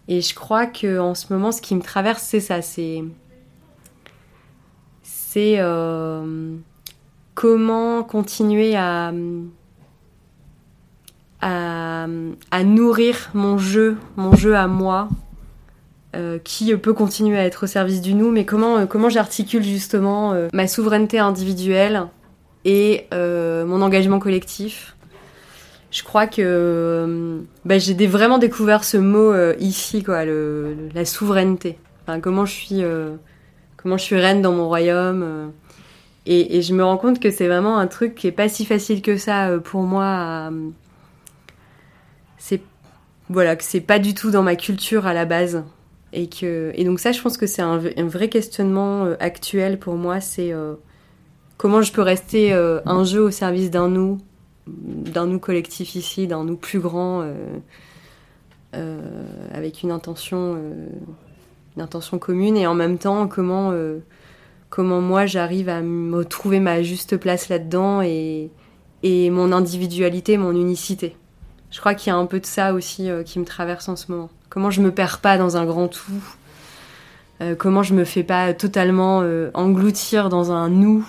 [0.08, 3.04] Et je crois que en ce moment, ce qui me traverse, c'est ça, c'est
[5.04, 6.56] c'est euh,
[7.36, 9.12] comment continuer à,
[11.42, 12.08] à,
[12.52, 15.10] à nourrir mon jeu, mon jeu à moi,
[16.16, 19.62] euh, qui peut continuer à être au service du nous, mais comment, euh, comment j'articule
[19.62, 22.08] justement euh, ma souveraineté individuelle
[22.64, 24.96] et mon engagement collectif.
[25.92, 31.78] Je crois que bah, j'ai vraiment découvert ce mot ici, quoi, la souveraineté.
[32.22, 32.84] Comment je suis,
[33.78, 35.54] comment je suis reine dans mon royaume.
[36.26, 39.02] Et, je me rends compte que c'est vraiment un truc qui est pas si facile
[39.02, 40.52] que ça pour moi.
[42.38, 42.62] c'est
[43.30, 45.64] voilà c'est pas du tout dans ma culture à la base.
[46.18, 49.98] Et, que, et donc ça, je pense que c'est un, vrai questionnement euh, actuel pour
[49.98, 50.74] moi, c'est euh,
[51.58, 54.18] comment je peux rester euh, un jeu au service d'un nous,
[54.66, 57.24] d'un nous collectif ici, d'un nous plus grand,
[59.54, 60.60] avec une intention,
[61.76, 63.72] une intention commune, et en même temps, comment,
[64.72, 68.50] comment moi j'arrive à me trouver ma juste place là-dedans et,
[69.04, 71.16] et mon individualité, mon unicité.
[71.70, 74.12] Je crois qu'il y a un peu de ça aussi qui me traverse en ce
[74.12, 74.30] moment.
[74.58, 76.24] Comment je me perds pas dans un grand tout
[77.42, 81.08] euh, Comment je me fais pas totalement euh, engloutir dans un nous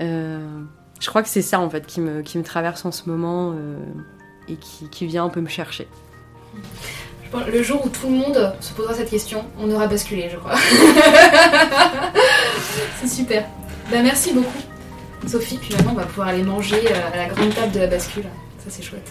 [0.00, 0.40] euh,
[0.98, 3.54] Je crois que c'est ça en fait qui me, traverse en ce moment
[4.48, 5.86] et qui, vient un peu me chercher.
[7.52, 10.56] Le jour où tout le monde se posera cette question, on aura basculé, je crois.
[13.00, 13.44] c'est super.
[13.92, 14.58] Ben, merci beaucoup,
[15.28, 15.56] Sophie.
[15.58, 16.82] Puis maintenant, on va pouvoir aller manger
[17.14, 18.26] à la grande table de la bascule.
[18.58, 19.08] Ça c'est chouette.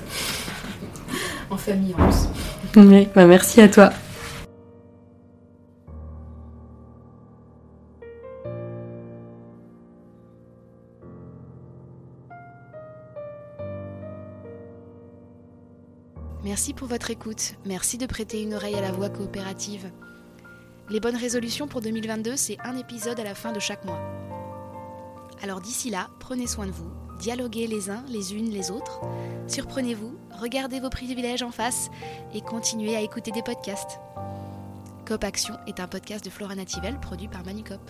[1.50, 2.28] en famille en plus.
[3.16, 3.92] Bah merci à toi.
[16.44, 17.56] Merci pour votre écoute.
[17.66, 19.92] Merci de prêter une oreille à la voix coopérative.
[20.90, 24.02] Les bonnes résolutions pour 2022, c'est un épisode à la fin de chaque mois.
[25.42, 29.02] Alors d'ici là, prenez soin de vous, dialoguez les uns, les unes, les autres,
[29.48, 31.92] surprenez-vous, regardez vos privilèges en face
[32.34, 34.00] et continuez à écouter des podcasts.
[35.06, 37.82] Cop Action est un podcast de Flora Nativelle produit par Manucop.